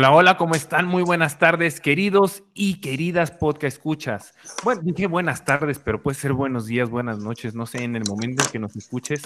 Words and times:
Hola, 0.00 0.12
hola, 0.12 0.36
¿cómo 0.38 0.54
están? 0.54 0.86
Muy 0.86 1.02
buenas 1.02 1.38
tardes, 1.38 1.78
queridos 1.78 2.42
y 2.54 2.80
queridas 2.80 3.32
podcast 3.32 3.76
escuchas. 3.76 4.32
Bueno, 4.64 4.80
dije 4.82 5.06
buenas 5.06 5.44
tardes, 5.44 5.78
pero 5.78 6.02
puede 6.02 6.14
ser 6.14 6.32
buenos 6.32 6.64
días, 6.64 6.88
buenas 6.88 7.18
noches, 7.18 7.54
no 7.54 7.66
sé, 7.66 7.84
en 7.84 7.96
el 7.96 8.04
momento 8.08 8.42
en 8.42 8.50
que 8.50 8.58
nos 8.58 8.74
escuches. 8.76 9.20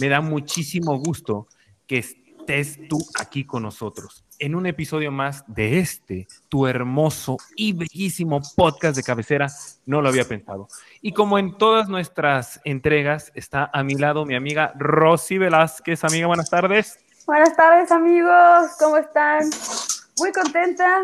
Me 0.00 0.08
da 0.08 0.20
muchísimo 0.20 0.98
gusto 0.98 1.46
que 1.86 1.98
estés 1.98 2.80
tú 2.88 2.98
aquí 3.20 3.44
con 3.44 3.62
nosotros 3.62 4.24
en 4.40 4.56
un 4.56 4.66
episodio 4.66 5.12
más 5.12 5.44
de 5.46 5.78
este, 5.78 6.26
tu 6.48 6.66
hermoso 6.66 7.36
y 7.54 7.74
bellísimo 7.74 8.40
podcast 8.56 8.96
de 8.96 9.04
cabecera. 9.04 9.46
No 9.86 10.02
lo 10.02 10.08
había 10.08 10.24
pensado. 10.24 10.66
Y 11.00 11.12
como 11.12 11.38
en 11.38 11.56
todas 11.56 11.88
nuestras 11.88 12.60
entregas, 12.64 13.30
está 13.36 13.70
a 13.72 13.84
mi 13.84 13.94
lado 13.94 14.26
mi 14.26 14.34
amiga 14.34 14.72
Rosy 14.76 15.38
Velázquez. 15.38 16.02
Amiga, 16.02 16.26
buenas 16.26 16.50
tardes. 16.50 16.98
Buenas 17.24 17.54
tardes 17.54 17.92
amigos, 17.92 18.72
¿cómo 18.80 18.96
están? 18.96 19.50
Muy 20.18 20.32
contenta 20.32 21.02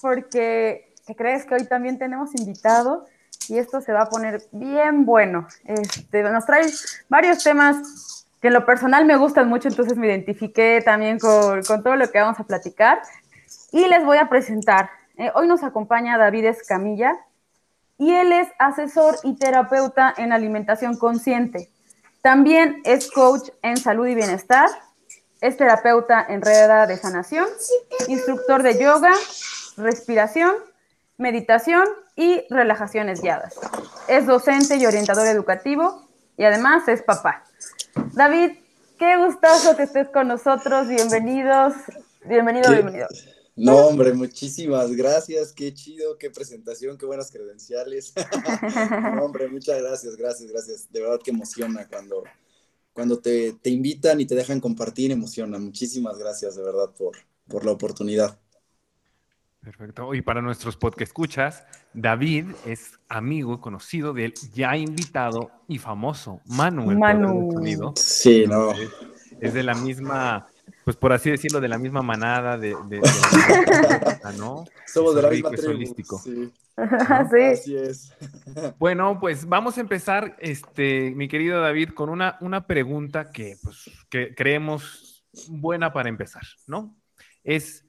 porque 0.00 0.92
¿qué 1.06 1.16
crees 1.16 1.44
que 1.44 1.54
hoy 1.54 1.66
también 1.66 1.98
tenemos 1.98 2.34
invitado 2.34 3.06
y 3.48 3.58
esto 3.58 3.80
se 3.80 3.92
va 3.92 4.02
a 4.02 4.08
poner 4.08 4.42
bien 4.52 5.04
bueno. 5.04 5.48
Este, 5.64 6.22
nos 6.22 6.46
trae 6.46 6.70
varios 7.08 7.42
temas 7.42 8.24
que 8.40 8.48
en 8.48 8.54
lo 8.54 8.64
personal 8.64 9.04
me 9.04 9.16
gustan 9.16 9.48
mucho, 9.48 9.68
entonces 9.68 9.96
me 9.96 10.06
identifiqué 10.06 10.80
también 10.84 11.18
con, 11.18 11.62
con 11.62 11.82
todo 11.82 11.96
lo 11.96 12.10
que 12.10 12.20
vamos 12.20 12.38
a 12.38 12.44
platicar 12.44 13.02
y 13.72 13.86
les 13.86 14.04
voy 14.04 14.18
a 14.18 14.28
presentar. 14.28 14.90
Eh, 15.16 15.30
hoy 15.34 15.48
nos 15.48 15.62
acompaña 15.62 16.18
David 16.18 16.44
Escamilla 16.46 17.16
y 17.98 18.12
él 18.12 18.32
es 18.32 18.48
asesor 18.58 19.16
y 19.24 19.34
terapeuta 19.34 20.14
en 20.16 20.32
alimentación 20.32 20.96
consciente. 20.96 21.68
También 22.20 22.80
es 22.84 23.10
coach 23.10 23.50
en 23.62 23.76
salud 23.76 24.06
y 24.06 24.14
bienestar 24.14 24.68
es 25.42 25.56
terapeuta 25.56 26.24
en 26.28 26.40
red 26.40 26.86
de 26.86 26.96
sanación, 26.96 27.46
instructor 28.06 28.62
de 28.62 28.80
yoga, 28.80 29.12
respiración, 29.76 30.52
meditación 31.18 31.84
y 32.16 32.46
relajaciones 32.48 33.20
guiadas. 33.20 33.56
Es 34.06 34.26
docente 34.26 34.76
y 34.76 34.86
orientador 34.86 35.26
educativo 35.26 36.08
y 36.38 36.44
además 36.44 36.86
es 36.86 37.02
papá. 37.02 37.44
David, 38.12 38.52
qué 38.98 39.16
gustazo 39.18 39.76
que 39.76 39.82
estés 39.82 40.08
con 40.08 40.28
nosotros. 40.28 40.86
Bienvenidos. 40.86 41.74
Bienvenido, 42.24 42.68
¿Qué? 42.68 42.74
bienvenido. 42.76 43.08
No, 43.56 43.88
hombre, 43.88 44.12
muchísimas 44.14 44.92
gracias. 44.92 45.52
Qué 45.52 45.74
chido, 45.74 46.16
qué 46.18 46.30
presentación, 46.30 46.96
qué 46.96 47.04
buenas 47.04 47.30
credenciales. 47.32 48.14
No, 49.16 49.24
hombre, 49.24 49.48
muchas 49.48 49.82
gracias, 49.82 50.16
gracias, 50.16 50.50
gracias. 50.50 50.92
De 50.92 51.00
verdad 51.00 51.18
que 51.22 51.32
emociona 51.32 51.86
cuando, 51.88 52.22
cuando 52.92 53.18
te, 53.18 53.52
te 53.54 53.70
invitan 53.70 54.20
y 54.20 54.26
te 54.26 54.34
dejan 54.34 54.60
compartir, 54.60 55.10
emociona. 55.10 55.58
Muchísimas 55.58 56.18
gracias, 56.18 56.56
de 56.56 56.62
verdad, 56.62 56.90
por, 56.96 57.16
por 57.48 57.64
la 57.64 57.72
oportunidad. 57.72 58.38
Perfecto. 59.60 60.12
Y 60.14 60.22
para 60.22 60.42
nuestros 60.42 60.76
podcast 60.76 61.02
escuchas, 61.10 61.64
David 61.94 62.46
es 62.66 62.98
amigo 63.08 63.54
y 63.54 63.58
conocido 63.60 64.12
del 64.12 64.34
ya 64.54 64.76
invitado 64.76 65.52
y 65.68 65.78
famoso 65.78 66.40
Manu. 66.46 66.90
el 66.90 66.98
Manu. 66.98 67.50
sonido. 67.52 67.92
Sí, 67.96 68.44
no. 68.48 68.72
Es, 69.40 69.54
de 69.54 69.62
la 69.62 69.74
misma, 69.74 70.48
pues 70.84 70.96
por 70.96 71.12
así 71.12 71.30
decirlo, 71.30 71.60
de 71.60 71.68
la 71.68 71.78
misma 71.78 72.02
manada 72.02 72.58
de, 72.58 72.70
de- 72.88 72.96
de 72.96 73.00
la 73.02 74.00
música, 74.00 74.32
¿no? 74.36 74.64
Somos 74.92 75.14
de 75.14 75.22
la 75.22 75.30
misma 75.30 75.50
tribu. 75.50 75.94
Sí, 76.76 76.84
sí. 77.34 77.46
así 77.48 77.76
es. 77.76 78.12
Bueno, 78.78 79.18
pues 79.20 79.46
vamos 79.46 79.76
a 79.78 79.80
empezar, 79.80 80.36
este, 80.40 81.10
mi 81.12 81.28
querido 81.28 81.60
David, 81.60 81.90
con 81.90 82.08
una, 82.08 82.38
una 82.40 82.66
pregunta 82.66 83.30
que, 83.30 83.56
pues, 83.62 83.90
que 84.08 84.34
creemos 84.34 85.24
buena 85.48 85.92
para 85.92 86.08
empezar, 86.08 86.42
¿no? 86.66 86.96
Es, 87.44 87.84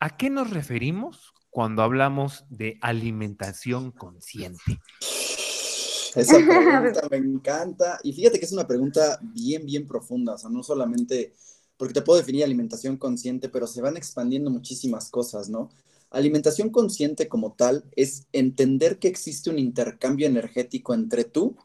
¿a 0.00 0.16
qué 0.16 0.30
nos 0.30 0.50
referimos 0.50 1.32
cuando 1.50 1.82
hablamos 1.82 2.44
de 2.50 2.78
alimentación 2.80 3.92
consciente? 3.92 4.80
Esa 6.14 6.38
pregunta 6.38 7.08
me 7.10 7.16
encanta. 7.18 7.98
Y 8.02 8.12
fíjate 8.12 8.38
que 8.38 8.44
es 8.46 8.52
una 8.52 8.66
pregunta 8.66 9.18
bien, 9.22 9.64
bien 9.66 9.86
profunda. 9.86 10.34
O 10.34 10.38
sea, 10.38 10.50
no 10.50 10.62
solamente, 10.62 11.34
porque 11.76 11.94
te 11.94 12.02
puedo 12.02 12.18
definir 12.18 12.44
alimentación 12.44 12.96
consciente, 12.96 13.48
pero 13.48 13.66
se 13.66 13.82
van 13.82 13.96
expandiendo 13.96 14.50
muchísimas 14.50 15.10
cosas, 15.10 15.48
¿no? 15.48 15.70
Alimentación 16.10 16.70
consciente 16.70 17.28
como 17.28 17.52
tal 17.52 17.84
es 17.94 18.26
entender 18.32 18.98
que 18.98 19.08
existe 19.08 19.50
un 19.50 19.58
intercambio 19.58 20.26
energético 20.26 20.94
entre 20.94 21.24
tú 21.24 21.56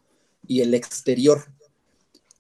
y 0.46 0.62
el 0.62 0.74
exterior. 0.74 1.46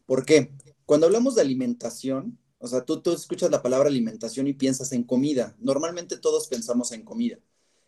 ¿Por 0.05 0.25
qué? 0.25 0.51
Cuando 0.85 1.07
hablamos 1.07 1.35
de 1.35 1.41
alimentación, 1.41 2.37
o 2.59 2.67
sea, 2.67 2.83
tú, 2.83 3.01
tú 3.01 3.11
escuchas 3.11 3.51
la 3.51 3.61
palabra 3.61 3.89
alimentación 3.89 4.47
y 4.47 4.53
piensas 4.53 4.91
en 4.91 5.03
comida. 5.03 5.55
Normalmente 5.59 6.17
todos 6.17 6.47
pensamos 6.47 6.91
en 6.91 7.03
comida. 7.03 7.37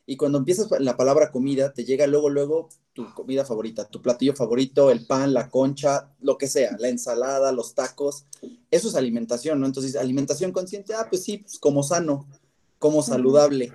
Y 0.06 0.18
cuando 0.18 0.38
empiezas 0.38 0.70
la 0.80 0.98
palabra 0.98 1.32
comida, 1.32 1.74
te 1.74 1.84
llega 1.84 2.06
luego, 2.08 2.30
luego 2.30 2.70
tu 2.94 3.12
comida 3.14 3.44
favorita, 3.44 3.88
tu 3.90 4.02
platillo 4.02 4.36
favorito, 4.36 4.92
el 4.92 5.06
pan, 5.06 5.34
la 5.34 5.50
concha, 5.50 6.12
lo 6.20 6.38
que 6.38 6.48
sea, 6.48 6.76
la 6.78 6.90
ensalada, 6.90 7.52
los 7.52 7.74
tacos. 7.74 8.26
Eso 8.70 8.88
es 8.88 8.96
alimentación, 8.96 9.60
¿no? 9.60 9.66
Entonces, 9.66 9.96
alimentación 9.96 10.52
consciente, 10.52 10.94
ah, 10.94 11.08
pues 11.10 11.24
sí, 11.24 11.40
pues 11.40 11.58
como 11.58 11.82
sano, 11.82 12.28
como 12.78 13.02
saludable. 13.02 13.74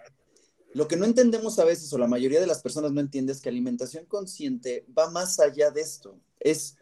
Lo 0.73 0.87
que 0.87 0.97
no 0.97 1.05
entendemos 1.05 1.59
a 1.59 1.65
veces, 1.65 1.93
o 1.93 1.99
la 1.99 2.07
mayoría 2.07 2.41
de 2.41 2.47
las 2.47 2.63
personas 2.63 2.93
no 2.93 3.01
entiende, 3.01 3.33
es 3.33 3.41
que 3.41 3.49
alimentación 3.49 4.07
consciente 4.07 4.87
va 4.97 5.11
más 5.11 5.41
allá 5.41 5.71
de 5.71 5.81
esto. 5.81 6.19
Es 6.39 6.77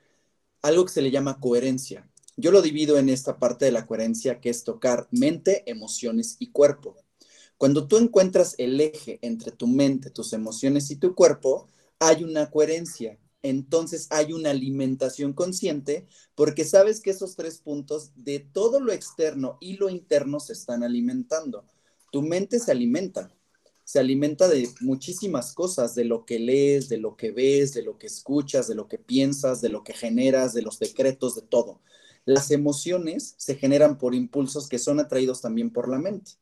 algo 0.61 0.85
que 0.85 0.93
se 0.93 1.03
le 1.03 1.11
llama 1.11 1.41
coherencia. 1.41 2.09
Yo 2.37 2.53
lo 2.53 2.63
divido 2.63 2.99
en 2.99 3.09
esta 3.09 3.39
parte 3.39 3.65
de 3.65 3.73
la 3.73 3.87
coherencia 3.87 4.41
que 4.41 4.51
es 4.51 4.63
tocar 4.63 5.09
mente, 5.11 5.65
emociones 5.67 6.37
y 6.39 6.51
cuerpo. 6.51 6.97
Cuando 7.57 7.89
tú 7.89 7.97
encuentras 7.97 8.55
el 8.59 8.81
eje 8.81 9.19
entre 9.23 9.53
tu 9.53 9.67
mente, 9.67 10.11
tus 10.11 10.33
emociones 10.33 10.91
y 10.91 10.97
tu 10.97 11.15
cuerpo, 11.15 11.67
hay 11.99 12.23
una 12.25 12.51
coherencia. 12.51 13.19
Entonces 13.43 14.07
hay 14.11 14.33
una 14.33 14.51
alimentación 14.51 15.33
consciente 15.33 16.07
porque 16.35 16.65
sabes 16.65 17.01
que 17.01 17.11
esos 17.11 17.37
tres 17.37 17.59
puntos 17.59 18.13
de 18.15 18.41
todo 18.41 18.81
lo 18.81 18.93
externo 18.93 19.59
y 19.61 19.77
lo 19.77 19.89
interno 19.89 20.41
se 20.41 20.53
están 20.53 20.83
alimentando. 20.83 21.65
Tu 22.13 22.23
mente 22.23 22.61
se 22.61 22.71
alimenta, 22.71 23.33
se 23.89 23.99
alimenta 23.99 24.49
de 24.49 24.69
muchísimas 24.83 25.55
cosas, 25.55 25.95
de 25.95 26.05
lo 26.05 26.27
que 26.27 26.39
lees, 26.39 26.91
de 26.91 26.99
lo 26.99 27.17
que 27.17 27.31
ves, 27.31 27.73
de 27.73 27.83
lo 27.83 27.97
que 27.97 28.07
escuchas, 28.07 28.69
de 28.69 28.75
lo 28.75 28.87
que 28.87 28.99
piensas, 28.99 29.63
de 29.63 29.71
lo 29.71 29.83
que 29.83 29.95
generas, 29.95 30.53
de 30.53 30.61
los 30.61 30.79
decretos, 30.79 31.37
de 31.37 31.41
todo. 31.41 31.81
Las 32.27 32.51
emociones 32.51 33.33
se 33.39 33.55
generan 33.55 33.97
por 33.97 34.15
impulsos 34.15 34.69
que 34.69 34.79
son 34.79 35.01
atraídos 35.01 35.41
también 35.41 35.73
por 35.73 35.89
la 35.89 35.99
mente. 35.99 36.33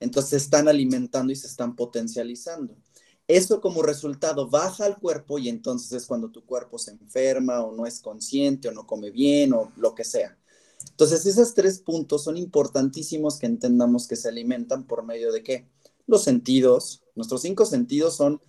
Entonces 0.00 0.30
se 0.30 0.36
están 0.38 0.66
alimentando 0.66 1.30
y 1.30 1.36
se 1.36 1.46
están 1.46 1.76
potencializando. 1.76 2.74
Eso 3.28 3.60
como 3.60 3.82
resultado 3.82 4.48
baja 4.48 4.86
al 4.86 4.98
cuerpo 4.98 5.38
y 5.38 5.50
entonces 5.50 5.92
es 5.92 6.06
cuando 6.06 6.30
tu 6.30 6.42
cuerpo 6.46 6.78
se 6.78 6.92
enferma 6.92 7.60
o 7.60 7.76
no 7.76 7.84
es 7.84 8.00
consciente 8.00 8.68
o 8.68 8.72
no 8.72 8.86
come 8.86 9.10
bien 9.10 9.52
o 9.52 9.70
lo 9.76 9.94
que 9.94 10.04
sea. 10.04 10.38
Entonces 10.88 11.26
esos 11.26 11.52
tres 11.52 11.80
puntos 11.80 12.24
son 12.24 12.38
importantísimos 12.38 13.38
que 13.38 13.44
entendamos 13.44 14.08
que 14.08 14.16
se 14.16 14.28
alimentan 14.30 14.86
por 14.86 15.04
medio 15.04 15.32
de 15.32 15.42
qué? 15.42 15.68
Los 16.12 16.24
sentidos. 16.24 17.02
Nuestros 17.14 17.40
cinco 17.40 17.64
sentidos 17.64 18.16
son 18.16 18.42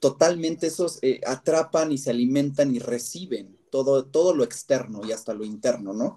totalmente 0.00 0.66
esos, 0.66 0.98
eh, 1.02 1.20
atrapan 1.24 1.92
y 1.92 1.98
se 1.98 2.10
alimentan 2.10 2.74
y 2.74 2.80
reciben 2.80 3.56
todo, 3.70 4.06
todo 4.06 4.34
lo 4.34 4.42
externo 4.42 5.02
y 5.06 5.12
hasta 5.12 5.32
lo 5.32 5.44
interno, 5.44 5.92
¿no? 5.92 6.16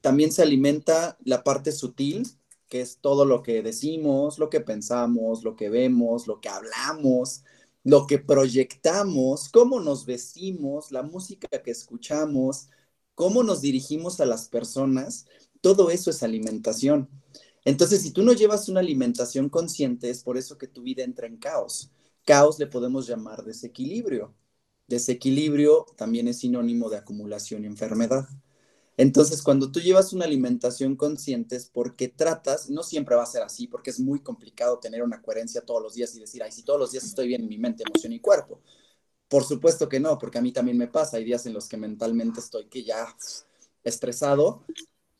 También 0.00 0.32
se 0.32 0.40
alimenta 0.40 1.18
la 1.22 1.44
parte 1.44 1.70
sutil, 1.70 2.26
que 2.66 2.80
es 2.80 2.96
todo 3.02 3.26
lo 3.26 3.42
que 3.42 3.62
decimos, 3.62 4.38
lo 4.38 4.48
que 4.48 4.62
pensamos, 4.62 5.44
lo 5.44 5.54
que 5.54 5.68
vemos, 5.68 6.26
lo 6.26 6.40
que 6.40 6.48
hablamos, 6.48 7.44
lo 7.84 8.06
que 8.06 8.18
proyectamos, 8.18 9.50
cómo 9.50 9.80
nos 9.80 10.06
vestimos, 10.06 10.92
la 10.92 11.02
música 11.02 11.46
que 11.62 11.72
escuchamos, 11.72 12.70
cómo 13.14 13.42
nos 13.42 13.60
dirigimos 13.60 14.18
a 14.20 14.24
las 14.24 14.48
personas, 14.48 15.26
todo 15.60 15.90
eso 15.90 16.08
es 16.08 16.22
alimentación. 16.22 17.10
Entonces, 17.66 18.00
si 18.00 18.12
tú 18.12 18.22
no 18.22 18.32
llevas 18.32 18.68
una 18.68 18.78
alimentación 18.78 19.48
consciente, 19.48 20.08
es 20.08 20.22
por 20.22 20.38
eso 20.38 20.56
que 20.56 20.68
tu 20.68 20.82
vida 20.82 21.02
entra 21.02 21.26
en 21.26 21.36
caos. 21.36 21.90
Caos 22.24 22.60
le 22.60 22.68
podemos 22.68 23.08
llamar 23.08 23.42
desequilibrio. 23.42 24.32
Desequilibrio 24.86 25.84
también 25.96 26.28
es 26.28 26.38
sinónimo 26.38 26.88
de 26.88 26.98
acumulación 26.98 27.64
y 27.64 27.66
enfermedad. 27.66 28.28
Entonces, 28.96 29.42
cuando 29.42 29.72
tú 29.72 29.80
llevas 29.80 30.12
una 30.12 30.26
alimentación 30.26 30.94
consciente 30.94 31.56
es 31.56 31.66
porque 31.66 32.06
tratas, 32.06 32.70
no 32.70 32.84
siempre 32.84 33.16
va 33.16 33.24
a 33.24 33.26
ser 33.26 33.42
así, 33.42 33.66
porque 33.66 33.90
es 33.90 33.98
muy 33.98 34.20
complicado 34.20 34.78
tener 34.78 35.02
una 35.02 35.20
coherencia 35.20 35.60
todos 35.60 35.82
los 35.82 35.94
días 35.94 36.14
y 36.14 36.20
decir, 36.20 36.44
ay, 36.44 36.52
si 36.52 36.62
todos 36.62 36.78
los 36.78 36.92
días 36.92 37.02
estoy 37.02 37.26
bien 37.26 37.42
en 37.42 37.48
mi 37.48 37.58
mente, 37.58 37.82
emoción 37.84 38.12
y 38.12 38.20
cuerpo. 38.20 38.60
Por 39.28 39.42
supuesto 39.42 39.88
que 39.88 39.98
no, 39.98 40.18
porque 40.18 40.38
a 40.38 40.40
mí 40.40 40.52
también 40.52 40.78
me 40.78 40.86
pasa. 40.86 41.16
Hay 41.16 41.24
días 41.24 41.46
en 41.46 41.52
los 41.52 41.68
que 41.68 41.76
mentalmente 41.76 42.38
estoy 42.38 42.66
que 42.68 42.84
ya 42.84 43.08
estresado 43.82 44.62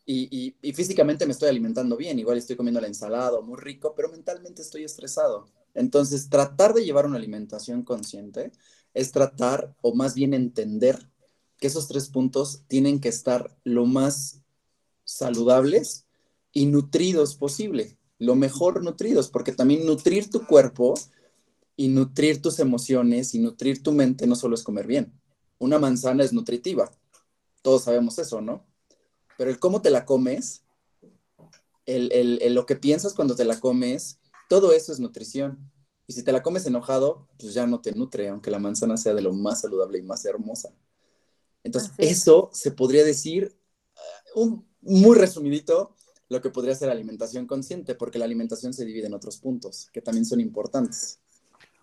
y, 0.07 0.73
físicamente 0.73 1.27
me 1.27 1.33
estoy 1.33 1.49
alimentando 1.49 1.97
bien. 1.97 2.19
Igual 2.19 2.39
estoy 2.39 2.57
comiendo 2.57 2.81
la 2.81 2.87
ensalada, 2.87 3.41
muy 3.41 3.59
rico, 3.59 3.95
pero 3.97 4.09
mentalmente 4.09 4.63
estoy 4.63 4.85
estresado. 4.85 5.47
Entonces, 5.75 6.29
tratar 6.29 6.73
de 6.75 6.85
llevar 6.85 7.07
una 7.07 7.17
alimentación 7.17 7.83
consciente 7.83 8.53
es 8.95 9.11
tratar, 9.11 9.75
o 9.83 9.95
más 9.95 10.15
bien 10.15 10.33
entender, 10.33 11.11
que 11.59 11.67
esos 11.67 11.89
tres 11.89 12.09
puntos 12.09 12.63
tienen 12.69 13.01
que 13.01 13.09
estar 13.09 13.57
lo 13.65 13.87
más 13.87 14.43
saludables 15.05 16.07
y 16.53 16.67
nutridos 16.67 17.35
posible, 17.35 17.97
lo 18.19 18.35
mejor 18.35 18.83
nutridos, 18.83 19.29
porque 19.29 19.53
también 19.53 19.87
nutrir 19.87 20.31
tu 20.31 20.47
cuerpo 20.47 20.95
y 21.77 21.89
nutrir 21.89 22.41
tus 22.41 22.59
emociones 22.59 23.35
y 23.35 23.39
nutrir 23.39 23.83
tu 23.83 23.93
mente 23.93 24.27
no 24.27 24.37
solo 24.37 24.55
es 24.55 24.63
comer 24.63 24.87
bien. 24.87 25.13
Una 25.59 25.79
manzana 25.79 26.25
es 26.25 26.33
nutritiva, 26.33 26.91
todos 27.63 27.85
sabemos 27.85 28.19
eso, 28.19 28.41
¿no? 28.41 28.65
Pero 29.37 29.51
el 29.51 29.59
cómo 29.59 29.83
te 29.83 29.91
la 29.91 30.05
comes, 30.05 30.65
el, 31.87 32.55
lo 32.55 32.67
que 32.67 32.77
piensas 32.77 33.15
cuando 33.15 33.37
te 33.37 33.45
la 33.45 33.61
comes, 33.61 34.19
todo 34.49 34.73
eso 34.73 34.93
es 34.93 35.01
nutrición. 35.01 35.71
Y 36.07 36.13
si 36.13 36.23
te 36.23 36.33
la 36.33 36.43
comes 36.43 36.67
enojado, 36.67 37.29
pues 37.39 37.55
ya 37.55 37.67
no 37.67 37.81
te 37.81 37.93
nutre, 37.93 38.29
aunque 38.29 38.51
la 38.51 38.59
manzana 38.59 38.97
sea 38.97 39.15
de 39.15 39.23
lo 39.23 39.33
más 39.33 39.63
saludable 39.63 39.99
y 39.99 40.03
más 40.03 40.25
hermosa. 40.25 40.71
Entonces, 41.65 41.93
eso 41.99 42.49
se 42.53 42.71
podría 42.71 43.05
decir, 43.05 43.57
uh, 44.35 44.41
un, 44.43 44.69
muy 44.83 45.17
resumidito, 45.17 45.97
lo 46.29 46.41
que 46.41 46.51
podría 46.51 46.75
ser 46.75 46.91
alimentación 46.91 47.47
consciente, 47.47 47.95
porque 47.95 48.19
la 48.19 48.25
alimentación 48.25 48.73
se 48.73 48.85
divide 48.85 49.07
en 49.07 49.15
otros 49.15 49.39
puntos 49.39 49.89
que 49.93 50.01
también 50.01 50.25
son 50.25 50.41
importantes. 50.41 51.21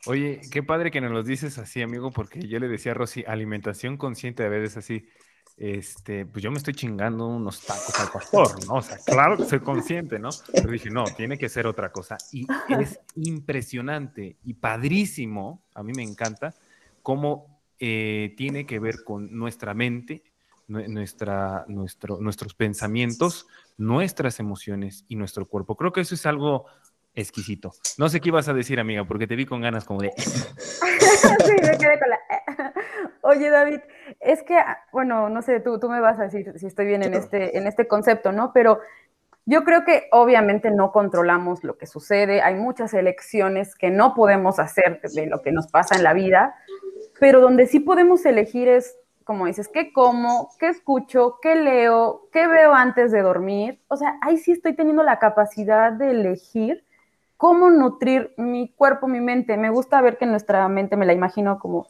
Oye, 0.06 0.42
qué 0.52 0.64
padre 0.64 0.92
que 0.92 1.00
nos 1.00 1.12
lo 1.12 1.24
dices 1.24 1.58
así, 1.58 1.82
amigo, 1.82 2.12
porque 2.12 2.46
yo 2.48 2.60
le 2.60 2.68
decía 2.68 2.92
a 2.92 2.96
Rosy, 2.96 3.24
alimentación 3.26 3.98
consciente 3.98 4.44
a 4.44 4.50
veces 4.50 4.76
así, 4.76 5.06
este, 5.58 6.26
pues 6.26 6.44
yo 6.44 6.52
me 6.52 6.58
estoy 6.58 6.74
chingando 6.74 7.28
unos 7.28 7.62
tacos 7.62 8.00
al 8.00 8.10
pastor, 8.10 8.66
¿no? 8.68 8.76
O 8.76 8.82
sea, 8.82 8.98
claro 9.06 9.38
que 9.38 9.46
soy 9.46 9.60
consciente, 9.60 10.20
¿no? 10.20 10.30
Pero 10.52 10.72
dije, 10.72 10.90
no, 10.90 11.04
tiene 11.06 11.38
que 11.38 11.50
ser 11.50 11.68
otra 11.68 11.92
cosa. 11.92 12.18
Y 12.32 12.48
es 12.70 13.00
impresionante 13.16 14.38
y 14.44 14.54
padrísimo, 14.56 15.62
a 15.74 15.84
mí 15.84 15.94
me 15.96 16.04
encanta, 16.04 16.54
cómo 17.02 17.62
eh, 17.80 18.34
tiene 18.38 18.66
que 18.66 18.80
ver 18.80 19.04
con 19.04 19.36
nuestra 19.38 19.74
mente, 19.74 20.24
nuestra, 20.68 21.66
nuestro, 21.68 22.20
nuestros 22.20 22.54
pensamientos, 22.56 23.48
nuestras 23.78 24.40
emociones 24.40 25.06
y 25.08 25.16
nuestro 25.16 25.48
cuerpo. 25.48 25.76
Creo 25.76 25.92
que 25.92 26.02
eso 26.02 26.16
es 26.16 26.26
algo 26.26 26.66
exquisito. 27.14 27.74
No 27.98 28.10
sé 28.10 28.22
qué 28.22 28.30
ibas 28.30 28.48
a 28.48 28.54
decir, 28.54 28.80
amiga, 28.80 29.06
porque 29.06 29.28
te 29.28 29.36
vi 29.36 29.46
con 29.46 29.62
ganas 29.62 29.86
como 29.86 30.02
de... 30.02 30.12
sí, 30.18 31.54
me 31.62 31.78
quedé 31.78 32.00
con 32.00 32.10
la... 32.10 32.20
Oye, 33.26 33.50
David, 33.50 33.80
es 34.20 34.44
que, 34.44 34.58
bueno, 34.92 35.30
no 35.30 35.42
sé, 35.42 35.62
tú, 35.62 35.80
tú 35.80 35.90
me 35.90 36.02
vas 36.02 36.20
a 36.20 36.24
decir 36.24 36.54
si 36.60 36.68
estoy 36.68 36.86
bien 36.86 37.04
en 37.04 37.14
este, 37.14 37.58
en 37.58 37.68
este 37.68 37.88
concepto, 37.88 38.34
¿no? 38.34 38.52
Pero 38.52 38.82
yo 39.46 39.64
creo 39.64 39.86
que 39.86 40.10
obviamente 40.12 40.72
no 40.72 40.92
controlamos 40.92 41.64
lo 41.64 41.78
que 41.78 41.88
sucede, 41.88 42.42
hay 42.42 42.56
muchas 42.56 42.94
elecciones 42.94 43.76
que 43.76 43.92
no 43.92 44.14
podemos 44.14 44.60
hacer 44.60 45.00
de 45.02 45.28
lo 45.28 45.42
que 45.42 45.54
nos 45.54 45.68
pasa 45.68 45.96
en 45.96 46.04
la 46.04 46.12
vida, 46.12 46.54
pero 47.18 47.40
donde 47.40 47.66
sí 47.66 47.80
podemos 47.80 48.26
elegir 48.26 48.68
es, 48.68 48.98
como 49.24 49.46
dices, 49.46 49.70
qué 49.70 49.94
como, 49.94 50.50
qué 50.60 50.68
escucho, 50.68 51.40
qué 51.42 51.56
leo, 51.56 52.28
qué 52.34 52.48
veo 52.48 52.74
antes 52.74 53.14
de 53.14 53.22
dormir. 53.22 53.80
O 53.88 53.96
sea, 53.96 54.18
ahí 54.22 54.36
sí 54.36 54.52
estoy 54.52 54.76
teniendo 54.76 55.02
la 55.02 55.20
capacidad 55.20 55.94
de 55.94 56.12
elegir 56.12 56.84
cómo 57.38 57.70
nutrir 57.70 58.34
mi 58.36 58.68
cuerpo, 58.74 59.08
mi 59.08 59.22
mente. 59.22 59.56
Me 59.56 59.70
gusta 59.70 60.02
ver 60.02 60.18
que 60.18 60.26
nuestra 60.26 60.68
mente 60.68 60.98
me 60.98 61.06
la 61.06 61.14
imagino 61.14 61.58
como, 61.58 61.88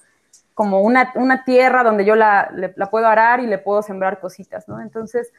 como 0.54 0.82
una, 0.82 1.44
tierra 1.46 1.84
donde 1.84 2.06
yo 2.06 2.16
la, 2.16 2.52
puedo 2.92 3.08
arar 3.08 3.40
y 3.40 3.48
le 3.48 3.58
puedo 3.58 3.82
sembrar 3.82 4.20
cositas, 4.20 4.68
¿no? 4.68 4.82
Entonces, 4.82 5.32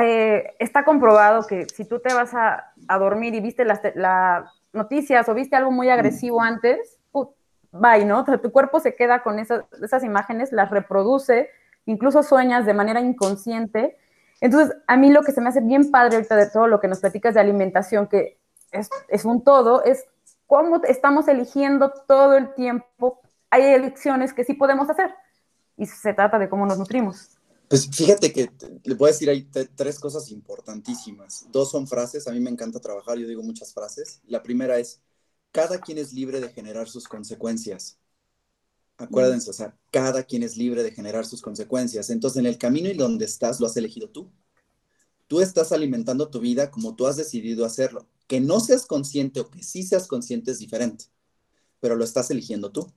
eh, 0.00 0.54
está 0.58 0.84
comprobado 0.84 1.46
que 1.46 1.66
si 1.66 1.84
tú 1.84 2.00
te 2.00 2.14
vas 2.14 2.34
a, 2.34 2.72
dormir 2.98 3.34
y 3.34 3.40
viste 3.40 3.64
las, 3.64 3.80
noticias 4.72 5.28
o 5.28 5.34
viste 5.34 5.54
algo 5.54 5.70
muy 5.70 5.90
agresivo 5.90 6.40
antes, 6.40 6.98
bye, 7.72 8.04
¿no? 8.04 8.24
tu 8.24 8.52
cuerpo 8.52 8.80
se 8.80 8.94
queda 8.94 9.22
con 9.22 9.38
esas, 9.38 9.64
esas 9.82 10.04
imágenes, 10.04 10.52
las 10.52 10.70
reproduce, 10.70 11.50
incluso 11.86 12.22
sueñas 12.22 12.66
de 12.66 12.74
manera 12.74 13.00
inconsciente. 13.00 13.96
Entonces, 14.40 14.76
a 14.86 14.96
mí 14.96 15.10
lo 15.10 15.22
que 15.22 15.32
se 15.32 15.40
me 15.40 15.48
hace 15.48 15.60
bien 15.60 15.90
padre 15.90 16.16
ahorita 16.16 16.36
de 16.36 16.50
todo 16.50 16.66
lo 16.66 16.80
que 16.80 16.88
nos 16.88 17.00
platicas 17.00 17.34
de 17.34 17.40
alimentación, 17.40 18.08
que 18.08 18.38
es, 19.08 19.24
un 19.24 19.44
todo, 19.44 19.84
es 19.84 20.06
cómo 20.46 20.82
estamos 20.84 21.28
eligiendo 21.28 21.92
todo 22.06 22.36
el 22.36 22.54
tiempo. 22.54 23.20
Hay 23.52 23.64
elecciones 23.64 24.32
que 24.32 24.44
sí 24.44 24.54
podemos 24.54 24.88
hacer 24.88 25.10
y 25.76 25.84
se 25.84 26.14
trata 26.14 26.38
de 26.38 26.48
cómo 26.48 26.64
nos 26.64 26.78
nutrimos. 26.78 27.28
Pues 27.68 27.86
fíjate 27.86 28.32
que 28.32 28.50
le 28.82 28.94
voy 28.94 29.10
a 29.10 29.12
decir 29.12 29.28
ahí 29.28 29.46
tres 29.74 30.00
cosas 30.00 30.30
importantísimas. 30.30 31.46
Dos 31.52 31.70
son 31.70 31.86
frases, 31.86 32.26
a 32.26 32.32
mí 32.32 32.40
me 32.40 32.48
encanta 32.48 32.80
trabajar, 32.80 33.18
yo 33.18 33.28
digo 33.28 33.42
muchas 33.42 33.74
frases. 33.74 34.22
La 34.26 34.42
primera 34.42 34.78
es, 34.78 35.02
cada 35.50 35.78
quien 35.82 35.98
es 35.98 36.14
libre 36.14 36.40
de 36.40 36.48
generar 36.48 36.88
sus 36.88 37.06
consecuencias. 37.06 37.98
Acuérdense, 38.96 39.50
o 39.50 39.52
sea, 39.52 39.76
cada 39.90 40.22
quien 40.22 40.42
es 40.44 40.56
libre 40.56 40.82
de 40.82 40.92
generar 40.92 41.26
sus 41.26 41.42
consecuencias. 41.42 42.08
Entonces, 42.08 42.40
en 42.40 42.46
el 42.46 42.56
camino 42.56 42.88
y 42.88 42.94
donde 42.94 43.26
estás, 43.26 43.60
lo 43.60 43.66
has 43.66 43.76
elegido 43.76 44.08
tú. 44.08 44.32
Tú 45.26 45.42
estás 45.42 45.72
alimentando 45.72 46.30
tu 46.30 46.40
vida 46.40 46.70
como 46.70 46.94
tú 46.94 47.06
has 47.06 47.16
decidido 47.16 47.66
hacerlo. 47.66 48.06
Que 48.28 48.40
no 48.40 48.60
seas 48.60 48.86
consciente 48.86 49.40
o 49.40 49.50
que 49.50 49.62
sí 49.62 49.82
seas 49.82 50.06
consciente 50.06 50.52
es 50.52 50.58
diferente, 50.58 51.04
pero 51.80 51.96
lo 51.96 52.04
estás 52.04 52.30
eligiendo 52.30 52.72
tú. 52.72 52.90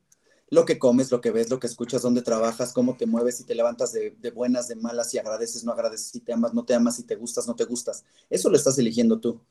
Lo 0.50 0.66
que 0.66 0.78
comes, 0.78 1.12
lo 1.12 1.22
que 1.22 1.32
ves, 1.32 1.50
lo 1.50 1.60
que 1.60 1.68
escuchas, 1.68 2.04
dónde 2.04 2.22
trabajas, 2.22 2.72
cómo 2.72 2.96
te 2.98 3.06
mueves, 3.08 3.38
si 3.38 3.44
te 3.46 3.56
levantas 3.56 3.94
de, 3.94 4.32
buenas, 4.34 4.68
de 4.68 4.76
malas, 4.76 5.10
si 5.10 5.18
agradeces, 5.18 5.64
no 5.64 5.72
agradeces, 5.72 6.08
si 6.08 6.20
te 6.20 6.34
amas, 6.34 6.54
no 6.54 6.66
te 6.66 6.76
amas, 6.76 6.98
si 6.98 7.04
te 7.04 7.16
gustas, 7.16 7.48
no 7.48 7.56
te 7.56 7.66
gustas. 7.66 8.04
Eso 8.30 8.50
lo 8.50 8.58
estás 8.58 8.78
eligiendo 8.78 9.20
tú. 9.20 9.42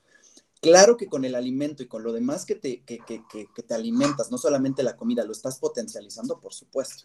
Claro 0.61 0.97
que 0.97 1.09
con 1.09 1.25
el 1.25 1.35
alimento 1.35 1.83
y 1.83 1.89
con 1.89 2.03
lo 2.05 2.13
demás 2.13 2.47
que 2.47 2.55
te, 2.55 2.83
que, 2.85 2.99
que, 2.99 3.23
que 3.29 3.63
te 3.63 3.75
alimentas, 3.75 4.31
no 4.31 4.39
solamente 4.39 4.83
la 4.83 4.97
comida, 4.97 5.25
lo 5.25 5.33
estás 5.33 5.59
potencializando, 5.59 6.41
por 6.41 6.55
supuesto. 6.55 7.05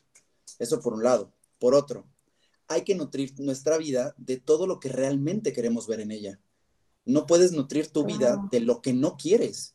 Eso 0.60 0.80
por 0.80 0.94
un 0.94 1.04
lado. 1.04 1.34
Por 1.58 1.74
otro, 1.74 2.06
hay 2.70 2.84
que 2.84 2.96
nutrir 2.96 3.34
nuestra 3.40 3.78
vida 3.78 4.14
de 4.18 4.38
todo 4.38 4.68
lo 4.68 4.80
que 4.80 4.90
realmente 4.90 5.52
queremos 5.52 5.88
ver 5.88 6.00
en 6.00 6.12
ella. 6.12 6.40
No 7.04 7.26
puedes 7.26 7.52
nutrir 7.52 7.88
tu 7.88 8.06
vida 8.06 8.40
de 8.52 8.60
lo 8.60 8.82
que 8.82 8.94
no 8.94 9.18
quieres, 9.18 9.74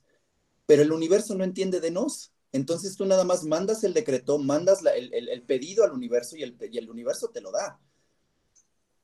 pero 0.66 0.82
el 0.82 0.92
universo 0.92 1.34
no 1.34 1.42
entiende 1.42 1.80
de 1.80 1.90
nos. 1.90 2.32
Entonces 2.54 2.96
tú 2.96 3.04
nada 3.04 3.24
más 3.24 3.42
mandas 3.42 3.82
el 3.82 3.92
decreto, 3.94 4.38
mandas 4.38 4.78
el, 4.84 5.42
pedido 5.42 5.82
al 5.82 5.90
universo 5.90 6.36
y 6.36 6.44
el, 6.44 6.88
universo 6.88 7.28
te 7.30 7.40
lo 7.40 7.50
da. 7.50 7.80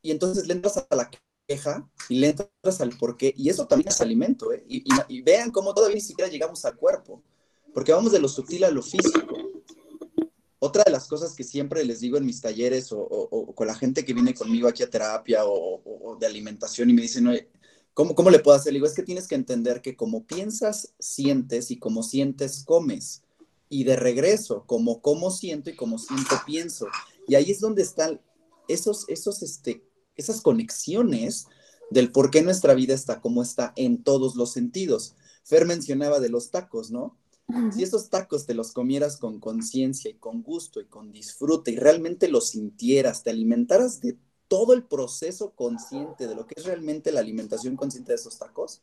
Y 0.03 0.13
entonces 0.13 0.47
le 0.47 0.53
entras 0.53 0.87
a 0.89 0.95
la 0.95 1.11
queja 1.49 1.91
y 2.09 2.21
le 2.21 2.29
entras 2.29 2.81
al 2.81 2.97
porqué. 2.97 3.35
Y 3.37 3.49
eso 3.49 3.67
también 3.67 3.89
es 3.89 4.01
alimento. 4.01 4.53
¿eh? 4.53 4.65
Y, 4.69 4.85
y 5.09 5.23
vean 5.23 5.51
cómo 5.51 5.75
todavía 5.75 5.97
ni 5.97 6.01
siquiera 6.01 6.31
llegamos 6.31 6.65
al 6.65 6.77
cuerpo, 6.77 7.25
porque 7.75 7.93
vamos 7.93 8.13
de 8.13 8.21
lo 8.21 8.29
sutil 8.29 8.63
a 8.63 8.71
lo 8.71 8.83
físico. 8.83 9.37
Otra 10.61 10.85
de 10.85 10.93
las 10.93 11.09
cosas 11.09 11.35
que 11.35 11.43
siempre 11.43 11.85
les 11.85 11.99
digo 11.99 12.19
en 12.19 12.27
mis 12.27 12.41
talleres 12.41 12.93
o, 12.93 13.53
con 13.57 13.67
la 13.67 13.75
gente 13.75 14.05
que 14.05 14.15
viene 14.15 14.33
conmigo 14.33 14.69
aquí 14.69 14.85
a 14.85 14.91
terapia 14.91 15.41
o, 15.45 16.17
de 16.21 16.27
alimentación 16.27 16.89
y 16.89 16.93
me 16.93 17.03
dicen, 17.03 17.27
¿cómo, 17.95 18.15
¿cómo 18.15 18.31
le 18.31 18.39
puedo 18.39 18.57
hacer? 18.57 18.73
Le 18.73 18.77
digo, 18.77 18.87
es 18.87 18.95
que 18.95 19.03
tienes 19.03 19.27
que 19.27 19.35
entender 19.35 19.83
que 19.83 19.97
como 19.97 20.25
piensas, 20.25 20.95
sientes 21.01 21.73
y 21.73 21.81
como 21.81 22.05
sientes, 22.05 22.63
comes. 22.63 23.25
Y 23.71 23.85
de 23.85 23.97
regreso, 23.97 24.65
como 24.67 25.01
como 25.01 25.31
siento 25.31 25.71
y 25.71 25.77
como 25.77 25.99
siento, 25.99 26.37
pienso. 26.45 26.89
Y 27.27 27.37
ahí 27.37 27.51
es 27.51 27.61
donde 27.61 27.81
están 27.81 28.21
esos, 28.69 29.09
esos, 29.09 29.43
este, 29.43 29.83
esas 30.17 30.43
conexiones 30.43 31.47
del 31.91 32.13
por 32.13 32.31
qué 32.31 32.43
nuestra 32.43 32.75
vida 32.75 32.95
está 32.95 33.23
como 33.23 33.43
está 33.43 33.73
en 33.77 34.03
todos 34.03 34.37
los 34.37 34.53
sentidos. 34.53 35.15
Fer 35.45 35.65
mencionaba 35.65 36.21
de 36.21 36.29
los 36.29 36.51
tacos, 36.51 36.91
¿no? 36.91 37.17
Si 37.73 37.83
esos 37.83 38.11
tacos 38.11 38.47
te 38.47 38.55
los 38.55 38.73
comieras 38.73 39.17
con 39.17 39.41
conciencia 39.41 40.11
y 40.11 40.15
con 40.15 40.43
gusto 40.43 40.81
y 40.81 40.87
con 40.87 41.11
disfrute 41.11 41.73
y 41.73 41.77
realmente 41.77 42.29
los 42.29 42.51
sintieras, 42.51 43.25
te 43.25 43.31
alimentaras 43.31 44.01
de 44.01 44.17
todo 44.47 44.73
el 44.73 44.85
proceso 44.85 45.53
consciente 45.55 46.29
de 46.29 46.35
lo 46.35 46.47
que 46.47 46.55
es 46.57 46.65
realmente 46.65 47.11
la 47.11 47.21
alimentación 47.21 47.77
consciente 47.77 48.13
de 48.13 48.17
esos 48.17 48.39
tacos, 48.39 48.83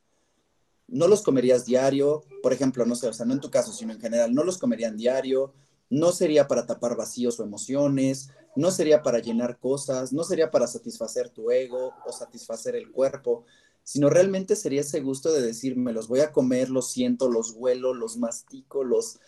no 0.88 1.08
los 1.08 1.22
comerías 1.22 1.66
diario, 1.66 2.24
por 2.42 2.54
ejemplo, 2.54 2.86
no 2.86 2.96
sé, 2.96 3.08
o 3.08 3.14
sea, 3.14 3.26
no 3.26 3.34
en 3.34 3.42
tu 3.42 3.52
caso, 3.52 3.74
sino 3.74 3.94
en 3.94 4.00
general, 4.00 4.34
no 4.34 4.44
los 4.44 4.58
comerían 4.58 4.98
diario, 4.98 5.54
no 5.90 6.12
sería 6.12 6.48
para 6.48 6.66
tapar 6.66 6.96
vacíos 6.96 7.40
o 7.40 7.44
emociones, 7.44 8.30
no 8.56 8.72
sería 8.72 9.04
para 9.04 9.20
llenar 9.20 9.60
cosas, 9.60 10.12
no 10.12 10.24
sería 10.24 10.50
para 10.50 10.68
satisfacer 10.68 11.30
tu 11.30 11.52
ego 11.52 11.94
o 12.06 12.12
satisfacer 12.12 12.76
el 12.76 12.92
cuerpo, 12.92 13.46
sino 13.84 14.10
realmente 14.10 14.56
sería 14.56 14.82
ese 14.82 15.00
gusto 15.00 15.32
de 15.32 15.42
decir, 15.42 15.78
me 15.78 15.94
los 15.94 16.08
voy 16.08 16.20
a 16.20 16.32
comer, 16.32 16.70
los 16.70 16.92
siento, 16.92 17.30
los 17.30 17.52
huelo, 17.56 17.94
los 17.94 18.18
mastico, 18.18 18.84
los... 18.84 19.20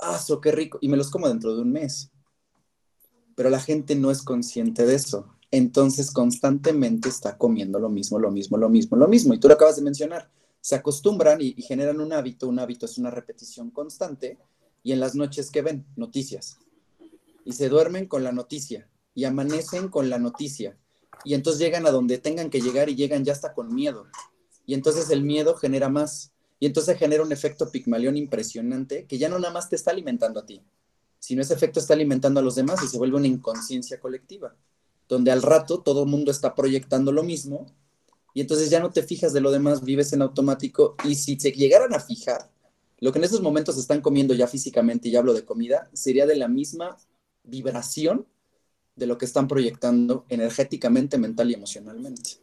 ¡Ah, 0.00 0.18
qué 0.42 0.52
rico! 0.52 0.78
Y 0.80 0.88
me 0.88 0.96
los 0.96 1.10
como 1.10 1.28
dentro 1.28 1.54
de 1.54 1.60
un 1.60 1.72
mes. 1.72 2.10
Pero 3.34 3.50
la 3.50 3.60
gente 3.60 3.94
no 3.94 4.10
es 4.10 4.22
consciente 4.22 4.86
de 4.86 4.94
eso. 4.94 5.26
entonces 5.50 6.12
constantemente 6.12 7.08
está 7.08 7.36
comiendo 7.36 7.78
lo 7.78 7.90
mismo, 7.90 8.18
lo 8.18 8.30
mismo, 8.30 8.56
lo 8.56 8.70
mismo, 8.70 8.96
lo 8.96 9.08
mismo. 9.08 9.34
Y 9.34 9.38
tú 9.38 9.48
lo 9.48 9.54
acabas 9.54 9.76
de 9.76 9.82
mencionar, 9.82 10.30
se 10.60 10.74
acostumbran 10.74 11.40
y, 11.40 11.54
generan 11.62 12.00
un 12.00 12.12
hábito, 12.12 12.48
un 12.48 12.58
hábito 12.58 12.86
es 12.86 12.98
una 12.98 13.10
repetición 13.10 13.70
constante, 13.70 14.38
y 14.82 14.92
en 14.92 15.00
las 15.00 15.14
noches 15.14 15.50
que 15.50 15.62
ven 15.62 15.86
noticias, 15.96 16.58
y 17.44 17.52
se 17.52 17.68
duermen 17.68 18.06
con 18.06 18.24
la 18.24 18.32
noticia, 18.32 18.88
y 19.14 19.24
amanecen 19.24 19.88
con 19.88 20.10
la 20.10 20.18
noticia, 20.18 20.76
y 21.24 21.34
entonces 21.34 21.60
llegan 21.60 21.86
a 21.86 21.90
donde 21.90 22.18
tengan 22.18 22.50
que 22.50 22.60
llegar 22.60 22.88
y 22.88 22.94
llegan 22.94 23.24
ya 23.24 23.32
hasta 23.32 23.54
con 23.54 23.74
miedo, 23.74 24.06
y 24.66 24.74
entonces 24.74 25.10
el 25.10 25.22
miedo 25.22 25.54
genera 25.54 25.88
más, 25.88 26.32
y 26.58 26.66
entonces 26.66 26.98
genera 26.98 27.22
un 27.22 27.32
efecto 27.32 27.70
pigmalión 27.70 28.16
impresionante 28.16 29.06
que 29.06 29.18
ya 29.18 29.28
no 29.28 29.38
nada 29.38 29.52
más 29.52 29.70
te 29.70 29.76
está 29.76 29.90
alimentando 29.90 30.40
a 30.40 30.46
ti, 30.46 30.62
sino 31.18 31.42
ese 31.42 31.54
efecto 31.54 31.80
está 31.80 31.94
alimentando 31.94 32.40
a 32.40 32.42
los 32.42 32.54
demás 32.54 32.82
y 32.82 32.88
se 32.88 32.98
vuelve 32.98 33.16
una 33.16 33.26
inconsciencia 33.26 33.98
colectiva, 33.98 34.54
donde 35.08 35.30
al 35.30 35.42
rato 35.42 35.80
todo 35.80 36.04
el 36.04 36.10
mundo 36.10 36.30
está 36.30 36.54
proyectando 36.54 37.12
lo 37.12 37.22
mismo 37.22 37.66
y 38.34 38.40
entonces 38.40 38.70
ya 38.70 38.80
no 38.80 38.90
te 38.90 39.02
fijas 39.02 39.32
de 39.32 39.40
lo 39.40 39.50
demás, 39.50 39.82
vives 39.82 40.12
en 40.12 40.22
automático 40.22 40.96
y 41.04 41.14
si 41.14 41.38
se 41.38 41.52
llegaran 41.52 41.94
a 41.94 42.00
fijar, 42.00 42.50
lo 42.98 43.12
que 43.12 43.18
en 43.18 43.24
estos 43.24 43.40
momentos 43.40 43.78
están 43.78 44.00
comiendo 44.00 44.34
ya 44.34 44.46
físicamente, 44.46 45.08
y 45.08 45.16
hablo 45.16 45.32
de 45.32 45.44
comida, 45.44 45.90
sería 45.92 46.26
de 46.26 46.36
la 46.36 46.48
misma 46.48 46.98
vibración 47.44 48.26
de 48.94 49.06
lo 49.06 49.16
que 49.16 49.24
están 49.24 49.48
proyectando 49.48 50.26
energéticamente, 50.28 51.16
mental 51.16 51.50
y 51.50 51.54
emocionalmente. 51.54 52.42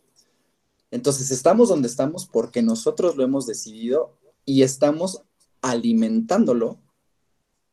Entonces 0.89 1.31
estamos 1.31 1.69
donde 1.69 1.87
estamos 1.87 2.25
porque 2.25 2.61
nosotros 2.61 3.15
lo 3.17 3.23
hemos 3.23 3.45
decidido 3.45 4.17
y 4.45 4.63
estamos 4.63 5.21
alimentándolo 5.61 6.79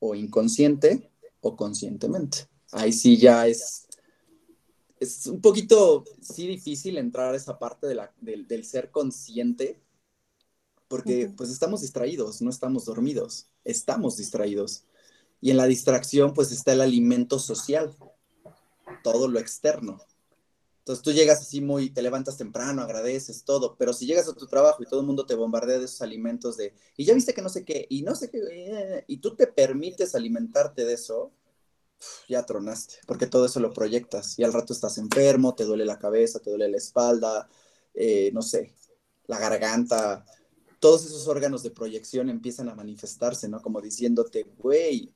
o 0.00 0.14
inconsciente 0.14 1.10
o 1.40 1.56
conscientemente. 1.56 2.48
Ahí 2.72 2.92
sí 2.92 3.16
ya 3.16 3.46
es, 3.46 3.83
es 5.04 5.26
un 5.26 5.40
poquito, 5.40 6.04
sí 6.20 6.46
difícil 6.46 6.98
entrar 6.98 7.34
a 7.34 7.36
esa 7.36 7.58
parte 7.58 7.86
de 7.86 7.94
la, 7.94 8.12
del, 8.20 8.64
ser 8.64 8.90
consciente, 8.90 9.80
porque 10.88 11.32
pues 11.36 11.50
estamos 11.50 11.82
distraídos, 11.82 12.42
no 12.42 12.50
estamos 12.50 12.84
dormidos, 12.84 13.48
estamos 13.64 14.16
distraídos. 14.16 14.84
Y 15.40 15.50
en 15.50 15.56
la 15.56 15.66
distracción 15.66 16.34
pues 16.34 16.52
está 16.52 16.72
el 16.72 16.80
alimento 16.80 17.38
social, 17.38 17.94
todo 19.02 19.28
lo 19.28 19.38
externo. 19.38 20.00
Entonces 20.78 21.02
tú 21.02 21.12
llegas 21.12 21.40
así 21.40 21.60
muy, 21.60 21.90
te 21.90 22.02
levantas 22.02 22.36
temprano, 22.36 22.82
agradeces 22.82 23.44
todo, 23.44 23.76
pero 23.78 23.94
si 23.94 24.06
llegas 24.06 24.28
a 24.28 24.34
tu 24.34 24.46
trabajo 24.46 24.82
y 24.82 24.86
todo 24.86 25.00
el 25.00 25.06
mundo 25.06 25.24
te 25.24 25.34
bombardea 25.34 25.78
de 25.78 25.86
esos 25.86 26.02
alimentos 26.02 26.58
de, 26.58 26.74
y 26.96 27.04
ya 27.04 27.14
viste 27.14 27.32
que 27.32 27.40
no 27.40 27.48
sé 27.48 27.64
qué, 27.64 27.86
y 27.88 28.02
no 28.02 28.14
sé 28.14 28.30
qué, 28.30 29.04
y 29.06 29.16
tú 29.16 29.34
te 29.34 29.46
permites 29.46 30.14
alimentarte 30.14 30.84
de 30.84 30.92
eso, 30.92 31.32
ya 32.28 32.44
tronaste, 32.44 32.96
porque 33.06 33.26
todo 33.26 33.46
eso 33.46 33.60
lo 33.60 33.72
proyectas 33.72 34.38
y 34.38 34.44
al 34.44 34.52
rato 34.52 34.72
estás 34.72 34.98
enfermo, 34.98 35.54
te 35.54 35.64
duele 35.64 35.84
la 35.84 35.98
cabeza, 35.98 36.40
te 36.40 36.50
duele 36.50 36.68
la 36.68 36.76
espalda, 36.76 37.48
eh, 37.94 38.30
no 38.32 38.42
sé, 38.42 38.74
la 39.26 39.38
garganta, 39.38 40.24
todos 40.80 41.06
esos 41.06 41.28
órganos 41.28 41.62
de 41.62 41.70
proyección 41.70 42.28
empiezan 42.28 42.68
a 42.68 42.74
manifestarse, 42.74 43.48
¿no? 43.48 43.62
Como 43.62 43.80
diciéndote, 43.80 44.44
güey, 44.58 45.14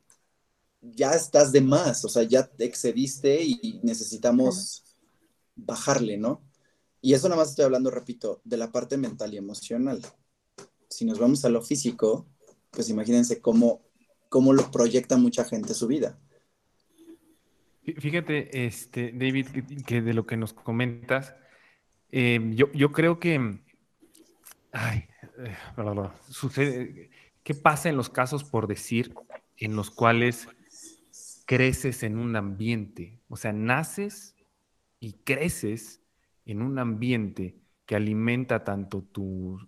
ya 0.81 1.13
estás 1.13 1.53
de 1.53 1.61
más, 1.61 2.05
o 2.05 2.09
sea, 2.09 2.23
ya 2.23 2.47
te 2.47 2.65
excediste 2.65 3.43
y 3.43 3.81
necesitamos 3.83 4.85
bajarle, 5.57 6.17
¿no? 6.17 6.43
Y 7.01 7.15
eso 7.15 7.29
nada 7.29 7.41
más 7.41 7.51
estoy 7.51 7.65
hablando, 7.65 7.91
repito, 7.91 8.41
de 8.45 8.57
la 8.57 8.73
parte 8.73 8.97
mental 8.97 9.33
y 9.35 9.37
emocional. 9.37 10.01
Si 10.89 11.05
nos 11.05 11.19
vamos 11.19 11.45
a 11.45 11.49
lo 11.49 11.63
físico, 11.63 12.27
pues 12.71 12.89
imagínense 12.89 13.41
cómo, 13.41 13.83
cómo 14.29 14.53
lo 14.53 14.71
proyecta 14.71 15.17
mucha 15.17 15.45
gente 15.45 15.75
su 15.75 15.87
vida. 15.87 16.19
Fíjate, 17.97 18.67
este, 18.67 19.13
David, 19.13 19.47
que, 19.87 20.03
de 20.03 20.15
lo 20.15 20.27
que 20.27 20.37
nos 20.37 20.53
comentas, 20.53 21.35
em, 22.11 22.55
yo, 22.55 22.93
creo 22.93 23.19
que, 23.19 23.61
ay, 24.73 25.09
eh, 25.39 25.57
sucede, 26.29 27.11
¿qué 27.43 27.55
pasa 27.55 27.89
en 27.89 27.97
los 27.97 28.11
casos, 28.11 28.45
por 28.45 28.67
decir, 28.67 29.15
en 29.57 29.77
los 29.77 29.91
cuales 29.91 30.49
creces 31.47 32.03
en 32.03 32.19
un 32.19 32.37
ambiente? 32.37 33.21
O 33.29 33.37
sea, 33.37 33.53
naces 33.53 34.37
y 35.01 35.15
creces 35.25 36.03
en 36.45 36.63
un 36.63 36.79
ambiente 36.79 37.57
que 37.87 37.97
alimenta 37.97 38.65
tanto 38.65 39.03
tu, 39.03 39.59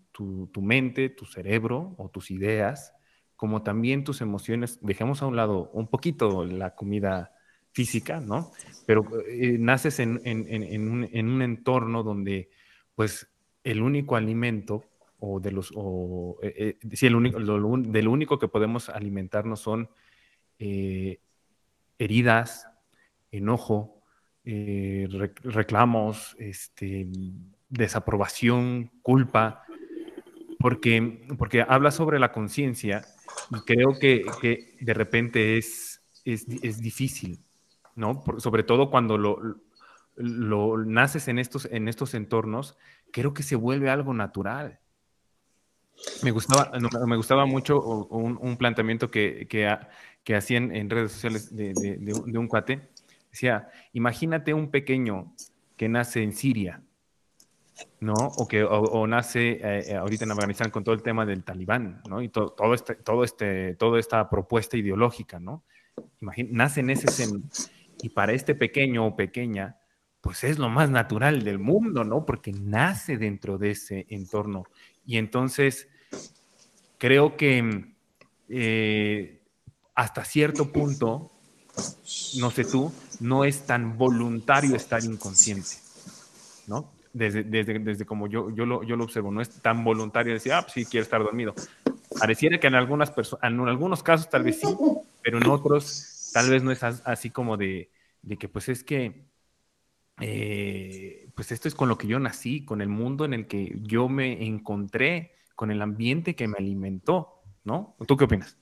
mente, 0.61 1.09
tu 1.09 1.25
cerebro 1.25 1.95
o 1.97 2.11
tus 2.11 2.31
ideas, 2.31 2.93
como 3.35 3.63
también 3.63 4.05
tus 4.05 4.21
emociones. 4.21 4.79
Dejemos 4.83 5.23
a 5.23 5.27
un 5.27 5.37
lado 5.37 5.71
un 5.73 5.89
poquito 5.89 6.45
la 6.45 6.75
comida 6.75 7.33
física, 7.73 8.21
¿no? 8.21 8.53
Pero 8.87 9.07
eh, 9.27 9.57
naces 9.59 10.01
en, 10.01 10.19
un, 10.19 11.43
entorno 11.43 12.03
donde, 12.03 12.51
pues, 12.95 13.29
el 13.65 13.83
único 13.83 14.17
alimento 14.17 14.85
o 15.19 15.39
de 15.39 15.53
los, 15.53 15.73
o, 15.75 16.39
eh, 16.43 16.77
eh, 16.83 16.97
el 17.03 17.15
único, 17.15 17.39
del 17.39 18.09
único 18.09 18.39
que 18.39 18.49
podemos 18.49 18.89
alimentarnos 18.89 19.61
son 19.61 19.89
heridas, 21.99 22.69
enojo, 23.31 24.01
eh, 24.45 25.07
reclamos, 25.45 26.35
este, 26.39 27.07
desaprobación, 27.69 28.91
culpa, 29.03 29.65
porque, 30.59 31.27
porque 31.39 31.63
habla 31.67 31.91
sobre 31.91 32.19
la 32.19 32.33
conciencia 32.33 33.05
y 33.51 33.61
creo 33.61 33.99
que, 33.99 34.77
de 34.81 34.95
repente 34.95 35.59
es, 35.59 36.03
es 36.25 36.81
difícil, 36.81 37.39
¿no? 38.01 38.25
sobre 38.39 38.63
todo 38.63 38.91
cuando 38.91 39.19
lo, 39.19 40.79
naces 40.85 41.29
en 41.29 41.39
estos, 41.39 41.69
en 41.71 41.87
estos 41.87 42.15
entornos, 42.15 42.77
creo 43.13 43.35
que 43.35 43.43
se 43.43 43.57
vuelve 43.57 43.91
algo 43.91 44.15
natural. 44.15 44.81
Me 46.23 46.31
gustaba, 46.31 46.73
me 47.07 47.17
gustaba 47.17 47.45
mucho 47.45 47.79
un, 47.79 48.57
planteamiento 48.57 49.11
que, 49.11 49.47
que, 50.25 50.35
hacían 50.35 50.75
en 50.75 50.89
redes 50.89 51.13
sociales 51.13 51.55
de, 51.55 52.39
un 52.39 52.49
cuate, 52.49 52.89
Decía, 53.31 53.69
imagínate 53.93 54.53
un 54.55 54.73
pequeño 54.73 55.33
que 55.77 55.89
nace 55.89 56.25
en 56.25 56.33
Siria, 56.33 56.83
¿no? 58.01 58.15
O 58.15 58.49
que 58.49 58.65
o, 58.65 59.07
nace 59.07 59.61
eh, 59.63 59.95
ahorita 59.95 60.25
en 60.25 60.33
Afganistán 60.33 60.71
con 60.71 60.83
todo 60.83 60.97
el 60.97 61.03
tema 61.03 61.25
del 61.25 61.45
talibán, 61.45 62.03
¿no? 62.09 62.23
Y 62.23 62.29
todo, 62.29 62.75
este, 62.75 62.97
todo 62.97 63.23
este, 63.23 63.77
toda 63.77 64.01
esta 64.01 64.29
propuesta 64.29 64.77
ideológica, 64.77 65.39
¿no? 65.39 65.63
nace 66.21 66.81
en 66.81 66.91
ese. 66.91 67.27
Y 68.03 68.11
para 68.11 68.33
este 68.33 68.55
pequeño 68.55 69.07
o 69.07 69.17
pequeña, 69.17 69.77
pues 70.21 70.45
es 70.45 70.59
lo 70.59 70.69
más 70.69 70.91
natural 70.91 71.43
del 71.45 71.59
mundo, 71.59 72.05
¿no? 72.05 72.27
Porque 72.27 72.53
nace 72.53 73.17
dentro 73.17 73.59
de 73.59 73.73
ese 73.73 74.07
entorno. 74.11 74.65
Y 75.07 75.17
entonces, 75.17 75.89
creo 76.99 77.37
que 77.37 77.95
eh, 78.49 79.41
hasta 79.95 80.25
cierto 80.25 80.71
punto, 80.73 81.31
no 82.39 82.51
sé 82.51 82.65
tú, 82.65 82.93
no 83.21 83.45
es 83.45 83.67
tan 83.67 83.97
voluntario 83.97 84.77
estar 84.77 85.05
inconsciente, 85.05 85.77
¿no? 86.67 86.91
Desde, 87.13 87.43
desde, 87.43 88.05
como 88.05 88.29
yo, 88.29 88.51
yo, 88.51 88.65
lo, 88.65 88.85
yo 88.85 88.95
lo 88.95 89.05
observo, 89.05 89.33
no 89.33 89.41
es 89.41 89.51
tan 89.51 89.83
voluntario 89.83 90.33
decir, 90.33 90.53
ah, 90.53 90.63
pues 90.63 90.75
sí, 90.75 90.85
quiero 90.85 91.03
estar 91.03 91.21
dormido. 91.23 91.55
Pareciera 92.19 92.61
que 92.61 92.69
en, 92.69 92.77
algunas 92.77 93.13
en 93.43 93.61
algunos 93.61 94.03
casos 94.03 94.29
tal 94.29 94.45
vez 94.45 94.61
sí, 94.61 94.69
pero 95.23 95.39
en 95.39 95.47
otros 95.49 96.20
tal 96.33 96.51
vez 96.51 96.63
no 96.63 96.73
es 96.73 96.83
así 96.83 97.31
como 97.31 97.57
de, 97.57 97.91
que 98.39 98.49
pues 98.49 98.69
es 98.69 98.85
que, 98.85 99.27
eh, 100.21 101.29
pues 101.35 101.53
esto 101.53 101.69
es 101.69 101.75
con 101.75 101.89
lo 101.89 101.99
que 101.99 102.07
yo 102.07 102.19
nací, 102.19 102.65
con 102.65 102.81
el 102.81 102.89
mundo 102.89 103.25
en 103.25 103.35
el 103.35 103.47
que 103.47 103.79
yo 103.83 104.09
me 104.09 104.47
encontré, 104.47 105.33
con 105.57 105.71
el 105.71 105.83
ambiente 105.83 106.35
que 106.35 106.49
me 106.49 106.59
alimentó, 106.59 107.43
¿no? 107.65 107.97
¿Tú 108.07 108.17
qué 108.17 108.25
opinas? 108.25 108.57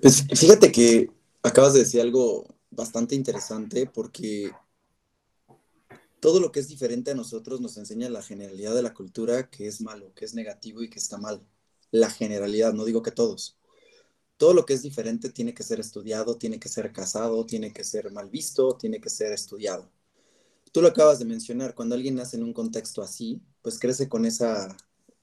Pues 0.00 0.26
fíjate 0.34 0.72
que 0.72 1.10
acabas 1.42 1.74
de 1.74 1.80
decir 1.80 2.00
algo 2.00 2.46
bastante 2.70 3.14
interesante 3.14 3.86
porque 3.86 4.52
todo 6.20 6.40
lo 6.40 6.52
que 6.52 6.60
es 6.60 6.68
diferente 6.68 7.10
a 7.10 7.14
nosotros 7.14 7.60
nos 7.60 7.76
enseña 7.76 8.08
la 8.08 8.22
generalidad 8.22 8.74
de 8.74 8.82
la 8.82 8.94
cultura 8.94 9.50
que 9.50 9.66
es 9.66 9.80
malo, 9.80 10.12
que 10.14 10.24
es 10.24 10.34
negativo 10.34 10.82
y 10.82 10.90
que 10.90 10.98
está 10.98 11.18
mal. 11.18 11.46
La 11.90 12.10
generalidad, 12.10 12.72
no 12.72 12.84
digo 12.84 13.02
que 13.02 13.10
todos. 13.10 13.57
Todo 14.38 14.54
lo 14.54 14.64
que 14.64 14.72
es 14.74 14.82
diferente 14.82 15.28
tiene 15.30 15.52
que 15.52 15.62
ser 15.62 15.80
estudiado, 15.80 16.38
tiene 16.38 16.58
que 16.58 16.70
ser 16.70 16.92
casado, 16.92 17.44
tiene 17.44 17.72
que 17.72 17.84
ser 17.84 18.10
mal 18.12 18.30
visto, 18.30 18.76
tiene 18.76 19.00
que 19.00 19.10
ser 19.10 19.32
estudiado. 19.32 19.90
Tú 20.72 20.80
lo 20.80 20.88
acabas 20.88 21.18
de 21.18 21.26
mencionar, 21.26 21.74
cuando 21.74 21.94
alguien 21.94 22.14
nace 22.14 22.36
en 22.38 22.44
un 22.44 22.54
contexto 22.54 23.02
así, 23.02 23.42
pues 23.62 23.78
crece 23.78 24.08
con 24.08 24.24
esa, 24.24 24.74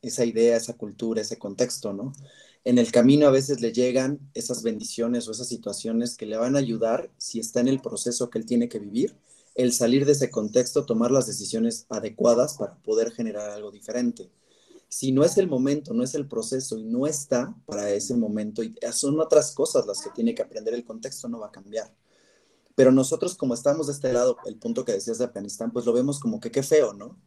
esa 0.01 0.25
idea, 0.25 0.57
esa 0.57 0.73
cultura, 0.73 1.21
ese 1.21 1.39
contexto, 1.39 1.93
¿no? 1.93 2.13
en 2.65 2.79
el 2.79 2.91
camino 2.91 3.27
a 3.27 3.31
veces 3.31 3.61
le 3.61 3.71
llegan 3.71 4.19
esas 4.33 4.63
bendiciones 4.63 5.27
o 5.27 5.31
esas 5.31 5.47
situaciones 5.47 6.17
que 6.17 6.25
le 6.25 6.35
van 6.35 6.55
a 6.55 6.59
ayudar, 6.59 7.11
si 7.17 7.39
está 7.39 7.59
en 7.61 7.67
el 7.67 7.79
proceso 7.79 8.29
que 8.31 8.39
él 8.39 8.45
tiene 8.47 8.67
que 8.67 8.79
vivir, 8.79 9.15
el 9.53 9.71
salir 9.71 10.05
de 10.05 10.13
ese 10.13 10.31
contexto, 10.31 10.83
tomar 10.83 11.11
las 11.11 11.27
decisiones 11.27 11.85
adecuadas 11.89 12.57
para 12.57 12.75
poder 12.77 13.11
generar 13.11 13.51
algo 13.51 13.71
diferente. 13.71 14.29
Si 14.87 15.11
no 15.11 15.23
es 15.23 15.37
el 15.37 15.47
momento, 15.47 15.93
no 15.93 16.03
es 16.03 16.15
el 16.15 16.27
proceso 16.27 16.77
y 16.77 16.83
no 16.83 17.07
está 17.07 17.55
para 17.65 17.89
ese 17.91 18.15
momento, 18.15 18.63
y 18.63 18.75
son 18.93 19.19
otras 19.19 19.53
cosas 19.53 19.85
las 19.85 20.01
que 20.01 20.09
tiene 20.11 20.33
que 20.33 20.41
aprender, 20.41 20.73
el 20.73 20.85
contexto 20.85 21.27
no 21.27 21.39
va 21.39 21.47
a 21.47 21.51
cambiar. 21.51 21.93
Pero 22.75 22.91
nosotros 22.91 23.35
como 23.35 23.53
estamos 23.53 23.87
de 23.87 23.93
este 23.93 24.11
lado, 24.11 24.37
el 24.45 24.57
punto 24.57 24.83
que 24.85 24.91
decías 24.91 25.17
de 25.17 25.25
Afganistán, 25.25 25.71
pues 25.71 25.85
lo 25.85 25.93
vemos 25.93 26.19
como 26.19 26.39
que 26.39 26.51
qué 26.51 26.61
feo, 26.61 26.93
¿no? 26.93 27.17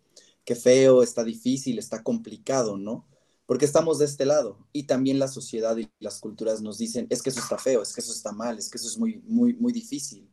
Qué 0.45 0.55
feo, 0.55 1.03
está 1.03 1.25
difícil, 1.25 1.79
está 1.79 2.03
complicado, 2.03 2.77
¿no? 2.77 3.07
Porque 3.47 3.65
estamos 3.65 3.99
de 3.99 4.05
este 4.05 4.27
lado 4.27 4.67
y 4.73 4.83
también 4.85 5.19
la 5.19 5.27
sociedad 5.27 5.75
y 5.79 5.91
las 6.01 6.21
culturas 6.21 6.61
nos 6.61 6.77
dicen, 6.77 7.07
es 7.09 7.23
que 7.23 7.31
eso 7.31 7.41
está 7.41 7.57
feo, 7.57 7.81
es 7.83 7.95
que 7.95 8.03
eso 8.03 8.13
está 8.13 8.31
mal, 8.31 8.59
es 8.59 8.69
que 8.69 8.77
eso 8.77 8.89
es 8.89 8.99
muy, 8.99 9.23
muy, 9.27 9.55
muy 9.55 9.73
difícil. 9.73 10.29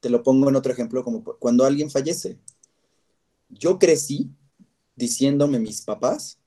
Te 0.00 0.10
lo 0.10 0.22
pongo 0.22 0.50
en 0.50 0.56
otro 0.56 0.72
ejemplo, 0.72 1.02
como 1.02 1.24
cuando 1.24 1.64
alguien 1.64 1.90
fallece. 1.90 2.38
Yo 3.48 3.78
crecí 3.78 4.30
diciéndome 4.96 5.58
mis 5.60 5.80
papás 5.80 6.41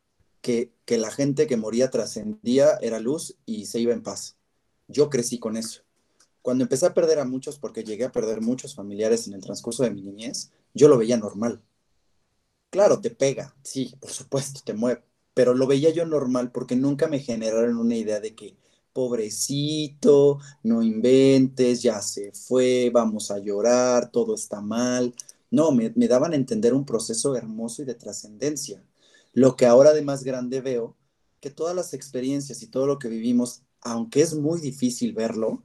que, 0.46 0.98
la 0.98 1.10
gente 1.10 1.48
que 1.48 1.58
moría 1.58 1.90
trascendía 1.90 2.78
era 2.82 3.00
luz 3.00 3.36
y 3.48 3.66
se 3.66 3.80
iba 3.80 3.94
en 3.94 4.04
paz. 4.04 4.38
Yo 4.88 5.10
crecí 5.10 5.40
con 5.40 5.58
eso. 5.58 5.82
Cuando 6.44 6.64
empecé 6.64 6.86
a 6.86 6.94
perder 6.94 7.18
a 7.18 7.25
muchos, 7.25 7.58
porque 7.58 7.84
llegué 7.84 8.06
a 8.06 8.12
perder 8.12 8.42
muchos 8.42 8.75
familiares 8.75 9.28
en 9.28 9.34
el 9.34 9.42
transcurso 9.42 9.82
de 9.84 9.90
mi 9.90 10.04
niñez, 10.04 10.52
yo 10.75 10.88
lo 10.88 11.00
veía 11.00 11.18
normal. 11.18 11.64
Claro, 12.70 13.02
te 13.02 13.10
pega, 13.10 13.56
sí, 13.64 13.96
por 14.00 14.12
supuesto, 14.12 14.62
te 14.64 14.75
mueve, 14.75 15.02
pero 15.34 15.56
lo 15.56 15.66
veía 15.66 15.90
yo 15.90 16.06
normal 16.06 16.52
porque 16.52 16.75
nunca 16.75 17.08
me 17.08 17.20
generaron 17.20 17.78
una 17.78 17.96
idea 17.96 18.20
de 18.20 18.36
que, 18.36 18.56
pobrecito, 18.94 20.40
no 20.62 20.84
inventes, 20.84 21.82
ya 21.82 22.02
se 22.04 22.32
fue, 22.34 22.92
vamos 22.94 23.32
a 23.32 23.40
llorar, 23.40 24.12
todo 24.12 24.36
está 24.36 24.62
mal. 24.62 25.16
No, 25.50 25.72
me 25.72 26.08
daban 26.08 26.34
a 26.34 26.36
entender 26.36 26.74
un 26.75 26.86
proceso 26.86 27.36
hermoso 27.36 27.82
y 27.82 27.86
de 27.86 27.96
trascendencia. 27.96 28.84
Lo 29.36 29.58
que 29.58 29.65
ahora 29.65 29.92
de 29.94 30.01
más 30.01 30.24
grande 30.24 30.62
veo, 30.62 30.96
que 31.42 31.50
todas 31.50 31.75
las 31.75 31.94
experiencias 31.94 32.63
y 32.63 32.68
todo 32.68 32.88
lo 32.88 33.00
que 33.00 33.10
vivimos, 33.10 33.63
aunque 33.82 34.22
es 34.22 34.34
muy 34.34 34.62
difícil 34.62 35.13
verlo, 35.13 35.62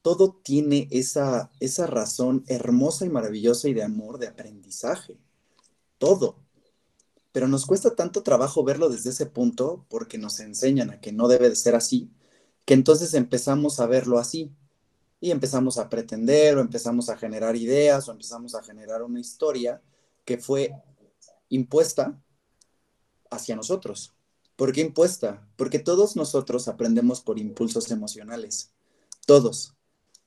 todo 0.00 0.40
tiene 0.44 0.86
esa, 0.92 1.50
esa 1.58 1.88
razón 1.88 2.44
hermosa 2.46 3.04
y 3.04 3.08
maravillosa 3.08 3.68
y 3.68 3.74
de 3.74 3.82
amor, 3.82 4.18
de 4.18 4.28
aprendizaje. 4.28 5.16
Todo. 5.98 6.36
Pero 7.32 7.48
nos 7.48 7.66
cuesta 7.66 7.96
tanto 7.96 8.22
trabajo 8.22 8.62
verlo 8.62 8.88
desde 8.88 9.10
ese 9.10 9.26
punto 9.26 9.84
porque 9.88 10.16
nos 10.16 10.38
enseñan 10.38 10.90
a 10.90 11.00
que 11.00 11.10
no 11.10 11.26
debe 11.26 11.50
de 11.50 11.56
ser 11.56 11.74
así, 11.74 12.12
que 12.64 12.74
entonces 12.74 13.12
empezamos 13.14 13.80
a 13.80 13.86
verlo 13.86 14.20
así 14.20 14.52
y 15.20 15.32
empezamos 15.32 15.78
a 15.78 15.88
pretender 15.88 16.58
o 16.58 16.60
empezamos 16.60 17.08
a 17.08 17.16
generar 17.16 17.56
ideas 17.56 18.08
o 18.08 18.12
empezamos 18.12 18.54
a 18.54 18.62
generar 18.62 19.02
una 19.02 19.18
historia 19.18 19.82
que 20.24 20.38
fue 20.38 20.72
impuesta 21.48 22.20
hacia 23.34 23.56
nosotros. 23.56 24.14
¿Por 24.56 24.72
qué 24.72 24.80
impuesta? 24.80 25.48
Porque 25.56 25.78
todos 25.78 26.16
nosotros 26.16 26.68
aprendemos 26.68 27.20
por 27.20 27.38
impulsos 27.38 27.90
emocionales. 27.90 28.72
Todos 29.26 29.74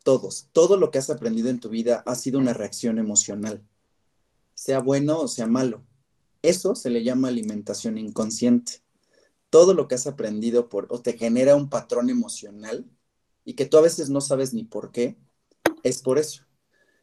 todos, 0.07 0.47
todo 0.53 0.77
lo 0.77 0.89
que 0.89 0.99
has 0.99 1.09
aprendido 1.09 1.49
en 1.49 1.59
tu 1.59 1.67
vida 1.67 2.01
ha 2.05 2.15
sido 2.15 2.39
una 2.39 2.53
reacción 2.53 2.97
emocional, 2.97 3.61
sea 4.53 4.79
bueno 4.79 5.19
o 5.19 5.27
sea 5.27 5.47
malo. 5.47 5.83
Eso 6.41 6.75
se 6.75 6.89
le 6.89 7.03
llama 7.03 7.27
alimentación 7.27 7.97
inconsciente. 7.97 8.83
Todo 9.49 9.73
lo 9.73 9.89
que 9.89 9.95
has 9.95 10.07
aprendido 10.07 10.69
por, 10.69 10.87
o 10.91 11.01
te 11.01 11.17
genera 11.17 11.57
un 11.57 11.69
patrón 11.69 12.09
emocional 12.09 12.89
y 13.43 13.55
que 13.55 13.65
tú 13.65 13.77
a 13.77 13.81
veces 13.81 14.09
no 14.09 14.21
sabes 14.21 14.53
ni 14.53 14.63
por 14.63 14.93
qué, 14.93 15.17
es 15.83 16.01
por 16.01 16.19
eso. 16.19 16.45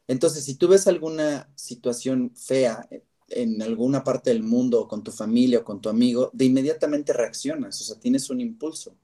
Entonces, 0.07 0.43
si 0.43 0.55
tú 0.55 0.67
ves 0.67 0.87
alguna 0.87 1.47
situación 1.53 2.31
fea 2.35 2.89
en 3.29 3.61
alguna 3.61 4.03
parte 4.03 4.29
del 4.31 4.43
mundo 4.43 4.81
o 4.81 4.87
con 4.87 5.03
tu 5.03 5.11
familia 5.11 5.59
o 5.59 5.63
con 5.65 5.81
tu 5.81 5.89
amigo, 5.89 6.29
de 6.33 6.45
inmediatamente 6.45 7.13
reaccionas, 7.13 7.79
o 7.81 7.83
sea, 7.83 7.99
tienes 7.99 8.29
un 8.29 8.41
impulso. 8.41 8.95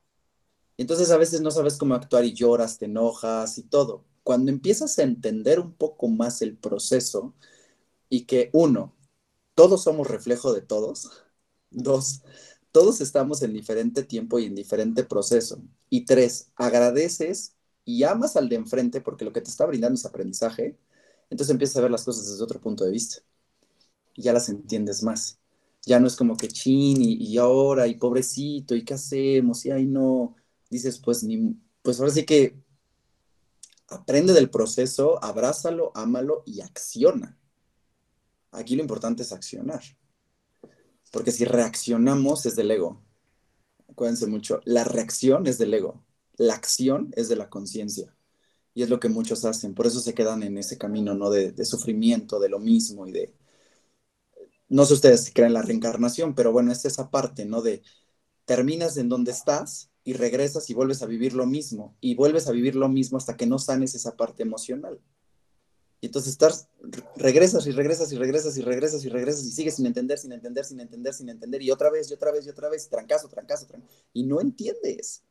Entonces 0.78 1.12
a 1.12 1.18
veces 1.18 1.42
no 1.42 1.52
sabes 1.52 1.78
cómo 1.78 1.96
actuar 1.96 2.26
y 2.26 2.34
lloras, 2.34 2.78
te 2.80 2.86
enojas 2.86 3.58
y 3.58 3.64
todo. 3.64 4.06
Cuando 4.24 4.52
empiezas 4.52 4.98
a 5.00 5.04
entender 5.04 5.60
un 5.60 5.74
poco 5.74 6.08
más 6.08 6.42
el 6.42 6.58
proceso 6.58 7.34
y 8.10 8.26
que 8.26 8.50
uno, 8.54 8.96
todos 9.56 9.84
somos 9.84 10.08
reflejo 10.08 10.54
de 10.54 10.62
todos. 10.62 11.12
Dos, 11.72 12.24
todos 12.72 13.02
estamos 13.02 13.42
en 13.44 13.54
diferente 13.54 14.04
tiempo 14.04 14.40
y 14.40 14.46
en 14.46 14.56
diferente 14.56 15.04
proceso. 15.06 15.62
Y 15.90 16.06
tres, 16.06 16.52
agradeces 16.56 17.56
y 17.86 18.04
amas 18.04 18.36
al 18.38 18.50
de 18.50 18.58
enfrente 18.58 19.02
porque 19.02 19.26
lo 19.26 19.34
que 19.34 19.42
te 19.42 19.50
está 19.50 19.66
brindando 19.66 19.96
es 19.96 20.06
aprendizaje. 20.06 20.78
Entonces 21.30 21.52
empiezas 21.52 21.78
a 21.78 21.82
ver 21.82 21.92
las 21.92 22.04
cosas 22.06 22.30
desde 22.30 22.44
otro 22.44 22.62
punto 22.62 22.84
de 22.86 22.92
vista. 22.92 23.22
Y 24.16 24.24
ya 24.24 24.34
las 24.34 24.50
entiendes 24.50 25.04
más. 25.04 25.40
Ya 25.86 26.00
no 26.00 26.08
es 26.08 26.16
como 26.16 26.38
que 26.38 26.48
chin 26.48 27.02
y, 27.02 27.16
y 27.16 27.38
ahora 27.38 27.88
y 27.88 27.96
pobrecito 27.96 28.76
y 28.76 28.84
qué 28.86 28.94
hacemos 28.94 29.66
y 29.66 29.72
ay 29.72 29.86
no 29.88 30.36
dices, 30.72 30.98
pues, 30.98 31.24
ni, 31.24 31.56
pues 31.84 32.00
ahora 32.00 32.12
sí 32.12 32.26
que 32.26 32.58
aprende 33.90 34.34
del 34.34 34.50
proceso, 34.50 35.24
abrázalo, 35.24 35.92
ámalo 35.94 36.44
y 36.48 36.62
acciona. 36.62 37.38
Aquí 38.52 38.76
lo 38.76 38.82
importante 38.82 39.22
es 39.22 39.34
accionar. 39.34 39.84
Porque 41.12 41.32
si 41.32 41.44
reaccionamos 41.46 42.46
es 42.46 42.56
del 42.56 42.72
ego. 42.72 43.04
Acuérdense 43.90 44.26
mucho, 44.28 44.62
la 44.64 44.86
reacción 44.86 45.46
es 45.46 45.58
del 45.58 45.74
ego, 45.74 46.06
la 46.38 46.54
acción 46.54 47.12
es 47.18 47.28
de 47.28 47.36
la 47.36 47.50
conciencia. 47.50 48.16
Y 48.74 48.84
es 48.84 48.90
lo 48.90 49.02
que 49.02 49.10
muchos 49.10 49.44
hacen. 49.44 49.74
Por 49.74 49.86
eso 49.86 50.00
se 50.00 50.14
quedan 50.14 50.44
en 50.44 50.58
ese 50.58 50.78
camino, 50.78 51.14
¿no? 51.14 51.30
De, 51.30 51.66
sufrimiento, 51.66 52.40
de 52.40 52.48
lo 52.48 52.60
mismo 52.60 53.06
y 53.06 53.12
de... 53.12 53.36
No 54.72 54.86
sé 54.86 54.94
ustedes 54.94 55.26
si 55.26 55.34
creen 55.34 55.52
la 55.52 55.64
reencarnación, 55.64 56.34
pero 56.34 56.54
bueno, 56.54 56.72
es 56.72 56.86
esa 56.86 57.12
parte, 57.12 57.44
¿no? 57.46 57.62
De 57.62 57.84
terminas 58.46 58.96
en 58.96 59.10
donde 59.10 59.32
estás 59.32 59.92
y 60.06 60.14
regresas 60.14 60.70
y 60.70 60.74
vuelves 60.74 61.02
a 61.02 61.08
vivir 61.08 61.34
lo 61.34 61.46
mismo 61.46 61.98
y 62.00 62.16
vuelves 62.16 62.48
a 62.48 62.54
vivir 62.54 62.78
lo 62.78 62.88
mismo 62.88 63.18
hasta 63.18 63.36
que 63.36 63.46
no 63.46 63.60
sanes 63.60 63.96
esa 63.96 64.16
parte 64.16 64.44
emocional. 64.44 65.02
Y 66.00 66.06
entonces 66.06 66.32
estás, 66.32 66.70
regresas 67.18 67.68
y 67.68 67.72
regresas 67.72 68.14
y 68.14 68.16
regresas 68.16 68.56
y 68.56 68.62
regresas 68.62 69.04
y 69.04 69.10
regresas 69.10 69.44
y 69.44 69.52
sigues 69.52 69.76
sin 69.76 69.88
entender, 69.88 70.18
sin 70.18 70.32
entender, 70.32 70.64
sin 70.64 70.80
entender, 70.80 71.14
sin 71.14 71.28
entender 71.28 71.62
y 71.62 71.70
otra 71.70 71.90
vez 71.90 72.10
y 72.10 72.14
otra 72.14 72.32
vez 72.32 72.48
y 72.48 72.50
otra 72.50 72.70
vez, 72.70 72.88
trancazo, 72.88 73.28
trancazo, 73.28 73.68
trancazo 73.68 73.94
y 74.14 74.24
no 74.24 74.40
entiendes. 74.40 75.22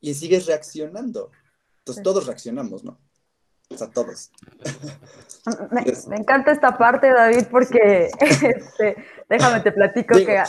Y 0.00 0.14
sigues 0.14 0.46
reaccionando. 0.46 1.32
Entonces 1.78 2.04
todos 2.04 2.24
reaccionamos, 2.24 2.84
¿no? 2.84 3.00
O 3.68 3.76
sea, 3.76 3.88
todos. 3.88 4.30
Me, 5.70 5.84
me 6.08 6.16
encanta 6.16 6.52
esta 6.52 6.76
parte, 6.78 7.12
David, 7.12 7.46
porque 7.50 8.10
este, 8.20 8.96
déjame 9.28 9.60
te 9.60 9.72
platico 9.72 10.16
Digo. 10.16 10.26
que 10.26 10.42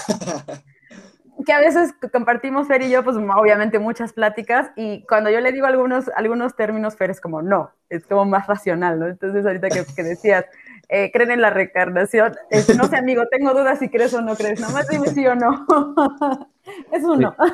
que 1.45 1.53
a 1.53 1.59
veces 1.59 1.93
compartimos 2.11 2.67
Fer 2.67 2.81
y 2.81 2.89
yo, 2.89 3.03
pues 3.03 3.15
obviamente 3.15 3.79
muchas 3.79 4.13
pláticas, 4.13 4.71
y 4.75 5.05
cuando 5.05 5.29
yo 5.29 5.39
le 5.39 5.51
digo 5.51 5.67
algunos, 5.67 6.09
algunos 6.15 6.55
términos, 6.55 6.95
Fer 6.95 7.11
es 7.11 7.21
como, 7.21 7.41
no, 7.41 7.71
es 7.89 8.05
como 8.05 8.25
más 8.25 8.47
racional, 8.47 8.99
¿no? 8.99 9.07
Entonces 9.07 9.45
ahorita 9.45 9.69
que, 9.69 9.85
que 9.95 10.03
decías, 10.03 10.45
eh, 10.89 11.11
creen 11.11 11.31
en 11.31 11.41
la 11.41 11.49
reencarnación, 11.49 12.35
este, 12.49 12.75
no 12.75 12.87
sé, 12.87 12.97
amigo, 12.97 13.23
tengo 13.29 13.53
dudas 13.53 13.79
si 13.79 13.89
crees 13.89 14.13
o 14.13 14.21
no 14.21 14.35
crees, 14.35 14.59
nomás 14.59 14.87
dime 14.87 15.07
sí 15.09 15.25
o 15.27 15.35
no. 15.35 15.65
es 16.91 17.03
uno. 17.03 17.35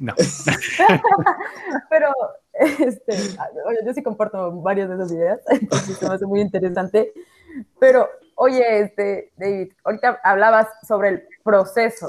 No. 0.00 0.12
Pero, 1.88 2.12
este, 2.58 3.12
oye, 3.66 3.78
yo 3.84 3.92
sí 3.92 4.02
comparto 4.02 4.52
varias 4.60 4.88
de 4.88 4.94
esas 4.96 5.12
ideas, 5.12 5.40
entonces 5.48 5.96
se 5.96 6.08
me 6.08 6.14
hace 6.14 6.26
muy 6.26 6.40
interesante. 6.40 7.12
Pero, 7.78 8.08
oye, 8.34 8.80
este, 8.80 9.32
David, 9.36 9.72
ahorita 9.84 10.20
hablabas 10.22 10.68
sobre 10.86 11.08
el 11.08 11.28
proceso 11.42 12.08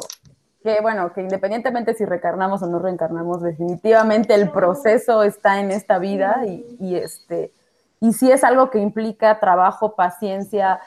que 0.66 0.82
bueno, 0.82 1.14
que 1.14 1.22
independientemente 1.22 1.94
si 1.94 2.06
reencarnamos 2.06 2.64
o 2.64 2.66
no 2.66 2.80
reencarnamos, 2.80 3.44
definitivamente 3.44 4.34
el 4.34 4.50
proceso 4.50 5.22
está 5.22 5.60
en 5.60 5.70
esta 5.70 6.00
vida 6.00 6.42
y, 6.48 6.66
y 6.80 6.96
este, 6.96 7.54
y 8.00 8.14
sí 8.14 8.32
es 8.32 8.44
algo 8.44 8.72
que 8.72 8.80
implica 8.80 9.40
trabajo, 9.40 9.96
paciencia, 9.96 10.80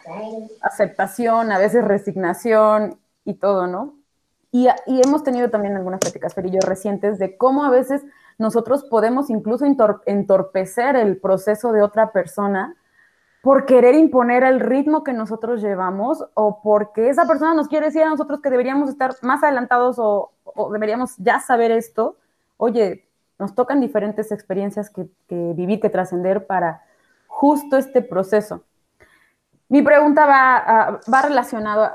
aceptación, 0.62 1.52
a 1.52 1.58
veces 1.58 1.84
resignación 1.84 2.98
y 3.24 3.34
todo, 3.34 3.68
¿no? 3.68 3.94
Y, 4.50 4.66
y 4.86 5.00
hemos 5.00 5.22
tenido 5.22 5.48
también 5.48 5.76
algunas 5.76 6.00
pláticas, 6.00 6.34
Fer 6.34 6.46
y 6.46 6.50
yo, 6.50 6.60
recientes 6.60 7.20
de 7.20 7.36
cómo 7.36 7.64
a 7.64 7.70
veces 7.70 8.02
nosotros 8.38 8.84
podemos 8.84 9.30
incluso 9.30 9.64
entorpecer 10.06 10.96
el 10.96 11.18
proceso 11.18 11.72
de 11.72 11.82
otra 11.82 12.12
persona 12.12 12.76
por 13.42 13.66
querer 13.66 13.94
imponer 13.94 14.44
el 14.44 14.60
ritmo 14.60 15.04
que 15.04 15.12
nosotros 15.12 15.60
llevamos 15.60 16.24
o 16.34 16.60
porque 16.62 17.08
esa 17.08 17.26
persona 17.26 17.54
nos 17.54 17.68
quiere 17.68 17.86
decir 17.86 18.02
a 18.02 18.08
nosotros 18.08 18.40
que 18.40 18.50
deberíamos 18.50 18.88
estar 18.88 19.14
más 19.22 19.42
adelantados 19.42 19.98
o, 19.98 20.32
o 20.44 20.72
deberíamos 20.72 21.16
ya 21.18 21.40
saber 21.40 21.70
esto. 21.70 22.16
Oye, 22.56 23.08
nos 23.38 23.54
tocan 23.54 23.80
diferentes 23.80 24.32
experiencias 24.32 24.90
que, 24.90 25.08
que 25.28 25.52
vivir, 25.54 25.80
que 25.80 25.90
trascender 25.90 26.46
para 26.46 26.82
justo 27.26 27.76
este 27.76 28.02
proceso. 28.02 28.64
Mi 29.68 29.82
pregunta 29.82 30.26
va, 30.26 31.00
va 31.12 31.22
relacionado 31.22 31.88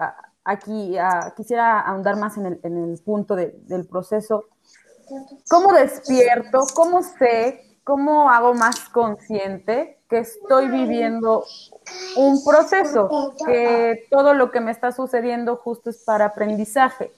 aquí, 0.44 0.96
quisiera 1.36 1.80
ahondar 1.82 2.18
más 2.18 2.38
en 2.38 2.46
el, 2.46 2.60
en 2.64 2.78
el 2.78 3.00
punto 3.00 3.36
de, 3.36 3.56
del 3.64 3.86
proceso. 3.86 4.46
¿Cómo 5.50 5.74
despierto? 5.74 6.66
¿Cómo 6.76 7.04
sé? 7.04 7.78
¿Cómo 7.84 8.30
hago 8.30 8.54
más 8.54 8.90
consciente 8.90 10.00
que 10.10 10.20
estoy 10.20 10.68
viviendo 10.70 11.44
un 12.16 12.44
proceso, 12.44 13.34
que 13.46 14.06
todo 14.10 14.34
lo 14.34 14.52
que 14.52 14.62
me 14.62 14.72
está 14.72 14.92
sucediendo 14.92 15.56
justo 15.56 15.90
es 15.90 16.04
para 16.04 16.26
aprendizaje. 16.26 17.12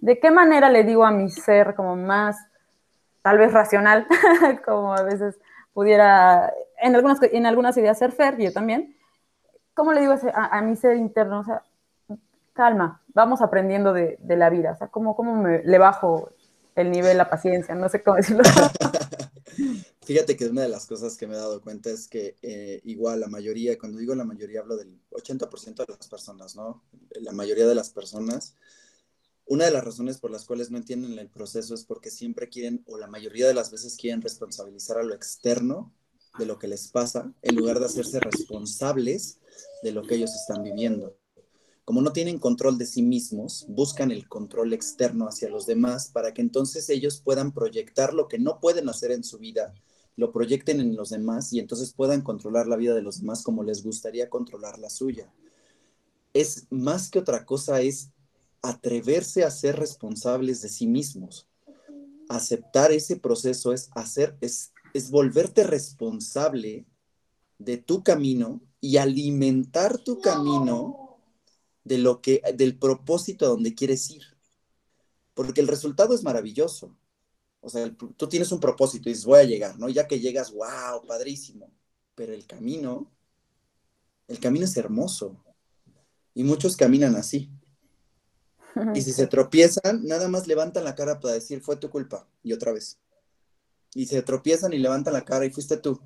¿De 0.00 0.18
qué 0.18 0.30
manera 0.30 0.68
le 0.68 0.84
digo 0.84 1.04
a 1.04 1.10
mi 1.10 1.30
ser 1.30 1.74
como 1.74 1.96
más, 1.96 2.36
tal 3.22 3.38
vez 3.38 3.52
racional, 3.52 4.06
como 4.64 4.94
a 4.94 5.02
veces 5.02 5.38
pudiera, 5.72 6.52
en 6.78 6.96
algunas, 6.96 7.22
en 7.22 7.46
algunas 7.46 7.76
ideas 7.76 7.98
ser 7.98 8.12
fair, 8.12 8.36
yo 8.36 8.52
también. 8.52 8.96
¿Cómo 9.74 9.92
le 9.92 10.00
digo 10.00 10.14
a, 10.34 10.58
a 10.58 10.62
mi 10.62 10.76
ser 10.76 10.96
interno? 10.96 11.40
O 11.40 11.44
sea, 11.44 11.62
calma, 12.52 13.00
vamos 13.14 13.42
aprendiendo 13.42 13.92
de, 13.92 14.18
de 14.20 14.36
la 14.36 14.50
vida. 14.50 14.72
O 14.72 14.76
sea, 14.76 14.88
¿cómo, 14.88 15.14
cómo 15.14 15.34
me, 15.34 15.62
le 15.62 15.78
bajo 15.78 16.30
el 16.80 16.90
nivel, 16.90 17.18
la 17.18 17.28
paciencia? 17.28 17.74
No 17.74 17.88
sé 17.88 18.02
cómo 18.02 18.16
decirlo. 18.16 18.42
Fíjate 20.02 20.36
que 20.36 20.46
una 20.46 20.62
de 20.62 20.68
las 20.68 20.86
cosas 20.86 21.16
que 21.16 21.26
me 21.26 21.34
he 21.34 21.38
dado 21.38 21.60
cuenta 21.60 21.90
es 21.90 22.08
que 22.08 22.36
eh, 22.42 22.80
igual 22.84 23.20
la 23.20 23.28
mayoría, 23.28 23.78
cuando 23.78 23.98
digo 23.98 24.14
la 24.14 24.24
mayoría 24.24 24.60
hablo 24.60 24.76
del 24.76 24.98
80% 25.10 25.86
de 25.86 25.94
las 25.96 26.08
personas, 26.08 26.56
¿no? 26.56 26.82
La 27.20 27.32
mayoría 27.32 27.66
de 27.66 27.74
las 27.74 27.90
personas, 27.90 28.56
una 29.46 29.66
de 29.66 29.70
las 29.70 29.84
razones 29.84 30.18
por 30.18 30.30
las 30.30 30.44
cuales 30.44 30.70
no 30.70 30.78
entienden 30.78 31.18
el 31.18 31.28
proceso 31.28 31.74
es 31.74 31.84
porque 31.84 32.10
siempre 32.10 32.48
quieren, 32.48 32.82
o 32.86 32.98
la 32.98 33.06
mayoría 33.06 33.46
de 33.46 33.54
las 33.54 33.70
veces 33.70 33.96
quieren 33.96 34.22
responsabilizar 34.22 34.98
a 34.98 35.02
lo 35.02 35.14
externo 35.14 35.92
de 36.38 36.46
lo 36.46 36.58
que 36.58 36.68
les 36.68 36.88
pasa, 36.88 37.32
en 37.42 37.56
lugar 37.56 37.78
de 37.80 37.86
hacerse 37.86 38.20
responsables 38.20 39.38
de 39.82 39.92
lo 39.92 40.02
que 40.02 40.14
ellos 40.14 40.34
están 40.34 40.62
viviendo. 40.62 41.16
Como 41.90 42.02
no 42.02 42.12
tienen 42.12 42.38
control 42.38 42.78
de 42.78 42.86
sí 42.86 43.02
mismos, 43.02 43.66
buscan 43.68 44.12
el 44.12 44.28
control 44.28 44.72
externo 44.74 45.26
hacia 45.26 45.48
los 45.50 45.66
demás 45.66 46.08
para 46.08 46.32
que 46.32 46.40
entonces 46.40 46.88
ellos 46.88 47.20
puedan 47.20 47.50
proyectar 47.50 48.14
lo 48.14 48.28
que 48.28 48.38
no 48.38 48.60
pueden 48.60 48.88
hacer 48.88 49.10
en 49.10 49.24
su 49.24 49.38
vida 49.38 49.74
lo 50.14 50.30
proyecten 50.30 50.78
en 50.78 50.94
los 50.94 51.10
demás 51.10 51.52
y 51.52 51.58
entonces 51.58 51.92
puedan 51.92 52.22
controlar 52.22 52.68
la 52.68 52.76
vida 52.76 52.94
de 52.94 53.02
los 53.02 53.18
demás 53.18 53.42
como 53.42 53.64
les 53.64 53.82
gustaría 53.82 54.30
controlar 54.30 54.78
la 54.78 54.88
suya. 54.88 55.32
Es 56.32 56.68
más 56.70 57.10
que 57.10 57.18
otra 57.18 57.44
cosa, 57.44 57.80
es 57.80 58.12
atreverse 58.62 59.42
a 59.42 59.50
ser 59.50 59.74
responsables 59.76 60.62
de 60.62 60.68
sí 60.68 60.86
mismos. 60.86 61.48
Aceptar 62.28 62.92
ese 62.92 63.16
proceso 63.16 63.72
es 63.72 63.90
hacer, 63.96 64.38
es, 64.40 64.72
es 64.94 65.10
volverte 65.10 65.64
responsable 65.64 66.86
de 67.58 67.78
tu 67.78 68.04
camino 68.04 68.60
y 68.80 68.98
alimentar 68.98 69.98
tu 69.98 70.20
camino 70.20 71.09
de 71.90 71.98
lo 71.98 72.22
que, 72.22 72.40
del 72.54 72.78
propósito 72.78 73.44
a 73.44 73.48
donde 73.48 73.74
quieres 73.74 74.08
ir. 74.10 74.22
Porque 75.34 75.60
el 75.60 75.66
resultado 75.66 76.14
es 76.14 76.22
maravilloso. 76.22 76.96
O 77.60 77.68
sea, 77.68 77.92
tú 78.16 78.28
tienes 78.28 78.52
un 78.52 78.60
propósito 78.60 79.08
y 79.08 79.12
dices, 79.12 79.26
voy 79.26 79.40
a 79.40 79.44
llegar, 79.44 79.76
¿no? 79.76 79.88
Ya 79.88 80.06
que 80.06 80.20
llegas, 80.20 80.52
wow, 80.52 81.04
padrísimo. 81.04 81.68
Pero 82.14 82.32
el 82.32 82.46
camino, 82.46 83.10
el 84.28 84.38
camino 84.38 84.66
es 84.66 84.76
hermoso. 84.76 85.44
Y 86.32 86.44
muchos 86.44 86.76
caminan 86.76 87.16
así. 87.16 87.50
Y 88.94 89.02
si 89.02 89.12
se 89.12 89.26
tropiezan, 89.26 90.04
nada 90.04 90.28
más 90.28 90.46
levantan 90.46 90.84
la 90.84 90.94
cara 90.94 91.18
para 91.18 91.34
decir, 91.34 91.60
fue 91.60 91.74
tu 91.74 91.90
culpa. 91.90 92.28
Y 92.44 92.52
otra 92.52 92.72
vez. 92.72 93.00
Y 93.94 94.06
se 94.06 94.22
tropiezan 94.22 94.72
y 94.72 94.78
levantan 94.78 95.12
la 95.12 95.24
cara 95.24 95.44
y 95.44 95.50
fuiste 95.50 95.76
tú. 95.76 96.00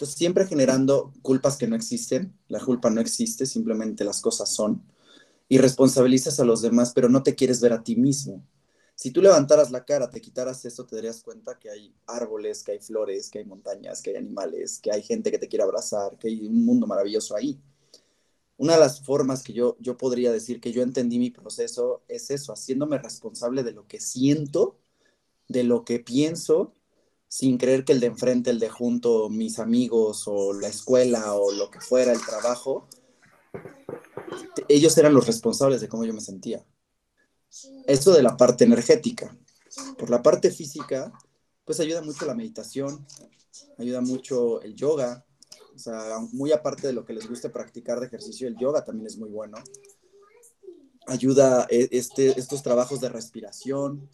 Entonces, 0.00 0.16
siempre 0.16 0.46
generando 0.46 1.12
culpas 1.22 1.56
que 1.56 1.66
no 1.66 1.76
existen. 1.76 2.34
La 2.48 2.60
culpa 2.60 2.88
no 2.90 3.00
existe, 3.00 3.44
simplemente 3.46 4.04
las 4.04 4.20
cosas 4.20 4.50
son. 4.52 4.82
Y 5.48 5.58
responsabilizas 5.58 6.40
a 6.40 6.44
los 6.44 6.62
demás, 6.62 6.92
pero 6.94 7.08
no 7.08 7.22
te 7.22 7.34
quieres 7.34 7.60
ver 7.60 7.72
a 7.74 7.82
ti 7.82 7.96
mismo 7.96 8.42
si 9.00 9.12
tú 9.12 9.22
levantaras 9.22 9.70
la 9.70 9.82
cara, 9.86 10.10
te 10.10 10.20
quitaras 10.20 10.62
eso, 10.66 10.84
te 10.84 10.94
darías 10.94 11.22
cuenta 11.22 11.58
que 11.58 11.70
hay 11.70 11.94
árboles, 12.06 12.62
que 12.62 12.72
hay 12.72 12.80
flores, 12.80 13.30
que 13.30 13.38
hay 13.38 13.46
montañas, 13.46 14.02
que 14.02 14.10
hay 14.10 14.16
animales, 14.16 14.78
que 14.78 14.92
hay 14.92 15.00
gente 15.00 15.30
que 15.30 15.38
te 15.38 15.48
quiere 15.48 15.62
abrazar, 15.62 16.18
que 16.18 16.28
hay 16.28 16.46
un 16.46 16.66
mundo 16.66 16.86
maravilloso 16.86 17.34
ahí. 17.34 17.58
Una 18.58 18.74
de 18.74 18.80
las 18.80 19.02
formas 19.02 19.42
que 19.42 19.54
yo, 19.54 19.78
yo 19.80 19.96
podría 19.96 20.30
decir 20.30 20.60
que 20.60 20.70
yo 20.70 20.82
entendí 20.82 21.18
mi 21.18 21.30
proceso 21.30 22.02
es 22.08 22.30
eso, 22.30 22.52
haciéndome 22.52 22.98
responsable 22.98 23.62
de 23.62 23.72
lo 23.72 23.88
que 23.88 24.00
siento, 24.00 24.78
de 25.48 25.64
lo 25.64 25.86
que 25.86 26.00
pienso, 26.00 26.74
sin 27.30 27.58
creer 27.58 27.84
que 27.84 27.92
el 27.92 28.00
de 28.00 28.08
enfrente, 28.08 28.50
el 28.50 28.58
de 28.58 28.68
junto, 28.68 29.30
mis 29.30 29.60
amigos 29.60 30.24
o 30.26 30.52
la 30.52 30.66
escuela 30.66 31.32
o 31.34 31.52
lo 31.52 31.70
que 31.70 31.80
fuera, 31.80 32.10
el 32.12 32.20
trabajo, 32.20 32.88
ellos 34.68 34.98
eran 34.98 35.14
los 35.14 35.28
responsables 35.28 35.80
de 35.80 35.88
cómo 35.88 36.04
yo 36.04 36.12
me 36.12 36.20
sentía. 36.20 36.66
Esto 37.86 38.12
de 38.12 38.24
la 38.24 38.36
parte 38.36 38.64
energética. 38.64 39.38
Por 39.96 40.10
la 40.10 40.20
parte 40.22 40.50
física, 40.50 41.12
pues 41.64 41.78
ayuda 41.78 42.02
mucho 42.02 42.26
la 42.26 42.34
meditación, 42.34 43.06
ayuda 43.78 44.00
mucho 44.00 44.60
el 44.62 44.74
yoga, 44.74 45.24
o 45.72 45.78
sea, 45.78 46.18
muy 46.32 46.50
aparte 46.50 46.88
de 46.88 46.94
lo 46.94 47.04
que 47.04 47.12
les 47.12 47.28
guste 47.28 47.48
practicar 47.48 48.00
de 48.00 48.06
ejercicio, 48.06 48.48
el 48.48 48.56
yoga 48.58 48.84
también 48.84 49.06
es 49.06 49.16
muy 49.16 49.28
bueno. 49.28 49.56
Ayuda 51.06 51.68
eh, 51.70 51.90
este, 51.92 52.40
estos 52.40 52.64
trabajos 52.64 53.00
de 53.00 53.08
respiración, 53.08 54.10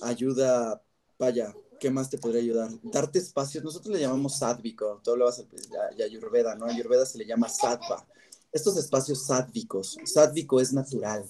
ayuda, 0.00 0.82
vaya, 1.18 1.54
¿qué 1.78 1.90
más 1.90 2.10
te 2.10 2.18
podría 2.18 2.40
ayudar? 2.40 2.70
Darte 2.82 3.18
espacios, 3.18 3.62
nosotros 3.64 3.94
le 3.94 4.00
llamamos 4.00 4.38
sádvico, 4.38 5.00
lo 5.04 5.24
vas 5.24 5.40
a 5.40 6.04
Ayurveda, 6.04 6.54
¿no? 6.54 6.66
Ayurveda 6.66 7.06
se 7.06 7.18
le 7.18 7.26
llama 7.26 7.48
sattva. 7.48 8.06
Estos 8.52 8.76
espacios 8.76 9.26
sádvicos, 9.26 9.96
sádvico 10.04 10.60
es 10.60 10.72
natural, 10.72 11.24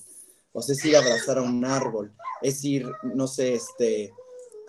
o 0.52 0.62
sea, 0.62 0.74
es 0.74 0.85
ir 0.85 0.96
a 0.96 1.00
abrazar 1.00 1.38
a 1.38 1.42
un 1.42 1.64
árbol, 1.64 2.14
es 2.40 2.64
ir, 2.64 2.88
no 3.02 3.26
sé, 3.26 3.54
este, 3.54 4.14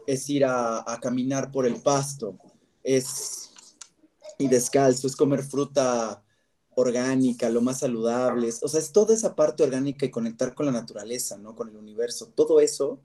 es 0.07 0.29
ir 0.29 0.45
a, 0.45 0.83
caminar 1.01 1.51
por 1.51 1.67
el 1.67 1.75
pasto, 1.75 2.37
es 2.83 3.51
ir 4.39 4.49
descalzo, 4.49 5.07
es 5.07 5.15
comer 5.15 5.43
fruta 5.43 6.23
orgánica, 6.75 7.49
lo 7.49 7.61
más 7.61 7.79
saludable, 7.79 8.49
o 8.61 8.67
sea, 8.67 8.79
es 8.79 8.91
toda 8.91 9.13
esa 9.13 9.35
parte 9.35 9.63
orgánica 9.63 10.05
y 10.05 10.11
conectar 10.11 10.55
con 10.55 10.65
la 10.65 10.71
naturaleza, 10.71 11.37
¿no? 11.37 11.55
Con 11.55 11.69
el 11.69 11.75
universo, 11.75 12.27
todo 12.35 12.59
eso 12.59 13.01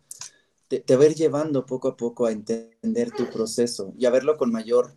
te, 0.80 0.80
te 0.80 1.14
llevando 1.14 1.66
poco 1.66 1.88
a 1.88 1.96
poco 1.98 2.24
a 2.24 2.32
entender 2.32 3.10
tu 3.10 3.28
proceso 3.28 3.92
y 3.98 4.06
a 4.06 4.10
verlo 4.10 4.38
con 4.38 4.50
mayor 4.50 4.96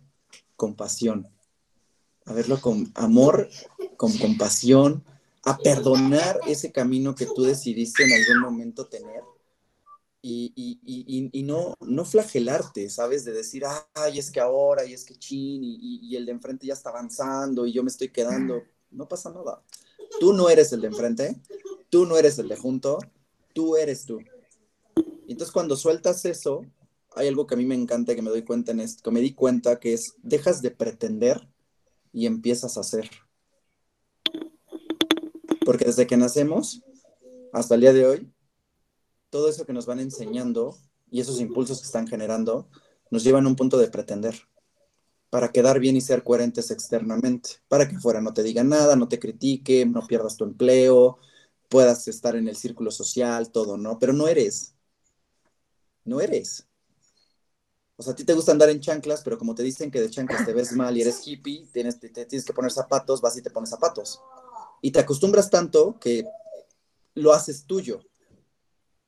compasión, 0.56 1.28
a 2.24 2.32
verlo 2.32 2.58
con 2.62 2.90
amor, 2.94 3.50
con 3.98 4.16
compasión, 4.16 5.04
a 5.44 5.58
perdonar 5.58 6.40
ese 6.46 6.72
camino 6.72 7.14
que 7.14 7.26
tú 7.26 7.42
decidiste 7.42 8.04
en 8.04 8.12
algún 8.12 8.40
momento 8.40 8.86
tener 8.86 9.22
y, 10.22 10.52
y, 10.56 11.30
y, 11.32 11.42
no, 11.42 11.74
no 11.80 12.04
flagelarte, 12.04 12.88
¿sabes? 12.88 13.24
De 13.24 13.32
decir, 13.32 13.62
ay, 13.94 14.18
es 14.18 14.30
que 14.30 14.40
ahora, 14.40 14.84
y 14.84 14.92
es 14.92 15.04
que 15.04 15.14
chin, 15.16 15.60
y, 15.62 16.16
el 16.16 16.24
de 16.24 16.32
enfrente 16.32 16.66
ya 16.66 16.72
está 16.72 16.88
avanzando 16.88 17.64
y 17.66 17.72
yo 17.72 17.84
me 17.84 17.90
estoy 17.90 18.08
quedando. 18.08 18.62
No 18.90 19.06
pasa 19.06 19.30
nada. 19.30 19.62
Tú 20.18 20.32
no 20.32 20.48
eres 20.48 20.72
el 20.72 20.80
de 20.80 20.88
enfrente, 20.88 21.36
tú 21.90 22.06
no 22.06 22.16
eres 22.16 22.38
el 22.38 22.48
de 22.48 22.56
junto, 22.56 22.98
tú 23.52 23.76
eres 23.76 24.04
tú. 24.04 24.18
Y 25.26 25.32
entonces 25.32 25.52
cuando 25.52 25.76
sueltas 25.76 26.24
eso, 26.24 26.62
hay 27.14 27.28
algo 27.28 27.46
que 27.46 27.54
a 27.54 27.58
mí 27.58 27.64
me 27.64 27.74
encanta 27.74 28.14
que 28.14 28.22
me 28.22 28.30
doy 28.30 28.42
cuenta 28.42 28.72
en 28.72 28.80
esto, 28.80 29.02
que 29.02 29.10
me 29.10 29.20
di 29.20 29.34
cuenta 29.34 29.80
que 29.80 29.94
es, 29.94 30.14
dejas 30.22 30.62
de 30.62 30.70
pretender 30.70 31.48
y 32.12 32.26
empiezas 32.26 32.76
a 32.76 32.80
hacer. 32.80 33.10
Porque 35.64 35.86
desde 35.86 36.06
que 36.06 36.16
nacemos 36.16 36.82
hasta 37.52 37.74
el 37.74 37.80
día 37.80 37.92
de 37.92 38.06
hoy, 38.06 38.32
todo 39.30 39.48
eso 39.48 39.66
que 39.66 39.72
nos 39.72 39.86
van 39.86 39.98
enseñando 39.98 40.76
y 41.10 41.20
esos 41.20 41.40
impulsos 41.40 41.80
que 41.80 41.86
están 41.86 42.06
generando 42.06 42.68
nos 43.10 43.24
llevan 43.24 43.46
a 43.46 43.48
un 43.48 43.56
punto 43.56 43.78
de 43.78 43.88
pretender 43.88 44.36
para 45.30 45.50
quedar 45.50 45.80
bien 45.80 45.96
y 45.96 46.00
ser 46.00 46.22
coherentes 46.22 46.70
externamente, 46.70 47.50
para 47.68 47.88
que 47.88 47.98
fuera 47.98 48.20
no 48.20 48.32
te 48.32 48.42
diga 48.44 48.62
nada, 48.62 48.94
no 48.94 49.08
te 49.08 49.18
critique, 49.18 49.84
no 49.84 50.06
pierdas 50.06 50.36
tu 50.36 50.44
empleo, 50.44 51.18
puedas 51.68 52.06
estar 52.08 52.36
en 52.36 52.48
el 52.48 52.56
círculo 52.56 52.90
social, 52.90 53.50
todo, 53.50 53.76
¿no? 53.76 53.98
Pero 53.98 54.12
no 54.12 54.28
eres. 54.28 54.75
No 56.06 56.20
eres. 56.20 56.66
O 57.96 58.02
sea, 58.02 58.12
a 58.12 58.16
ti 58.16 58.24
te 58.24 58.34
gusta 58.34 58.52
andar 58.52 58.68
en 58.70 58.80
chanclas, 58.80 59.22
pero 59.22 59.38
como 59.38 59.54
te 59.54 59.62
dicen 59.62 59.90
que 59.90 60.00
de 60.00 60.10
chanclas 60.10 60.44
te 60.44 60.52
ves 60.52 60.72
mal 60.72 60.96
y 60.96 61.02
eres 61.02 61.26
hippie, 61.26 61.66
tienes, 61.72 61.98
te 61.98 62.08
tienes 62.08 62.44
que 62.44 62.52
poner 62.52 62.70
zapatos, 62.70 63.20
vas 63.20 63.36
y 63.36 63.42
te 63.42 63.50
pones 63.50 63.70
zapatos. 63.70 64.20
Y 64.82 64.90
te 64.90 65.00
acostumbras 65.00 65.50
tanto 65.50 65.98
que 65.98 66.24
lo 67.14 67.32
haces 67.32 67.64
tuyo, 67.64 68.00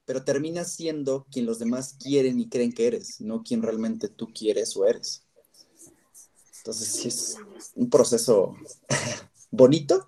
pero 0.06 0.24
terminas 0.24 0.72
siendo 0.72 1.26
quien 1.30 1.44
los 1.44 1.58
demás 1.58 1.96
quieren 2.02 2.40
y 2.40 2.48
creen 2.48 2.72
que 2.72 2.86
eres, 2.86 3.20
no 3.20 3.42
quien 3.42 3.62
realmente 3.62 4.08
tú 4.08 4.28
quieres 4.32 4.74
o 4.76 4.86
eres. 4.86 5.22
Entonces 6.58 6.88
sí 6.88 7.08
es 7.08 7.36
un 7.74 7.90
proceso 7.90 8.54
bonito, 9.50 10.06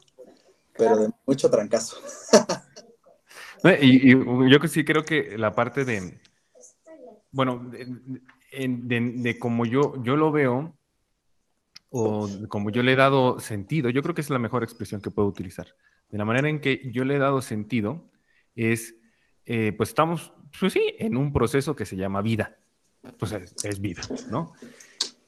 pero 0.77 0.97
de 0.97 1.11
mucho 1.27 1.51
trancazo. 1.51 1.99
y, 3.83 4.11
yo 4.51 4.59
que 4.59 4.69
sí 4.69 4.85
creo 4.85 5.05
que 5.05 5.37
la 5.37 5.55
parte 5.55 5.85
de, 5.85 6.19
bueno, 7.33 7.71
de, 7.71 9.39
como 9.39 9.67
yo, 9.67 10.03
yo 10.03 10.17
lo 10.17 10.33
veo, 10.33 10.77
o 11.91 12.29
como 12.49 12.71
yo 12.71 12.83
le 12.83 12.93
he 12.93 12.97
dado 12.97 13.41
sentido, 13.41 13.91
yo 13.91 14.03
creo 14.03 14.15
que 14.15 14.21
es 14.21 14.31
la 14.31 14.39
mejor 14.39 14.63
expresión 14.63 15.01
que 15.01 15.11
puedo 15.11 15.29
utilizar. 15.29 15.69
De 16.09 16.19
la 16.19 16.25
manera 16.25 16.49
en 16.49 16.61
que 16.61 16.91
yo 16.93 17.05
le 17.05 17.17
he 17.17 17.19
dado 17.19 17.43
sentido 17.43 18.11
es, 18.55 18.97
eh, 19.47 19.73
pues 19.77 19.91
estamos, 19.91 20.33
pues 20.59 20.73
sí, 20.73 20.95
en 20.99 21.17
un 21.17 21.33
proceso 21.33 21.75
que 21.75 21.87
se 21.87 21.97
llama 21.97 22.23
vida. 22.23 22.57
Pues 23.19 23.33
es, 23.33 23.81
vida, 23.81 24.03
¿no? 24.31 24.53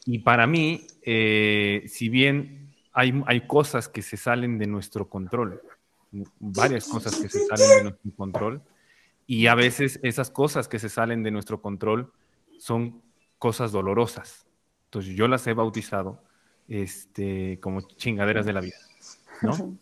Y 0.04 0.18
para 0.18 0.46
mí, 0.46 0.86
eh, 1.02 1.84
si 1.86 2.08
bien 2.08 2.74
hay, 2.92 3.22
hay 3.26 3.46
cosas 3.46 3.88
que 3.88 4.02
se 4.02 4.16
salen 4.16 4.58
de 4.58 4.66
nuestro 4.66 5.08
control, 5.08 5.62
varias 6.38 6.86
cosas 6.86 7.16
que 7.16 7.28
se 7.28 7.46
salen 7.46 7.68
de 7.68 7.82
nuestro 7.84 8.10
control, 8.14 8.62
y 9.26 9.46
a 9.46 9.54
veces 9.54 10.00
esas 10.02 10.30
cosas 10.30 10.68
que 10.68 10.78
se 10.78 10.88
salen 10.88 11.22
de 11.22 11.30
nuestro 11.30 11.60
control 11.60 12.12
son 12.58 13.02
cosas 13.38 13.72
dolorosas, 13.72 14.46
Entonces 14.84 15.14
yo 15.16 15.26
las 15.26 15.46
he 15.46 15.52
bautizado 15.52 16.22
este, 16.68 17.58
como 17.60 17.80
chingaderas 17.80 18.46
de 18.46 18.52
la 18.52 18.60
vida, 18.60 18.76
¿no? 19.42 19.78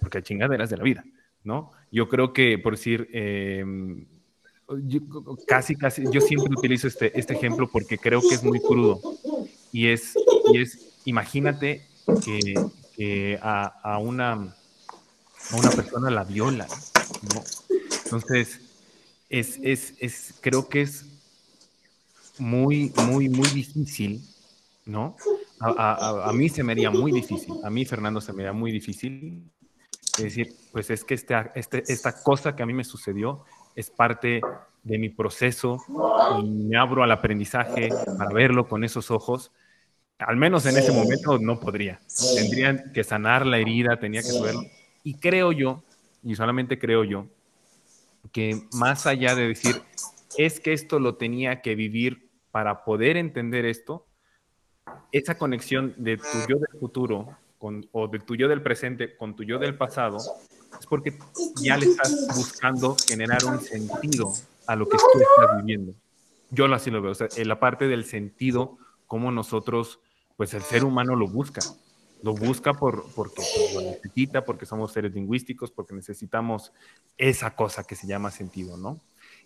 porque 0.00 0.18
hay 0.18 0.22
chingaderas 0.24 0.70
de 0.70 0.76
la 0.76 0.82
vida, 0.82 1.04
¿no? 1.44 1.72
Yo 1.90 2.08
creo 2.08 2.32
que, 2.32 2.58
por 2.58 2.72
decir, 2.74 3.08
em, 3.12 4.06
casi, 5.46 5.76
casi, 5.76 6.04
yo 6.10 6.20
siempre 6.20 6.54
utilizo 6.56 6.88
este, 6.88 7.18
este 7.18 7.34
ejemplo 7.34 7.68
porque 7.70 7.98
creo 7.98 8.20
que 8.20 8.34
es 8.34 8.42
muy 8.42 8.60
crudo. 8.60 9.00
Y 9.72 9.88
es, 9.88 10.14
y 10.52 10.60
es 10.60 11.00
imagínate 11.04 11.86
que, 12.24 13.38
a, 13.42 13.98
una, 13.98 14.32
a 14.32 15.56
una 15.56 15.70
persona 15.70 16.10
la 16.10 16.24
viola, 16.24 16.66
¿no? 17.34 17.42
Entonces, 18.04 18.71
es, 19.32 19.58
es, 19.62 19.94
es, 19.98 20.34
creo 20.40 20.68
que 20.68 20.82
es 20.82 21.06
muy, 22.38 22.92
muy, 23.06 23.28
muy 23.30 23.48
difícil, 23.48 24.22
¿no? 24.84 25.16
A, 25.58 26.28
a, 26.28 26.32
mí 26.32 26.48
se 26.48 26.62
me 26.62 26.72
haría 26.72 26.90
muy 26.90 27.12
difícil, 27.12 27.54
a 27.64 27.70
mí, 27.70 27.84
Fernando, 27.84 28.20
se 28.20 28.32
me 28.32 28.42
haría 28.42 28.52
muy 28.52 28.72
difícil 28.72 29.42
decir, 30.18 30.52
pues 30.72 30.90
es 30.90 31.04
que 31.04 31.14
este, 31.14 31.34
este, 31.54 31.82
esta 31.86 32.22
cosa 32.22 32.54
que 32.54 32.62
a 32.62 32.66
mí 32.66 32.74
me 32.74 32.84
sucedió 32.84 33.44
es 33.74 33.88
parte 33.88 34.40
de 34.82 34.98
mi 34.98 35.08
proceso 35.08 35.78
me 36.44 36.76
abro 36.76 37.02
al 37.02 37.12
aprendizaje 37.12 37.88
para 38.18 38.32
verlo 38.32 38.68
con 38.68 38.84
esos 38.84 39.10
ojos. 39.10 39.52
Al 40.18 40.36
menos 40.36 40.66
en 40.66 40.76
ese 40.76 40.92
momento 40.92 41.38
no 41.38 41.58
podría. 41.58 42.00
Tendrían 42.34 42.92
que 42.92 43.04
sanar 43.04 43.46
la 43.46 43.58
herida, 43.58 43.98
tenía 43.98 44.22
que 44.22 44.40
verlo. 44.42 44.62
Y 45.04 45.14
creo 45.14 45.52
yo, 45.52 45.82
y 46.22 46.34
solamente 46.34 46.78
creo 46.78 47.04
yo, 47.04 47.28
que 48.30 48.62
más 48.72 49.06
allá 49.06 49.34
de 49.34 49.48
decir, 49.48 49.82
es 50.38 50.60
que 50.60 50.72
esto 50.72 50.98
lo 50.98 51.16
tenía 51.16 51.60
que 51.60 51.74
vivir 51.74 52.30
para 52.50 52.84
poder 52.84 53.16
entender 53.16 53.64
esto, 53.64 54.06
esa 55.10 55.36
conexión 55.36 55.94
de 55.96 56.18
tu 56.18 56.38
yo 56.48 56.58
del 56.58 56.80
futuro 56.80 57.36
o 57.92 58.08
de 58.08 58.18
tu 58.18 58.34
yo 58.34 58.48
del 58.48 58.62
presente 58.62 59.16
con 59.16 59.36
tu 59.36 59.44
yo 59.44 59.58
del 59.58 59.76
pasado, 59.76 60.18
es 60.78 60.86
porque 60.86 61.18
ya 61.62 61.76
le 61.76 61.86
estás 61.86 62.28
buscando 62.36 62.96
generar 63.06 63.44
un 63.44 63.60
sentido 63.60 64.32
a 64.66 64.76
lo 64.76 64.88
que 64.88 64.96
tú 64.96 65.20
estás 65.20 65.56
viviendo. 65.58 65.94
Yo 66.50 66.66
así 66.72 66.90
lo 66.90 67.00
veo, 67.00 67.12
o 67.12 67.14
sea, 67.14 67.28
en 67.36 67.48
la 67.48 67.60
parte 67.60 67.88
del 67.88 68.04
sentido, 68.04 68.78
como 69.06 69.30
nosotros, 69.30 70.00
pues 70.36 70.54
el 70.54 70.62
ser 70.62 70.84
humano 70.84 71.14
lo 71.16 71.28
busca. 71.28 71.60
Lo 72.22 72.34
busca 72.34 72.72
por, 72.74 73.04
porque 73.14 73.42
lo 73.74 73.80
necesita, 73.82 74.44
porque 74.44 74.66
somos 74.66 74.92
seres 74.92 75.12
lingüísticos, 75.12 75.70
porque 75.70 75.94
necesitamos 75.94 76.72
esa 77.18 77.54
cosa 77.54 77.84
que 77.84 77.96
se 77.96 78.06
llama 78.06 78.30
sentido, 78.30 78.76
¿no? 78.76 79.00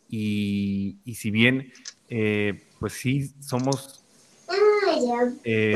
Y, 0.09 0.99
y 1.05 1.15
si 1.15 1.31
bien, 1.31 1.73
eh, 2.09 2.63
pues 2.79 2.93
sí, 2.93 3.33
somos 3.41 4.07
eh, 5.45 5.75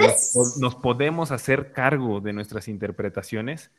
nos 0.58 0.74
podemos 0.76 1.32
hacer 1.32 1.72
cargo 1.72 2.20
de 2.20 2.32
nuestras 2.32 2.68
interpretaciones, 2.68 3.70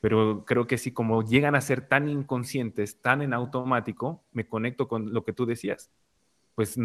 pero 0.00 0.44
creo 0.44 0.66
que 0.66 0.78
si 0.78 0.92
como 0.92 1.22
llegan 1.22 1.54
a 1.54 1.60
ser 1.60 1.88
tan 1.88 2.08
inconscientes, 2.08 3.00
tan 3.00 3.22
en 3.22 3.32
automático, 3.32 4.22
me 4.32 4.46
conecto 4.46 4.86
con 4.86 5.12
lo 5.12 5.24
que 5.24 5.32
tú 5.32 5.46
decías. 5.46 5.90
Pues 6.54 6.76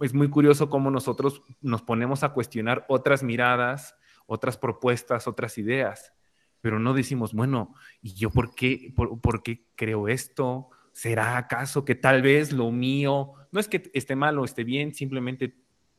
es 0.00 0.12
muy 0.12 0.28
curioso 0.28 0.68
cómo 0.68 0.90
nosotros 0.90 1.42
nos 1.62 1.82
ponemos 1.82 2.24
a 2.24 2.30
cuestionar 2.30 2.84
otras 2.88 3.22
miradas, 3.22 3.94
otras 4.26 4.58
propuestas, 4.58 5.26
otras 5.26 5.58
ideas, 5.58 6.12
pero 6.60 6.78
no 6.78 6.94
decimos, 6.94 7.32
bueno, 7.32 7.74
¿y 8.02 8.14
yo 8.14 8.30
por 8.30 8.54
qué, 8.54 8.92
por 8.94 9.42
qué 9.42 9.66
creo 9.76 10.08
esto? 10.08 10.68
¿Será 10.92 11.36
acaso 11.36 11.84
que 11.84 11.94
tal 11.94 12.22
vez 12.22 12.52
lo 12.52 12.70
mío, 12.70 13.34
no 13.52 13.60
es 13.60 13.68
que 13.68 13.90
esté 13.94 14.16
mal 14.16 14.38
o 14.38 14.44
esté 14.44 14.64
bien, 14.64 14.94
simplemente 14.94 15.54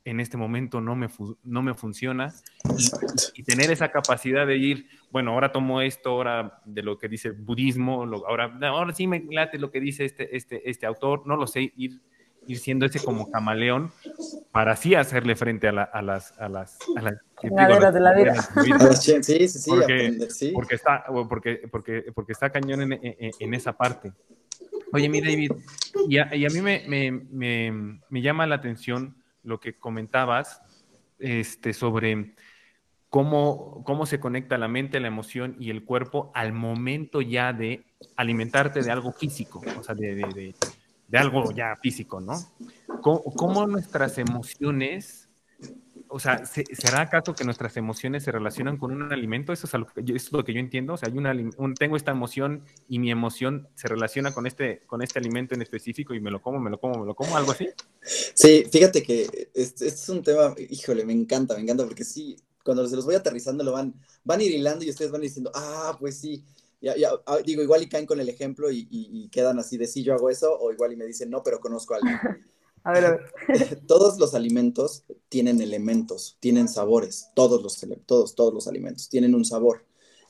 en 0.08 0.22
este 0.22 0.38
momento 0.38 0.80
no 0.80 0.96
me, 0.96 1.10
no 1.44 1.62
me 1.62 1.74
funciona 1.74 2.34
y, 3.36 3.44
tener 3.44 3.70
esa 3.72 3.92
capacidad 3.92 4.48
de 4.48 4.56
ir, 4.56 4.88
bueno, 5.12 5.34
ahora 5.34 5.52
tomo 5.52 5.82
esto, 5.82 6.12
ahora 6.12 6.62
de 6.64 6.82
lo 6.82 6.98
que 6.98 7.10
dice 7.10 7.28
el 7.28 7.34
budismo, 7.34 8.04
ahora, 8.26 8.58
ahora 8.62 8.94
sí 8.94 9.06
me 9.06 9.22
late 9.30 9.60
lo 9.60 9.70
que 9.70 9.82
dice 9.82 10.06
este, 10.06 10.36
este, 10.36 10.70
este 10.70 10.86
autor, 10.86 11.28
no 11.28 11.36
lo 11.36 11.46
sé, 11.46 11.74
ir, 11.76 12.02
ir 12.48 12.60
siendo 12.60 12.86
ese 12.86 13.00
como 13.04 13.30
camaleón 13.30 13.92
para 14.52 14.74
así 14.74 14.96
hacerle 14.96 15.36
frente 15.36 15.68
a, 15.68 15.72
las... 15.72 15.90
A 15.94 16.02
las, 16.02 16.34
a 16.40 16.50
las 17.02 17.20
de 17.94 18.00
la 18.00 18.14
vida. 18.14 18.36
Sí, 18.94 19.22
sí, 19.22 19.48
sí, 19.48 19.70
porque, 19.70 20.28
porque, 20.54 20.76
está, 20.76 21.06
porque, 21.30 21.62
porque, 21.72 22.06
porque 22.14 22.32
está 22.32 22.50
cañón 22.50 22.94
en, 22.94 23.00
en, 23.02 23.54
esa 23.54 23.74
parte. 23.74 24.12
Oye, 24.92 25.10
mi 25.10 25.22
David, 25.22 25.52
y 26.08 26.18
a, 26.18 26.34
y 26.34 26.46
a 26.46 26.50
mí 26.50 26.62
me, 26.62 26.84
me, 26.88 27.12
me, 27.12 28.00
me 28.10 28.22
llama 28.22 28.48
la 28.48 28.56
atención 28.56 29.22
lo 29.44 29.60
que 29.60 29.78
comentabas 29.78 30.62
este, 31.20 31.74
sobre 31.74 32.36
cómo, 33.10 33.84
cómo 33.84 34.06
se 34.06 34.20
conecta 34.20 34.58
la 34.58 34.68
mente, 34.68 35.00
la 35.00 35.08
emoción 35.08 35.56
y 35.60 35.70
el 35.70 35.84
cuerpo 35.84 36.32
al 36.34 36.54
momento 36.54 37.22
ya 37.22 37.54
de 37.54 37.86
alimentarte 38.16 38.82
de 38.82 38.92
algo 38.92 39.12
físico, 39.12 39.62
o 39.78 39.84
sea, 39.84 39.96
de, 39.96 40.16
de, 40.16 40.28
de, 40.34 40.56
algo 41.14 41.52
ya 41.52 41.76
físico, 41.82 42.20
¿no? 42.20 42.34
¿Cómo, 43.02 43.68
nuestras 43.68 44.18
emociones 44.18 45.28
o 46.10 46.20
sea, 46.20 46.46
¿será 46.46 47.02
acaso 47.02 47.34
que 47.34 47.44
nuestras 47.44 47.76
emociones 47.78 48.24
se 48.24 48.32
relacionan 48.32 48.78
con 48.78 48.92
un 48.92 49.12
alimento? 49.12 49.52
Eso 49.52 49.68
es, 49.68 50.32
lo 50.32 50.44
que 50.44 50.54
yo 50.54 50.60
entiendo. 50.60 50.94
O 50.94 50.98
sea, 50.98 51.10
hay 51.10 51.18
una, 51.18 51.34
tengo 51.78 51.98
esta 51.98 52.12
emoción 52.12 52.64
y 52.88 53.00
mi 53.00 53.12
emoción 53.12 53.68
se 53.76 53.88
relaciona 53.88 54.34
con 54.34 54.48
este, 54.48 54.82
con 54.88 55.02
este 55.02 55.20
alimento 55.20 55.56
en 55.56 55.62
específico 55.62 56.14
y 56.14 56.20
me 56.20 56.32
lo 56.32 56.42
como, 56.42 56.60
me 56.60 56.70
lo 56.70 56.80
como, 56.80 57.00
me 57.02 57.06
lo 57.06 57.16
como, 57.16 57.36
algo 57.36 57.52
así. 57.52 57.68
Sí, 58.02 58.66
fíjate 58.72 59.04
que 59.04 59.50
este, 59.54 59.88
es 59.88 60.10
un 60.10 60.24
tema, 60.24 60.56
híjole, 60.70 61.04
me 61.04 61.14
encanta, 61.14 61.56
me 61.56 61.62
encanta, 61.62 61.84
porque 61.84 62.06
sí, 62.06 62.38
cuando 62.64 62.88
se 62.88 62.96
los 62.96 63.06
voy 63.06 63.16
aterrizando 63.16 63.64
lo 63.64 63.74
van, 63.74 63.94
van 64.24 64.42
ir 64.42 64.52
hilando 64.52 64.86
y 64.86 64.90
ustedes 64.90 65.12
van 65.12 65.22
diciendo, 65.22 65.52
ah, 65.56 65.96
pues 66.00 66.18
sí, 66.18 66.44
ya, 66.82 66.96
ya, 66.96 67.12
ah, 67.26 67.40
digo, 67.44 67.62
igual 67.62 67.84
y 67.84 67.90
caen 67.90 68.06
con 68.06 68.20
el 68.20 68.30
ejemplo 68.30 68.72
y, 68.72 68.88
y, 68.90 69.30
quedan 69.30 69.60
así 69.60 69.78
de 69.78 69.88
sí, 69.88 70.04
yo 70.04 70.14
hago 70.14 70.30
eso, 70.30 70.58
o 70.60 70.72
igual 70.72 70.94
y 70.94 70.96
me 70.96 71.06
dicen, 71.06 71.30
no, 71.30 71.44
pero 71.44 71.60
conozco 71.60 71.94
a 71.94 71.98
alguien. 71.98 72.18
A 72.84 72.94
ver, 72.94 73.06
a 73.06 73.12
ver. 73.12 73.82
todos 73.88 74.18
los 74.18 74.34
alimentos 74.34 75.04
tienen 75.28 75.60
elementos, 75.60 76.38
tienen 76.40 76.70
sabores, 76.70 77.32
todos 77.36 77.62
los, 77.62 77.86
todos, 78.06 78.34
todos 78.34 78.54
los 78.54 78.66
alimentos 78.66 79.10
tienen 79.10 79.36
un 79.36 79.44
sabor. 79.44 79.86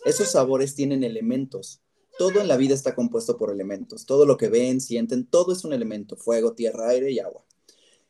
Esos 0.06 0.32
sabores 0.32 0.74
tienen 0.74 1.04
elementos. 1.04 1.82
Todo 2.18 2.42
en 2.42 2.48
la 2.48 2.58
vida 2.58 2.74
está 2.74 2.96
compuesto 2.96 3.38
por 3.38 3.52
elementos. 3.52 4.08
Todo 4.08 4.26
lo 4.26 4.38
que 4.38 4.50
ven, 4.50 4.82
sienten, 4.82 5.28
todo 5.28 5.54
es 5.54 5.66
un 5.66 5.74
elemento, 5.74 6.16
fuego, 6.16 6.54
tierra, 6.54 6.90
aire 6.90 7.12
y 7.12 7.20
agua. 7.20 7.44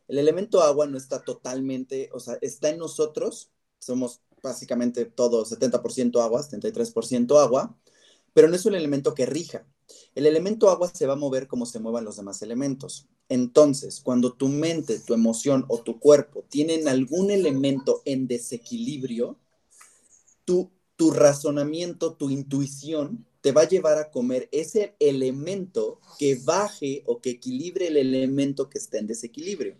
El 0.08 0.17
elemento 0.17 0.62
agua 0.62 0.88
no 0.88 0.97
está 0.97 1.21
totalmente, 1.23 2.10
o 2.13 2.21
sea, 2.21 2.38
está 2.41 2.69
en 2.69 2.78
nosotros, 2.78 3.52
somos 3.80 4.21
básicamente 4.41 5.04
todo 5.06 5.45
70% 5.45 6.21
agua, 6.23 6.41
73% 6.41 7.38
agua, 7.41 7.78
pero 8.38 8.50
no 8.50 8.56
es 8.56 8.67
un 8.67 8.76
elemento 8.76 9.15
que 9.15 9.26
rija. 9.26 9.65
El 10.13 10.28
elemento 10.28 10.69
agua 10.69 10.91
se 10.93 11.08
va 11.08 11.13
a 11.13 11.15
mover 11.15 11.47
como 11.47 11.65
se 11.65 11.80
muevan 11.80 12.06
los 12.06 12.17
demás 12.17 12.43
elementos. 12.43 13.08
Entonces, 13.30 14.00
cuando 14.00 14.34
tu 14.34 14.47
mente, 14.47 15.00
tu 15.00 15.15
emoción 15.15 15.65
o 15.69 15.80
tu 15.80 16.00
cuerpo 16.00 16.45
tienen 16.47 16.88
algún 16.88 17.32
elemento 17.32 18.04
en 18.06 18.28
desequilibrio, 18.28 19.39
tu, 20.45 20.69
razonamiento, 21.12 22.13
tu 22.13 22.30
intuición 22.30 23.26
te 23.41 23.52
va 23.54 23.62
a 23.62 23.67
llevar 23.67 23.97
a 23.97 24.12
comer 24.12 24.50
ese 24.52 24.95
elemento 25.00 26.00
que 26.19 26.36
baje 26.36 27.02
o 27.08 27.21
que 27.21 27.32
equilibre 27.32 27.88
el 27.88 27.97
elemento 27.97 28.69
que 28.69 28.78
está 28.78 29.00
en 29.00 29.08
desequilibrio. 29.08 29.78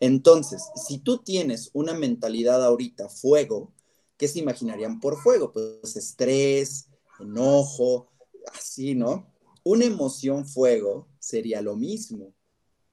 Entonces, 0.00 0.62
si 0.76 0.96
tú 0.96 1.18
tienes 1.18 1.68
una 1.74 1.92
mentalidad 1.92 2.64
ahorita 2.64 3.10
fuego, 3.10 3.70
¿qué 4.16 4.28
se 4.28 4.38
imaginarían 4.38 4.98
por 4.98 5.20
fuego? 5.20 5.52
Pues 5.52 5.94
estrés, 5.94 6.88
enojo, 7.20 8.08
así, 8.52 8.94
¿no? 8.94 9.32
Una 9.64 9.84
emoción 9.84 10.46
fuego 10.46 11.08
sería 11.18 11.62
lo 11.62 11.76
mismo. 11.76 12.32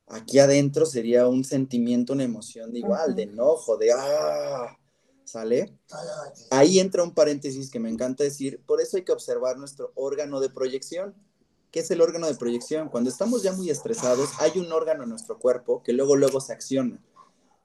Aquí 0.08 0.40
adentro 0.40 0.86
sería 0.86 1.28
un 1.28 1.44
sentimiento, 1.44 2.14
una 2.14 2.24
emoción 2.24 2.72
de 2.72 2.80
igual, 2.80 3.16
de 3.16 3.24
enojo, 3.24 3.78
de 3.78 3.92
¡ah! 3.92 4.76
¿Sale? 5.24 5.78
Ahí 6.50 6.80
entra 6.80 7.04
un 7.04 7.14
paréntesis 7.14 7.70
que 7.70 7.80
me 7.80 7.90
encanta 7.90 8.24
decir, 8.24 8.64
por 8.66 8.82
eso 8.82 8.98
hay 8.98 9.04
que 9.04 9.12
observar 9.12 9.58
nuestro 9.58 9.92
órgano 9.94 10.40
de 10.40 10.50
proyección. 10.50 11.14
¿Qué 11.72 11.82
es 11.82 11.92
el 11.92 12.02
órgano 12.02 12.26
de 12.26 12.34
proyección? 12.34 12.90
Cuando 12.90 13.12
estamos 13.12 13.44
ya 13.44 13.54
muy 13.54 13.70
estresados, 13.70 14.30
hay 14.40 14.58
un 14.58 14.72
órgano 14.72 15.04
en 15.04 15.10
nuestro 15.10 15.38
cuerpo 15.38 15.84
que 15.84 15.94
luego, 15.94 16.16
luego 16.16 16.42
se 16.42 16.54
acciona. 16.54 17.00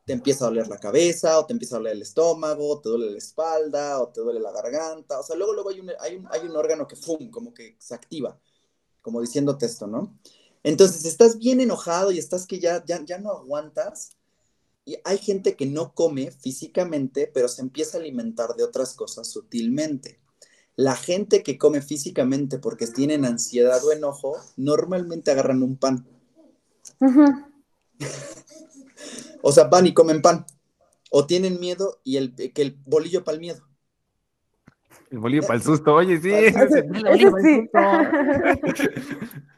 Te 0.04 0.12
empieza 0.12 0.44
a 0.44 0.48
doler 0.48 0.68
la 0.68 0.78
cabeza, 0.78 1.38
o 1.38 1.46
te 1.46 1.52
empieza 1.52 1.76
a 1.76 1.78
doler 1.78 1.94
el 1.94 2.02
estómago, 2.02 2.80
te 2.80 2.90
duele 2.90 3.10
la 3.10 3.18
espalda, 3.18 4.00
o 4.00 4.08
te 4.08 4.20
duele 4.20 4.40
la 4.40 4.52
garganta. 4.52 5.18
O 5.20 5.22
sea, 5.22 5.36
luego, 5.36 5.54
luego 5.54 5.70
hay 5.70 5.80
un, 5.80 5.92
hay 5.98 6.16
un, 6.16 6.28
hay 6.30 6.40
un 6.42 6.56
órgano 6.56 6.86
que, 6.86 6.96
¡fum!, 6.96 7.30
como 7.30 7.54
que 7.54 7.76
se 7.78 7.94
activa 7.94 8.38
como 9.04 9.20
diciéndote 9.20 9.66
esto, 9.66 9.86
¿no? 9.86 10.18
Entonces, 10.62 11.04
estás 11.04 11.38
bien 11.38 11.60
enojado 11.60 12.10
y 12.10 12.18
estás 12.18 12.46
que 12.46 12.58
ya, 12.58 12.82
ya, 12.86 13.04
ya 13.04 13.18
no 13.18 13.32
aguantas. 13.32 14.16
Y 14.86 14.96
hay 15.04 15.18
gente 15.18 15.56
que 15.56 15.66
no 15.66 15.92
come 15.92 16.30
físicamente, 16.30 17.30
pero 17.32 17.48
se 17.48 17.60
empieza 17.60 17.98
a 17.98 18.00
alimentar 18.00 18.56
de 18.56 18.64
otras 18.64 18.94
cosas 18.94 19.28
sutilmente. 19.28 20.20
La 20.74 20.96
gente 20.96 21.42
que 21.42 21.58
come 21.58 21.82
físicamente 21.82 22.58
porque 22.58 22.86
tienen 22.86 23.26
ansiedad 23.26 23.84
o 23.84 23.92
enojo, 23.92 24.38
normalmente 24.56 25.30
agarran 25.30 25.62
un 25.62 25.76
pan. 25.76 26.08
o 29.42 29.52
sea, 29.52 29.64
van 29.64 29.86
y 29.86 29.94
comen 29.94 30.22
pan. 30.22 30.46
o 31.10 31.26
tienen 31.26 31.60
miedo 31.60 32.00
y 32.04 32.16
el, 32.16 32.34
que 32.34 32.62
el 32.62 32.78
bolillo 32.86 33.24
para 33.24 33.34
el 33.34 33.40
miedo. 33.40 33.66
El 35.10 35.18
bolillo 35.18 35.42
para 35.42 35.54
el 35.54 35.62
susto, 35.62 35.94
oye, 35.94 36.20
sí. 36.20 36.30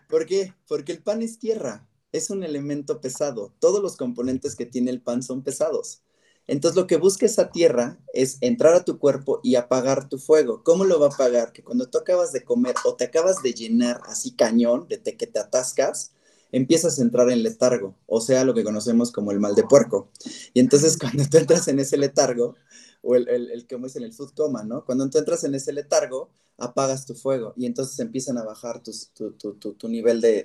¿Por 0.09 0.27
qué? 0.27 0.55
Porque 0.69 0.93
el 0.93 1.03
pan 1.03 1.23
es 1.23 1.39
tierra, 1.39 1.87
es 2.13 2.31
un 2.31 2.45
elemento 2.45 3.01
pesado. 3.01 3.55
Todos 3.59 3.83
los 3.83 3.97
componentes 3.97 4.55
que 4.55 4.67
tiene 4.67 4.91
el 4.91 5.01
pan 5.01 5.23
son 5.23 5.43
pesados. 5.43 6.03
Entonces 6.47 6.77
lo 6.77 6.87
que 6.87 6.97
busca 6.97 7.27
esa 7.27 7.51
tierra 7.51 7.99
es 8.13 8.39
entrar 8.41 8.75
a 8.75 8.85
tu 8.85 8.99
cuerpo 8.99 9.41
y 9.43 9.57
apagar 9.57 10.09
tu 10.09 10.19
fuego. 10.19 10.63
¿Cómo 10.63 10.85
lo 10.85 11.01
va 11.01 11.07
a 11.07 11.11
apagar? 11.11 11.53
Que 11.53 11.65
cuando 11.65 11.89
tú 11.89 11.99
acabas 11.99 12.33
de 12.33 12.45
comer 12.45 12.77
o 12.85 12.95
te 12.95 13.05
acabas 13.05 13.43
de 13.43 13.53
llenar 13.53 14.01
así 14.07 14.33
cañón, 14.33 14.87
de 14.89 15.01
que 15.01 15.27
te 15.27 15.39
atascas, 15.41 16.13
empiezas 16.57 16.99
a 16.99 17.03
entrar 17.03 17.31
en 17.31 17.43
letargo, 17.43 17.97
o 18.07 18.21
sea, 18.21 18.45
lo 18.45 18.55
que 18.55 18.65
conocemos 18.65 19.13
como 19.13 19.33
el 19.33 19.41
mal 19.41 19.55
de 19.55 19.65
puerco. 19.65 20.11
Y 20.55 20.61
entonces 20.61 20.97
cuando 21.01 21.25
tú 21.29 21.39
entras 21.39 21.69
en 21.69 21.79
ese 21.79 21.97
letargo, 21.97 22.55
o 23.03 23.15
el, 23.15 23.29
el, 23.29 23.51
el 23.51 23.67
en 23.71 24.03
el 24.03 24.13
food 24.13 24.33
coma, 24.35 24.65
¿no? 24.65 24.85
Cuando 24.85 25.09
tú 25.09 25.19
entras 25.19 25.45
en 25.45 25.55
ese 25.55 25.73
letargo, 25.73 26.31
apagas 26.59 27.07
tu 27.07 27.15
fuego 27.15 27.53
y 27.57 27.67
entonces 27.67 27.99
empiezan 28.01 28.39
a 28.39 28.45
bajar 28.45 28.83
tu, 28.83 29.89
nivel 29.89 30.21
de, 30.21 30.45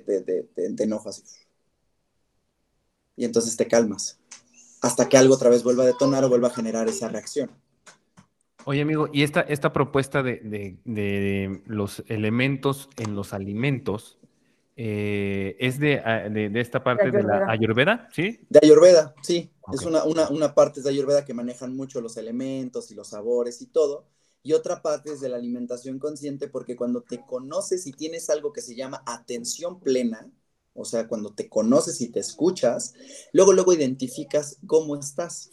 de, 0.56 0.84
enojo. 0.84 1.10
Y 3.16 3.24
entonces 3.24 3.56
te 3.56 3.66
calmas 3.66 4.18
hasta 4.80 5.08
que 5.08 5.16
algo 5.16 5.34
otra 5.34 5.48
vez 5.48 5.62
vuelva 5.62 5.84
a 5.84 5.86
detonar 5.86 6.24
o 6.24 6.28
vuelva 6.28 6.48
a 6.48 6.52
generar 6.52 6.88
esa 6.88 7.08
reacción. 7.08 7.50
Oye, 8.64 8.82
amigo, 8.82 9.08
y 9.12 9.22
esta, 9.22 9.40
esta 9.40 9.72
propuesta 9.72 10.22
de, 10.22 11.62
los 11.66 12.04
elementos 12.08 12.88
en 12.96 13.14
los 13.14 13.32
alimentos 13.32 14.18
eh, 14.76 15.56
es 15.58 15.76
ah, 16.04 16.28
de, 16.28 16.50
esta 16.60 16.82
parte 16.82 17.10
de, 17.10 17.22
la 17.22 17.46
Ayurveda, 17.48 18.08
¿sí? 18.12 18.40
De 18.48 18.60
Ayurveda, 18.62 19.14
sí. 19.22 19.52
Es 19.72 19.84
una, 19.84 20.04
una, 20.04 20.28
una, 20.30 20.54
parte 20.54 20.82
de 20.82 20.88
Ayurveda 20.88 21.24
que 21.24 21.34
manejan 21.34 21.76
mucho 21.76 22.00
los 22.00 22.16
elementos 22.16 22.90
y 22.90 22.94
los 22.94 23.08
sabores 23.08 23.60
y 23.62 23.66
todo. 23.66 24.06
Y 24.42 24.54
otra 24.54 24.82
parte 24.82 25.12
es 25.12 25.20
de 25.20 25.28
la 25.28 25.36
alimentación 25.36 25.98
consciente, 25.98 26.48
porque 26.48 26.74
cuando 26.74 27.02
te 27.02 27.24
conoces 27.24 27.86
y 27.86 27.92
tienes 27.92 28.28
algo 28.28 28.52
que 28.52 28.60
se 28.60 28.74
llama 28.74 29.02
atención 29.06 29.78
plena, 29.78 30.30
o 30.74 30.84
sea, 30.84 31.06
cuando 31.06 31.34
te 31.34 31.48
conoces 31.48 32.00
y 32.00 32.08
te 32.08 32.20
escuchas, 32.20 32.94
luego, 33.32 33.52
luego 33.52 33.72
identificas 33.72 34.58
cómo 34.66 34.96
estás. 34.96 35.50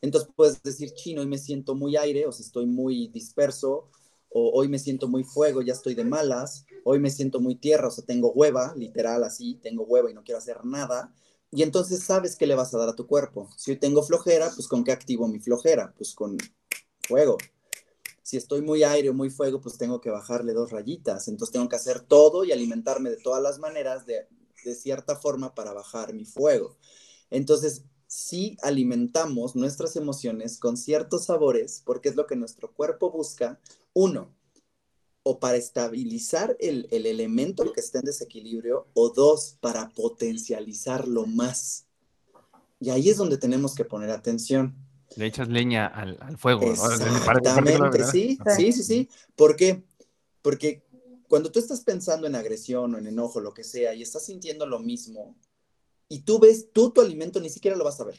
Entonces 0.00 0.30
puedes 0.34 0.62
decir, 0.62 0.92
chino, 0.94 1.20
hoy 1.20 1.26
me 1.26 1.38
siento 1.38 1.74
muy 1.74 1.96
aire, 1.96 2.26
o 2.26 2.32
sea, 2.32 2.46
estoy 2.46 2.66
muy 2.66 3.08
disperso, 3.08 3.90
o 4.30 4.50
hoy 4.52 4.68
me 4.68 4.78
siento 4.78 5.08
muy 5.08 5.24
fuego, 5.24 5.62
ya 5.62 5.72
estoy 5.72 5.94
de 5.94 6.04
malas, 6.04 6.64
hoy 6.84 6.98
me 6.98 7.10
siento 7.10 7.40
muy 7.40 7.56
tierra, 7.56 7.88
o 7.88 7.90
sea, 7.90 8.04
tengo 8.04 8.32
hueva, 8.32 8.74
literal 8.76 9.24
así, 9.24 9.58
tengo 9.62 9.84
hueva 9.84 10.10
y 10.10 10.14
no 10.14 10.24
quiero 10.24 10.38
hacer 10.38 10.64
nada. 10.64 11.12
Y 11.52 11.62
entonces 11.62 12.02
sabes 12.02 12.36
qué 12.36 12.46
le 12.46 12.54
vas 12.54 12.72
a 12.74 12.78
dar 12.78 12.88
a 12.88 12.96
tu 12.96 13.06
cuerpo. 13.06 13.50
Si 13.56 13.72
hoy 13.72 13.76
tengo 13.76 14.02
flojera, 14.02 14.50
pues 14.54 14.68
con 14.68 14.84
qué 14.84 14.92
activo 14.92 15.26
mi 15.28 15.40
flojera? 15.40 15.92
Pues 15.96 16.14
con 16.14 16.38
fuego. 17.06 17.36
Si 18.22 18.36
estoy 18.36 18.62
muy 18.62 18.84
aire 18.84 19.10
o 19.10 19.14
muy 19.14 19.30
fuego, 19.30 19.60
pues 19.60 19.76
tengo 19.76 20.00
que 20.00 20.10
bajarle 20.10 20.52
dos 20.52 20.70
rayitas. 20.70 21.26
Entonces 21.26 21.52
tengo 21.52 21.68
que 21.68 21.76
hacer 21.76 22.00
todo 22.00 22.44
y 22.44 22.52
alimentarme 22.52 23.10
de 23.10 23.16
todas 23.16 23.42
las 23.42 23.58
maneras 23.58 24.06
de 24.06 24.28
de 24.64 24.74
cierta 24.74 25.16
forma 25.16 25.54
para 25.54 25.72
bajar 25.72 26.12
mi 26.14 26.24
fuego. 26.24 26.76
Entonces, 27.30 27.84
si 28.06 28.56
alimentamos 28.62 29.54
nuestras 29.54 29.96
emociones 29.96 30.58
con 30.58 30.76
ciertos 30.76 31.26
sabores, 31.26 31.82
porque 31.84 32.08
es 32.08 32.16
lo 32.16 32.26
que 32.26 32.36
nuestro 32.36 32.72
cuerpo 32.72 33.10
busca, 33.10 33.60
uno, 33.92 34.34
o 35.22 35.38
para 35.38 35.56
estabilizar 35.56 36.56
el, 36.60 36.88
elemento 36.90 37.72
que 37.72 37.80
esté 37.80 37.98
en 37.98 38.04
desequilibrio, 38.04 38.88
o 38.94 39.10
dos, 39.10 39.56
para 39.60 39.90
potencializarlo 39.90 41.26
más. 41.26 41.86
Y 42.80 42.90
ahí 42.90 43.10
es 43.10 43.16
donde 43.16 43.36
tenemos 43.36 43.74
que 43.74 43.84
poner 43.84 44.10
atención. 44.10 44.74
Le 45.16 45.26
echas 45.26 45.48
leña 45.48 45.86
al, 45.86 46.38
fuego. 46.38 46.62
Exactamente, 46.70 48.04
sí, 48.04 48.38
sí, 48.56 48.72
sí, 48.72 48.82
sí. 48.82 49.08
¿Por 49.36 49.56
qué? 49.56 49.82
Porque 50.40 50.82
cuando 51.28 51.52
tú 51.52 51.58
estás 51.58 51.82
pensando 51.82 52.26
en 52.26 52.34
agresión 52.34 52.94
o 52.94 52.98
en 52.98 53.06
enojo, 53.06 53.40
lo 53.40 53.52
que 53.52 53.64
sea, 53.64 53.94
y 53.94 54.02
estás 54.02 54.24
sintiendo 54.24 54.66
lo 54.66 54.78
mismo, 54.78 55.36
y 56.08 56.22
tú 56.22 56.38
ves, 56.40 56.72
tú 56.72 56.90
tu 56.90 57.00
alimento 57.00 57.40
ni 57.40 57.50
siquiera 57.50 57.76
lo 57.76 57.84
vas 57.84 58.00
a 58.00 58.04
ver. 58.04 58.18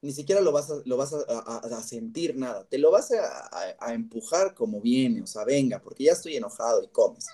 Ni 0.00 0.12
siquiera 0.12 0.40
lo 0.40 0.52
vas 0.52 0.70
a, 0.70 0.74
lo 0.84 0.96
vas 0.96 1.12
a, 1.12 1.82
sentir 1.82 2.36
nada. 2.36 2.64
Te 2.64 2.78
lo 2.78 2.90
vas 2.90 3.10
a, 3.10 3.92
empujar 3.92 4.54
como 4.54 4.80
viene, 4.80 5.22
o 5.22 5.26
sea, 5.26 5.44
venga, 5.44 5.80
porque 5.80 6.04
ya 6.04 6.12
estoy 6.12 6.36
enojado 6.36 6.82
y 6.84 6.88
comes. 6.88 7.26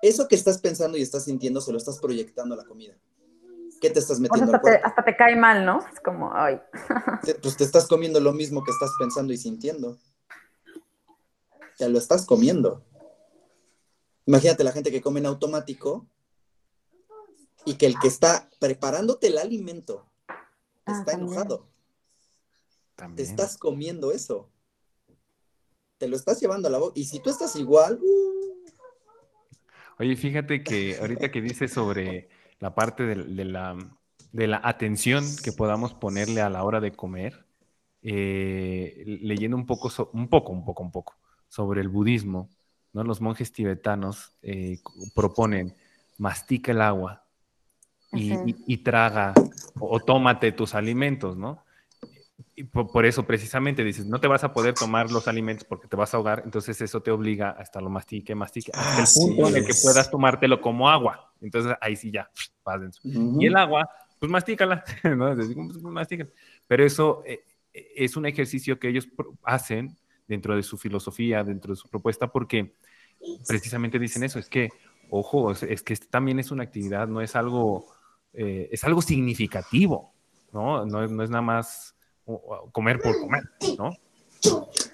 Eso 0.00 0.26
que 0.26 0.36
estás 0.36 0.58
pensando 0.58 0.96
y 0.96 1.02
estás 1.02 1.24
sintiendo, 1.24 1.60
se 1.60 1.72
lo 1.72 1.78
estás 1.78 1.98
proyectando 1.98 2.54
a 2.54 2.58
la 2.58 2.64
comida. 2.64 2.94
¿Qué 3.80 3.90
te 3.90 3.98
estás 3.98 4.20
metiendo? 4.20 4.54
hasta, 4.54 4.70
te, 4.70 4.76
hasta 4.76 5.04
te 5.04 5.16
cae 5.16 5.36
mal, 5.36 5.64
¿no? 5.64 5.80
Es 5.92 6.00
como, 6.00 6.32
ay. 6.34 6.60
pues 7.42 7.56
te 7.56 7.64
estás 7.64 7.86
comiendo 7.86 8.20
lo 8.20 8.32
mismo 8.32 8.64
que 8.64 8.70
estás 8.70 8.90
pensando 8.98 9.32
y 9.32 9.36
sintiendo. 9.36 9.98
Ya 11.78 11.88
lo 11.88 11.98
estás 11.98 12.26
comiendo. 12.26 12.82
Imagínate 14.26 14.64
la 14.64 14.72
gente 14.72 14.90
que 14.90 15.00
come 15.00 15.20
en 15.20 15.26
automático 15.26 16.06
y 17.64 17.74
que 17.74 17.86
el 17.86 17.98
que 17.98 18.08
está 18.08 18.48
preparándote 18.58 19.28
el 19.28 19.38
alimento 19.38 20.06
ah, 20.28 20.98
está 20.98 21.12
Te 23.14 23.22
estás 23.22 23.56
comiendo 23.56 24.12
eso. 24.12 24.50
Te 25.98 26.08
lo 26.08 26.16
estás 26.16 26.40
llevando 26.40 26.68
a 26.68 26.70
la 26.70 26.78
boca. 26.78 26.98
Y 26.98 27.04
si 27.04 27.20
tú 27.20 27.30
estás 27.30 27.54
igual. 27.56 27.98
Uh. 28.02 28.38
Oye, 30.00 30.16
fíjate 30.16 30.62
que 30.62 30.96
ahorita 31.00 31.30
que 31.30 31.40
dices 31.40 31.72
sobre 31.72 32.28
la 32.60 32.74
parte 32.74 33.04
de, 33.04 33.44
la, 33.44 33.76
de, 34.32 34.46
la, 34.46 34.60
atención 34.62 35.24
que 35.42 35.52
podamos 35.52 35.94
ponerle 35.94 36.40
a 36.40 36.50
la 36.50 36.62
hora 36.62 36.80
de 36.80 36.92
comer, 36.92 37.44
eh, 38.02 39.02
leyendo 39.06 39.56
un 39.56 39.66
poco, 39.66 39.90
un 40.12 40.28
poco, 40.28 40.52
un 40.52 40.64
poco, 40.64 40.82
un 40.82 40.92
poco 40.92 41.16
sobre 41.48 41.80
el 41.80 41.88
budismo, 41.88 42.48
¿no? 42.92 43.02
Los 43.02 43.20
monjes 43.20 43.52
tibetanos 43.52 44.32
eh, 44.42 44.78
proponen, 45.14 45.74
mastica 46.16 46.72
el 46.72 46.80
agua 46.80 47.24
y, 48.12 48.78
traga 48.78 49.34
o, 49.78 50.00
tómate 50.00 50.52
tus 50.52 50.74
alimentos, 50.74 51.36
¿no? 51.36 51.62
Y 52.58 52.64
por, 52.64 53.06
eso 53.06 53.24
precisamente 53.24 53.84
dices, 53.84 54.04
no 54.06 54.18
te 54.18 54.26
vas 54.26 54.42
a 54.42 54.52
poder 54.52 54.74
tomar 54.74 55.12
los 55.12 55.28
alimentos 55.28 55.64
porque 55.64 55.86
te 55.86 55.94
vas 55.94 56.12
a 56.12 56.16
ahogar, 56.16 56.42
entonces 56.44 56.80
eso 56.80 57.00
te 57.00 57.12
obliga 57.12 57.54
a 57.56 57.62
estarlo 57.62 57.88
mastique, 57.88 58.34
mastique, 58.34 58.72
hasta 58.74 59.02
el 59.02 59.06
punto 59.14 59.48
en 59.48 59.56
el 59.58 59.64
que 59.64 59.74
puedas 59.80 60.10
tomártelo 60.10 60.60
como 60.60 60.90
agua. 60.90 61.32
Entonces 61.40 61.76
ahí 61.80 61.94
sí 61.94 62.10
ya, 62.10 62.28
vas 62.64 62.80
dentro. 62.80 63.00
Y 63.04 63.46
el 63.46 63.56
agua, 63.56 63.88
pues 64.18 64.28
mastícala, 64.28 64.82
¿no? 65.04 65.36
Pues, 65.36 66.08
Pero 66.66 66.84
eso 66.84 67.22
eh, 67.24 67.44
es 67.72 68.16
un 68.16 68.26
ejercicio 68.26 68.80
que 68.80 68.88
ellos 68.88 69.06
hacen 69.44 69.96
dentro 70.26 70.56
de 70.56 70.64
su 70.64 70.76
filosofía, 70.78 71.44
dentro 71.44 71.72
de 71.72 71.76
su 71.76 71.88
propuesta, 71.88 72.26
porque 72.26 72.74
precisamente 73.46 74.00
dicen 74.00 74.24
eso, 74.24 74.40
es 74.40 74.48
que, 74.48 74.70
ojo, 75.10 75.52
es, 75.52 75.82
que 75.84 75.94
también 75.94 76.40
es 76.40 76.50
una 76.50 76.64
actividad, 76.64 77.06
no 77.06 77.20
es 77.20 77.36
algo, 77.36 77.86
eh, 78.32 78.68
es 78.72 78.82
algo 78.82 79.00
significativo, 79.00 80.12
¿no? 80.52 80.84
¿no? 80.84 81.06
No 81.06 81.22
es 81.22 81.30
nada 81.30 81.42
más 81.42 81.94
comer 82.72 83.00
por 83.00 83.18
comer, 83.20 83.42
¿no? 83.78 83.92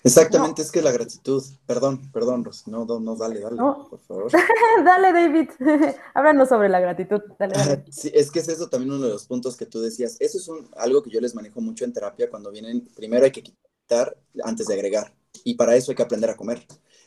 Exactamente, 0.02 0.62
es 0.62 0.70
que 0.70 0.82
la 0.82 0.92
gratitud, 0.92 1.42
perdón, 1.66 2.10
perdón, 2.12 2.44
Ros, 2.44 2.66
no, 2.66 2.84
no, 2.84 3.16
dale, 3.16 3.40
dale, 3.40 3.56
por 3.56 4.00
favor. 4.00 4.30
dale, 4.84 5.12
David, 5.12 5.50
háblanos 6.14 6.48
sobre 6.48 6.68
la 6.68 6.80
gratitud, 6.80 7.20
dale, 7.38 7.84
Sí, 7.90 8.10
es 8.12 8.30
que 8.30 8.40
es 8.40 8.48
eso 8.48 8.68
también 8.68 8.92
uno 8.92 9.04
de 9.04 9.12
los 9.12 9.26
puntos 9.26 9.56
que 9.56 9.66
tú 9.66 9.80
decías, 9.80 10.16
eso 10.20 10.38
es 10.38 10.48
un, 10.48 10.68
algo 10.76 11.02
que 11.02 11.10
yo 11.10 11.20
les 11.20 11.34
manejo 11.34 11.60
mucho 11.60 11.84
en 11.84 11.92
terapia 11.92 12.30
cuando 12.30 12.50
vienen, 12.50 12.86
primero 12.94 13.24
hay 13.24 13.32
que 13.32 13.42
quitar 13.42 14.16
antes 14.42 14.66
de 14.66 14.74
agregar, 14.74 15.12
y 15.42 15.54
para 15.54 15.76
eso 15.76 15.90
hay 15.90 15.96
que 15.96 16.02
aprender 16.02 16.30
a 16.30 16.36
comer. 16.36 16.66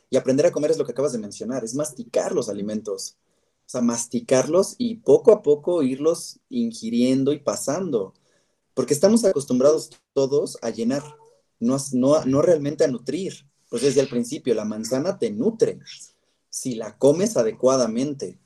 Y 0.10 0.18
aprender 0.18 0.46
a 0.46 0.52
comer 0.52 0.72
es 0.72 0.78
lo 0.78 0.86
que 0.86 0.92
acabas 0.92 1.12
de 1.12 1.20
mencionar, 1.20 1.64
es 1.64 1.76
masticar 1.76 2.32
los 2.32 2.50
alimentos. 2.50 3.18
O 3.66 3.70
sea, 3.70 3.82
masticarlos 3.82 4.76
y 4.78 4.96
poco 4.96 5.34
a 5.34 5.42
poco 5.42 5.84
irlos 5.84 6.40
ingiriendo 6.50 7.34
y 7.34 7.40
pasando. 7.40 8.14
Porque 8.78 8.94
estamos 8.94 9.26
acostumbrados 9.26 9.90
todos 10.14 10.60
a 10.62 10.70
llenar, 10.70 11.02
no, 11.60 11.78
no, 11.94 12.24
no 12.26 12.42
realmente 12.44 12.84
a 12.84 12.88
nutrir. 12.88 13.34
Pues 13.72 13.82
desde 13.82 14.02
el 14.02 14.08
principio, 14.08 14.54
la 14.54 14.66
manzana 14.66 15.18
te 15.18 15.32
nutre 15.32 15.80
si 16.48 16.76
la 16.76 16.96
comes 16.96 17.38
adecuadamente. 17.38 18.38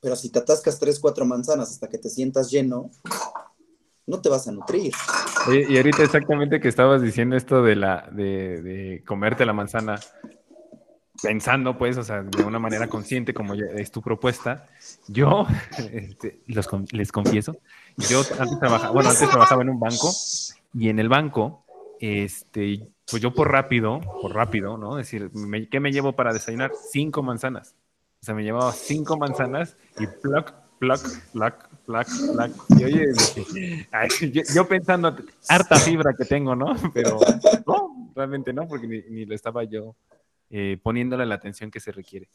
Pero 0.00 0.16
si 0.16 0.30
te 0.30 0.40
atascas 0.40 0.80
tres, 0.80 0.98
cuatro 0.98 1.24
manzanas 1.26 1.70
hasta 1.70 1.88
que 1.88 1.98
te 1.98 2.10
sientas 2.10 2.50
lleno, 2.50 2.90
no 4.04 4.20
te 4.20 4.28
vas 4.28 4.48
a 4.48 4.52
nutrir. 4.52 4.92
y 5.48 5.76
ahorita 5.76 6.02
exactamente 6.02 6.58
que 6.58 6.66
estabas 6.66 7.00
diciendo 7.00 7.36
esto 7.36 7.62
de 7.62 7.76
la 7.76 8.10
de 8.10 9.04
comerte 9.06 9.46
la 9.46 9.52
manzana, 9.52 10.00
pensando, 11.22 11.76
pues, 11.76 11.96
o 11.98 12.02
sea, 12.02 12.22
de 12.22 12.44
una 12.44 12.58
manera 12.58 12.88
consciente, 12.88 13.34
como 13.34 13.54
es 13.54 13.90
tu 13.90 14.02
propuesta, 14.02 14.66
yo, 15.08 15.46
este, 15.92 16.40
les 16.46 17.12
confieso, 17.12 17.60
yo 18.08 18.22
antes 18.38 18.58
trabajaba, 18.58 18.92
bueno, 18.92 19.10
antes 19.10 19.28
trabajaba 19.28 19.62
en 19.62 19.70
un 19.70 19.80
banco 19.80 20.12
y 20.74 20.88
en 20.88 20.98
el 20.98 21.08
banco, 21.08 21.64
este, 22.00 22.88
pues 23.10 23.22
yo 23.22 23.32
por 23.34 23.50
rápido, 23.50 24.00
por 24.22 24.34
rápido, 24.34 24.76
¿no? 24.76 24.98
Es 24.98 25.06
decir, 25.06 25.30
¿qué 25.70 25.80
me 25.80 25.90
llevo 25.90 26.12
para 26.12 26.32
desayunar? 26.32 26.72
Cinco 26.90 27.22
manzanas. 27.22 27.74
O 28.20 28.24
sea, 28.24 28.34
me 28.34 28.42
llevaba 28.42 28.72
cinco 28.72 29.16
manzanas 29.16 29.76
y 29.98 30.06
pluck, 30.06 30.52
pluck, 30.78 31.00
pluck, 31.32 31.68
Flac, 31.88 32.06
flac. 32.06 32.52
Y 32.78 32.84
oye, 32.84 33.06
yo, 34.54 34.68
pensando, 34.68 35.16
harta 35.48 35.76
fibra 35.76 36.12
que 36.12 36.26
tengo, 36.26 36.54
¿no? 36.54 36.76
Pero 36.92 37.18
no, 37.66 38.12
realmente 38.14 38.52
no, 38.52 38.68
porque 38.68 38.86
ni, 38.86 39.00
ni 39.08 39.24
lo 39.24 39.34
estaba 39.34 39.64
yo 39.64 39.96
eh, 40.50 40.78
poniéndole 40.82 41.26
la 41.26 41.34
atención 41.34 41.70
que 41.70 41.80
se 41.80 41.92
requiere. 41.92 42.28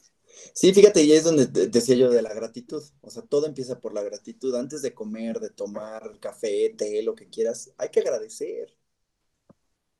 Sí, 0.52 0.72
fíjate, 0.72 1.02
y 1.02 1.12
es 1.12 1.24
donde 1.24 1.46
decía 1.46 1.96
yo 1.96 2.10
de 2.10 2.22
la 2.22 2.32
gratitud. 2.32 2.82
O 3.00 3.10
sea, 3.10 3.22
todo 3.22 3.46
empieza 3.46 3.80
por 3.80 3.92
la 3.94 4.02
gratitud. 4.02 4.54
Antes 4.54 4.82
de 4.82 4.94
comer, 4.94 5.40
de 5.40 5.50
tomar 5.50 6.18
café, 6.20 6.74
té, 6.76 7.02
lo 7.02 7.14
que 7.14 7.28
quieras, 7.28 7.72
hay 7.76 7.88
que 7.90 8.00
agradecer. 8.00 8.76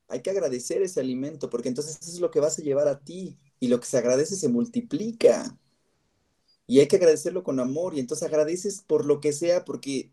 Hay 0.08 0.22
que 0.22 0.30
agradecer 0.30 0.82
ese 0.82 1.00
alimento, 1.00 1.48
porque 1.50 1.68
entonces 1.68 1.98
eso 2.00 2.10
es 2.10 2.20
lo 2.20 2.30
que 2.30 2.40
vas 2.40 2.58
a 2.58 2.62
llevar 2.62 2.88
a 2.88 3.00
ti. 3.00 3.38
Y 3.58 3.68
lo 3.68 3.80
que 3.80 3.86
se 3.86 3.98
agradece 3.98 4.36
se 4.36 4.48
multiplica. 4.48 5.58
Y 6.66 6.80
hay 6.80 6.88
que 6.88 6.96
agradecerlo 6.96 7.42
con 7.42 7.58
amor. 7.60 7.94
Y 7.94 8.00
entonces 8.00 8.26
agradeces 8.28 8.82
por 8.82 9.06
lo 9.06 9.20
que 9.20 9.32
sea, 9.32 9.64
porque, 9.64 10.12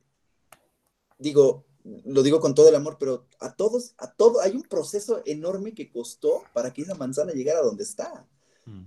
digo, 1.20 1.66
lo 1.84 2.24
digo 2.24 2.40
con 2.40 2.56
todo 2.56 2.70
el 2.70 2.76
amor, 2.76 2.98
pero 3.00 3.26
a 3.40 3.56
todos, 3.56 3.94
a 3.98 4.12
todo, 4.12 4.42
hay 4.42 4.56
un 4.56 4.64
proceso 4.64 5.22
enorme 5.26 5.74
que 5.74 5.90
costó 5.90 6.44
para 6.54 6.72
que 6.72 6.84
esa 6.84 6.96
manzana 6.96 7.34
llegara 7.34 7.60
a 7.60 7.64
donde 7.64 7.84
está. 7.84 8.28
Mm. 8.66 8.84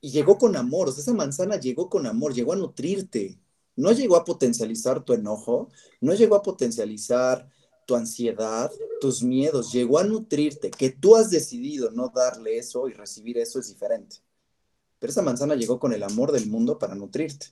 Y 0.00 0.10
llegó 0.10 0.38
con 0.38 0.56
amor, 0.56 0.88
o 0.88 0.92
sea, 0.92 1.02
esa 1.02 1.14
manzana 1.14 1.56
llegó 1.56 1.88
con 1.88 2.06
amor, 2.06 2.34
llegó 2.34 2.52
a 2.52 2.56
nutrirte. 2.56 3.38
No 3.74 3.92
llegó 3.92 4.16
a 4.16 4.24
potencializar 4.24 5.02
tu 5.04 5.14
enojo, 5.14 5.70
no 6.00 6.12
llegó 6.12 6.36
a 6.36 6.42
potencializar 6.42 7.48
tu 7.86 7.94
ansiedad, 7.94 8.70
tus 9.00 9.22
miedos, 9.22 9.72
llegó 9.72 9.98
a 9.98 10.04
nutrirte. 10.04 10.70
Que 10.70 10.90
tú 10.90 11.16
has 11.16 11.30
decidido 11.30 11.90
no 11.90 12.08
darle 12.08 12.58
eso 12.58 12.88
y 12.88 12.92
recibir 12.92 13.38
eso 13.38 13.58
es 13.58 13.68
diferente. 13.68 14.16
Pero 14.98 15.10
esa 15.10 15.22
manzana 15.22 15.54
llegó 15.54 15.80
con 15.80 15.92
el 15.92 16.02
amor 16.02 16.32
del 16.32 16.48
mundo 16.48 16.78
para 16.78 16.94
nutrirte. 16.94 17.46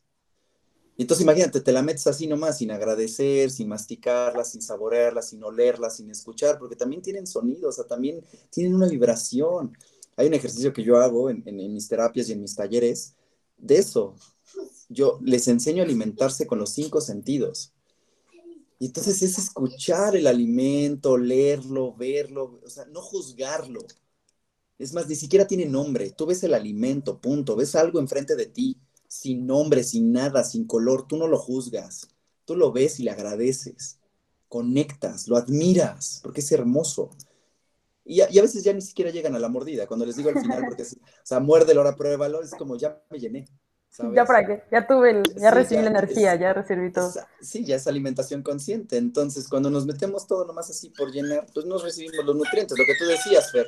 Y 1.00 1.04
entonces 1.04 1.22
imagínate, 1.22 1.62
te 1.62 1.72
la 1.72 1.80
metes 1.80 2.06
así 2.08 2.26
nomás, 2.26 2.58
sin 2.58 2.70
agradecer, 2.70 3.50
sin 3.50 3.68
masticarla, 3.68 4.44
sin 4.44 4.60
saborearla, 4.60 5.22
sin 5.22 5.42
olerla, 5.42 5.88
sin 5.88 6.10
escuchar, 6.10 6.58
porque 6.58 6.76
también 6.76 7.00
tienen 7.00 7.26
sonido, 7.26 7.70
o 7.70 7.72
sea, 7.72 7.86
también 7.86 8.22
tienen 8.50 8.74
una 8.74 8.86
vibración. 8.86 9.74
Hay 10.16 10.26
un 10.26 10.34
ejercicio 10.34 10.74
que 10.74 10.84
yo 10.84 10.98
hago 10.98 11.30
en, 11.30 11.42
mis 11.72 11.88
terapias 11.88 12.28
y 12.28 12.32
en 12.32 12.42
mis 12.42 12.54
talleres 12.54 13.14
de 13.56 13.78
eso. 13.78 14.14
Yo 14.90 15.18
les 15.22 15.48
enseño 15.48 15.80
a 15.82 15.86
alimentarse 15.86 16.46
con 16.46 16.58
los 16.58 16.68
cinco 16.68 17.00
sentidos. 17.00 17.72
Y 18.78 18.84
entonces 18.84 19.22
es 19.22 19.38
escuchar 19.38 20.16
el 20.16 20.26
alimento, 20.26 21.16
leerlo, 21.16 21.94
verlo, 21.94 22.60
o 22.62 22.68
sea, 22.68 22.84
no 22.84 23.00
juzgarlo. 23.00 23.80
Es 24.78 24.92
más, 24.92 25.08
ni 25.08 25.14
siquiera 25.14 25.46
tiene 25.46 25.64
nombre. 25.64 26.10
Tú 26.10 26.26
ves 26.26 26.42
el 26.44 26.52
alimento, 26.52 27.22
punto. 27.22 27.56
Ves 27.56 27.74
algo 27.74 28.00
enfrente 28.00 28.36
de 28.36 28.44
ti 28.44 28.78
sin 29.10 29.44
nombre, 29.44 29.82
sin 29.82 30.12
nada, 30.12 30.44
sin 30.44 30.68
color, 30.68 31.08
tú 31.08 31.16
no 31.16 31.26
lo 31.26 31.36
juzgas, 31.36 32.06
tú 32.44 32.54
lo 32.54 32.70
ves 32.70 33.00
y 33.00 33.02
le 33.02 33.10
agradeces, 33.10 33.98
conectas, 34.48 35.26
lo 35.26 35.36
admiras, 35.36 36.20
porque 36.22 36.40
es 36.40 36.52
hermoso. 36.52 37.10
Y 38.04 38.20
a, 38.20 38.28
veces 38.40 38.62
ya 38.62 38.72
ni 38.72 38.80
siquiera 38.80 39.10
llegan 39.10 39.34
a 39.34 39.40
la 39.40 39.48
mordida, 39.48 39.88
cuando 39.88 40.06
les 40.06 40.14
digo 40.14 40.28
al 40.28 40.40
final, 40.40 40.64
porque, 40.64 40.84
o 40.84 40.86
sea, 41.24 41.40
muérdelo, 41.40 41.80
ahora 41.80 41.96
pruébalo, 41.96 42.40
es 42.40 42.52
como, 42.52 42.76
ya 42.76 43.02
me 43.10 43.18
llené. 43.18 43.48
Ya 44.14 44.24
para 44.24 44.46
qué, 44.46 44.62
ya 44.70 44.86
tuve, 44.86 45.24
ya 45.36 45.50
recibí 45.50 45.82
la 45.82 45.90
energía, 45.90 46.36
ya 46.36 46.52
recibí 46.52 46.92
todo. 46.92 47.12
sí, 47.40 47.64
ya 47.64 47.74
es 47.74 47.88
alimentación 47.88 48.44
consciente. 48.44 48.96
Entonces, 48.96 49.48
cuando 49.48 49.70
nos 49.70 49.86
metemos 49.86 50.28
todo 50.28 50.46
nomás 50.46 50.70
así 50.70 50.90
por 50.90 51.10
llenar, 51.10 51.46
pues 51.52 51.66
no 51.66 51.78
recibimos 51.78 52.24
los 52.24 52.36
nutrientes. 52.36 52.78
Lo 52.78 52.84
que 52.84 52.94
tú 52.96 53.06
decías, 53.06 53.50
Fer, 53.50 53.66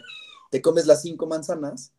te 0.50 0.62
comes 0.62 0.86
las 0.86 1.02
cinco 1.02 1.26
manzanas 1.26 1.92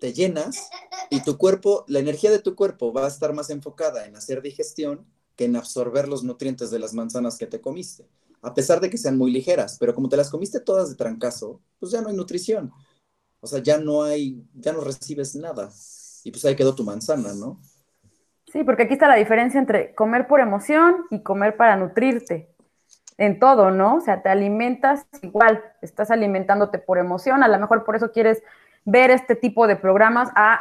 te 0.00 0.12
llenas 0.12 0.70
y 1.10 1.22
tu 1.22 1.38
cuerpo, 1.38 1.84
la 1.86 2.00
energía 2.00 2.30
de 2.30 2.40
tu 2.40 2.56
cuerpo 2.56 2.92
va 2.92 3.04
a 3.04 3.08
estar 3.08 3.32
más 3.32 3.50
enfocada 3.50 4.06
en 4.06 4.16
hacer 4.16 4.42
digestión 4.42 5.06
que 5.36 5.44
en 5.44 5.56
absorber 5.56 6.08
los 6.08 6.24
nutrientes 6.24 6.70
de 6.70 6.78
las 6.78 6.94
manzanas 6.94 7.38
que 7.38 7.46
te 7.46 7.60
comiste, 7.60 8.08
a 8.42 8.52
pesar 8.54 8.80
de 8.80 8.90
que 8.90 8.98
sean 8.98 9.16
muy 9.16 9.30
ligeras, 9.30 9.76
pero 9.78 9.94
como 9.94 10.08
te 10.08 10.16
las 10.16 10.30
comiste 10.30 10.60
todas 10.60 10.88
de 10.88 10.96
trancazo, 10.96 11.60
pues 11.78 11.92
ya 11.92 12.00
no 12.00 12.08
hay 12.08 12.16
nutrición. 12.16 12.72
O 13.40 13.46
sea, 13.46 13.62
ya 13.62 13.78
no 13.78 14.02
hay, 14.02 14.44
ya 14.54 14.72
no 14.72 14.80
recibes 14.80 15.34
nada. 15.36 15.70
Y 16.24 16.30
pues 16.30 16.44
ahí 16.44 16.56
quedó 16.56 16.74
tu 16.74 16.84
manzana, 16.84 17.32
¿no? 17.32 17.60
Sí, 18.52 18.64
porque 18.64 18.82
aquí 18.82 18.94
está 18.94 19.08
la 19.08 19.14
diferencia 19.14 19.60
entre 19.60 19.94
comer 19.94 20.26
por 20.26 20.40
emoción 20.40 21.06
y 21.10 21.22
comer 21.22 21.56
para 21.56 21.76
nutrirte. 21.76 22.54
En 23.16 23.38
todo, 23.38 23.70
¿no? 23.70 23.96
O 23.96 24.00
sea, 24.00 24.22
te 24.22 24.30
alimentas 24.30 25.06
igual, 25.22 25.62
estás 25.82 26.10
alimentándote 26.10 26.78
por 26.78 26.98
emoción, 26.98 27.42
a 27.42 27.48
lo 27.48 27.58
mejor 27.58 27.84
por 27.84 27.94
eso 27.94 28.12
quieres 28.12 28.42
ver 28.84 29.10
este 29.10 29.34
tipo 29.36 29.66
de 29.66 29.76
programas 29.76 30.30
a 30.34 30.60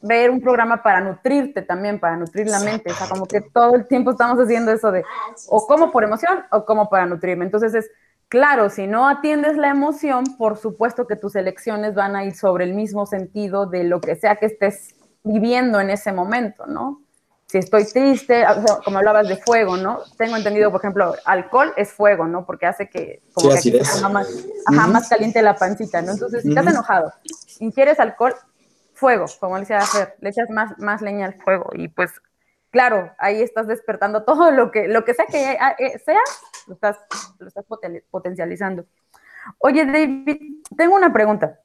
ver 0.00 0.30
un 0.30 0.40
programa 0.40 0.82
para 0.82 1.00
nutrirte 1.00 1.62
también, 1.62 1.98
para 1.98 2.16
nutrir 2.16 2.48
la 2.48 2.60
mente. 2.60 2.90
O 2.90 2.94
sea, 2.94 3.08
como 3.08 3.26
que 3.26 3.40
todo 3.40 3.74
el 3.74 3.86
tiempo 3.86 4.12
estamos 4.12 4.38
haciendo 4.38 4.72
eso 4.72 4.92
de 4.92 5.04
o 5.48 5.66
como 5.66 5.90
por 5.90 6.04
emoción 6.04 6.44
o 6.50 6.64
como 6.64 6.88
para 6.88 7.06
nutrirme. 7.06 7.44
Entonces 7.44 7.74
es, 7.74 7.90
claro, 8.28 8.70
si 8.70 8.86
no 8.86 9.08
atiendes 9.08 9.56
la 9.56 9.70
emoción, 9.70 10.24
por 10.36 10.56
supuesto 10.56 11.06
que 11.06 11.16
tus 11.16 11.34
elecciones 11.36 11.94
van 11.94 12.16
a 12.16 12.24
ir 12.24 12.34
sobre 12.34 12.64
el 12.64 12.74
mismo 12.74 13.06
sentido 13.06 13.66
de 13.66 13.84
lo 13.84 14.00
que 14.00 14.14
sea 14.14 14.36
que 14.36 14.46
estés 14.46 14.94
viviendo 15.24 15.80
en 15.80 15.90
ese 15.90 16.12
momento, 16.12 16.66
¿no? 16.66 17.02
Si 17.46 17.56
estoy 17.56 17.86
triste, 17.86 18.44
como 18.84 18.98
hablabas 18.98 19.26
de 19.26 19.38
fuego, 19.38 19.78
¿no? 19.78 20.00
Tengo 20.18 20.36
entendido, 20.36 20.70
por 20.70 20.82
ejemplo, 20.82 21.14
alcohol 21.24 21.72
es 21.78 21.90
fuego, 21.90 22.26
¿no? 22.26 22.44
Porque 22.44 22.66
hace 22.66 22.90
que 22.90 23.22
como 23.32 23.48
que 23.48 23.80
más, 24.12 24.28
ajá, 24.66 24.86
más 24.86 25.08
caliente 25.08 25.40
la 25.40 25.56
pancita, 25.56 26.02
¿no? 26.02 26.12
Entonces, 26.12 26.42
si 26.42 26.50
estás 26.50 26.66
enojado, 26.66 27.10
quieres 27.72 28.00
alcohol, 28.00 28.34
fuego, 28.94 29.26
como 29.40 29.54
le 29.54 29.60
decía 29.60 29.80
Fer, 29.80 30.16
le 30.20 30.30
echas 30.30 30.50
más, 30.50 30.78
más 30.78 31.02
leña 31.02 31.26
al 31.26 31.40
fuego 31.42 31.70
y 31.72 31.88
pues 31.88 32.10
claro, 32.70 33.12
ahí 33.18 33.40
estás 33.40 33.66
despertando 33.66 34.24
todo 34.24 34.50
lo 34.50 34.70
que, 34.70 34.88
lo 34.88 35.04
que 35.04 35.14
sea 35.14 35.26
que 35.26 35.52
eh, 35.52 35.98
sea, 36.04 36.20
lo 36.66 36.74
estás, 36.74 36.98
lo 37.38 37.48
estás 37.48 37.64
potencializando. 38.10 38.86
Oye, 39.58 39.86
David, 39.86 40.62
tengo 40.76 40.94
una 40.94 41.12
pregunta. 41.12 41.60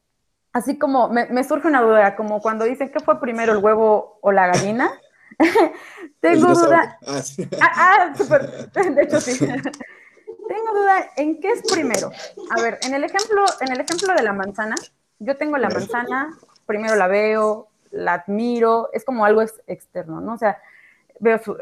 Así 0.54 0.78
como 0.78 1.10
me, 1.10 1.26
me, 1.28 1.44
surge 1.44 1.68
una 1.68 1.82
duda, 1.82 2.16
como 2.16 2.40
cuando 2.40 2.66
dicen 2.66 2.92
que 2.92 3.00
fue 3.00 3.20
primero 3.20 3.54
el 3.54 3.58
huevo 3.58 4.20
o 4.22 4.32
la 4.32 4.48
gallina. 4.48 4.92
tengo 6.20 6.54
duda. 6.54 7.00
Ah, 7.08 7.22
ah, 7.60 8.14
ah 8.14 8.84
De 8.84 9.02
hecho, 9.02 9.20
sí. 9.20 9.40
tengo 10.48 10.74
duda 10.74 11.10
en 11.18 11.40
qué 11.40 11.50
es 11.50 11.64
primero. 11.64 12.12
A 12.56 12.62
ver, 12.62 12.78
en 12.84 12.94
el 12.94 13.04
ejemplo, 13.04 13.44
en 13.62 13.72
el 13.72 13.80
ejemplo 13.82 14.14
de 14.14 14.22
la 14.22 14.34
manzana, 14.34 14.76
yo 15.24 15.38
tengo 15.38 15.58
la 15.58 15.70
manzana, 15.70 16.38
primero 16.66 16.96
la 16.96 17.08
veo, 17.08 17.68
la 17.92 18.14
admiro, 18.16 18.90
es 18.94 19.06
como 19.06 19.26
algo 19.26 19.42
externo, 19.68 20.22
¿no? 20.22 20.34
O 20.34 20.38
sea, 20.38 20.58
veo 21.20 21.40
su, 21.40 21.56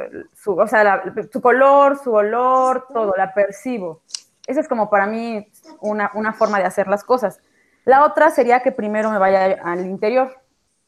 o 0.54 0.68
sea, 0.68 1.04
su 1.32 1.42
color, 1.42 1.98
su 1.98 2.14
olor, 2.14 2.88
todo, 2.94 3.14
la 3.16 3.34
percibo. 3.34 4.02
Esa 4.48 4.60
es 4.60 4.68
como 4.68 4.90
para 4.90 5.06
mí 5.06 5.48
una, 5.82 6.12
una 6.16 6.34
forma 6.34 6.58
de 6.60 6.66
hacer 6.66 6.88
las 6.88 7.04
cosas. 7.04 7.40
La 7.86 8.06
otra 8.06 8.30
sería 8.30 8.62
que 8.62 8.72
primero 8.72 9.12
me 9.12 9.18
vaya 9.18 9.60
al 9.64 9.86
interior, 9.86 10.40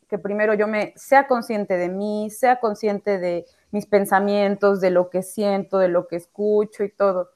que 0.07 0.17
primero 0.17 0.53
yo 0.53 0.67
me 0.67 0.93
sea 0.95 1.28
consciente 1.28 1.78
de 1.78 1.89
mí, 1.89 2.30
sea 2.30 2.59
consciente 2.59 3.19
de 3.19 3.45
mis 3.71 3.86
pensamientos, 3.86 4.80
de 4.80 4.91
lo 4.91 5.09
que 5.09 5.24
siento, 5.24 5.78
de 5.80 5.88
lo 5.88 6.07
que 6.07 6.15
escucho 6.15 6.84
y 6.84 6.89
todo. 6.89 7.32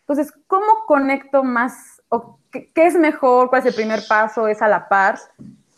Entonces, 0.00 0.32
¿cómo 0.46 0.86
conecto 0.86 1.42
más 1.42 2.02
¿qué, 2.50 2.70
es 2.74 2.94
mejor? 2.94 3.48
¿Cuál 3.48 3.60
es 3.62 3.66
el 3.66 3.74
primer 3.74 4.00
paso? 4.08 4.48
¿Es 4.48 4.62
a 4.62 4.68
la 4.68 4.88
par? 4.88 5.18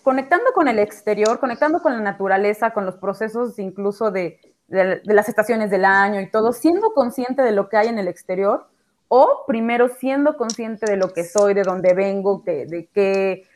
Conectando 0.02 0.52
con 0.54 0.68
el 0.68 0.78
exterior, 0.78 1.38
conectando 1.38 1.80
con 1.82 1.92
la 1.92 2.00
naturaleza, 2.00 2.72
con 2.72 2.86
los 2.86 2.96
procesos 2.96 3.58
incluso 3.58 4.10
de, 4.10 4.40
las 4.68 5.28
estaciones 5.28 5.70
del 5.70 5.84
año 5.84 6.20
y 6.20 6.30
todo, 6.30 6.52
siendo 6.52 6.92
consciente 6.94 7.42
de 7.42 7.52
lo 7.52 7.68
que 7.68 7.76
hay 7.76 7.88
en 7.88 7.98
el 7.98 8.08
exterior, 8.08 8.68
o 9.08 9.44
primero 9.46 9.88
siendo 9.88 10.36
consciente 10.36 10.88
de 10.88 10.96
lo 10.96 11.12
que 11.12 11.24
soy, 11.24 11.54
de 11.54 11.64
dónde 11.64 11.94
vengo, 11.94 12.42
de, 12.46 12.66
de 12.66 12.88
qué, 12.94 13.46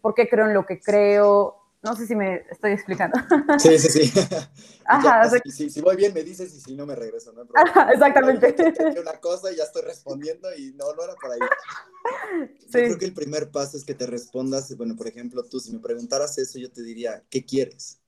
por 0.00 0.14
qué 0.14 0.28
creo 0.28 0.46
en 0.46 0.54
lo 0.54 0.64
que 0.64 0.80
creo, 0.80 1.65
no 1.86 1.94
sé 1.96 2.06
si 2.06 2.16
me 2.16 2.44
estoy 2.50 2.72
explicando. 2.72 3.16
Sí, 3.58 3.78
sí, 3.78 3.88
sí. 3.88 4.12
Ajá, 4.84 5.30
si, 5.44 5.80
voy 5.80 5.96
bien 5.96 6.12
me 6.12 6.22
dices 6.22 6.54
y 6.54 6.60
si 6.60 6.74
no 6.74 6.84
me 6.84 6.94
regreso, 6.94 7.32
¿no? 7.32 7.46
Ajá, 7.54 7.92
exactamente. 7.92 8.54
una 9.00 9.18
cosa 9.20 9.52
y 9.52 9.56
ya 9.56 9.64
estoy 9.64 9.82
respondiendo 9.82 10.48
y 10.54 10.72
no, 10.74 10.92
no 10.94 11.04
era 11.04 11.14
por 11.14 11.32
ahí. 11.32 11.38
Yo 12.66 12.70
creo 12.70 12.98
que 12.98 13.04
el 13.04 13.14
primer 13.14 13.50
paso 13.50 13.76
es 13.76 13.84
que 13.84 13.94
te 13.94 14.06
respondas, 14.06 14.76
bueno, 14.76 14.96
por 14.96 15.08
ejemplo, 15.08 15.44
tú 15.44 15.60
si 15.60 15.72
me 15.72 15.78
preguntaras 15.78 16.38
eso, 16.38 16.58
yo 16.58 16.70
te 16.70 16.82
diría, 16.82 17.24
¿qué 17.30 17.44
quieres? 17.44 18.00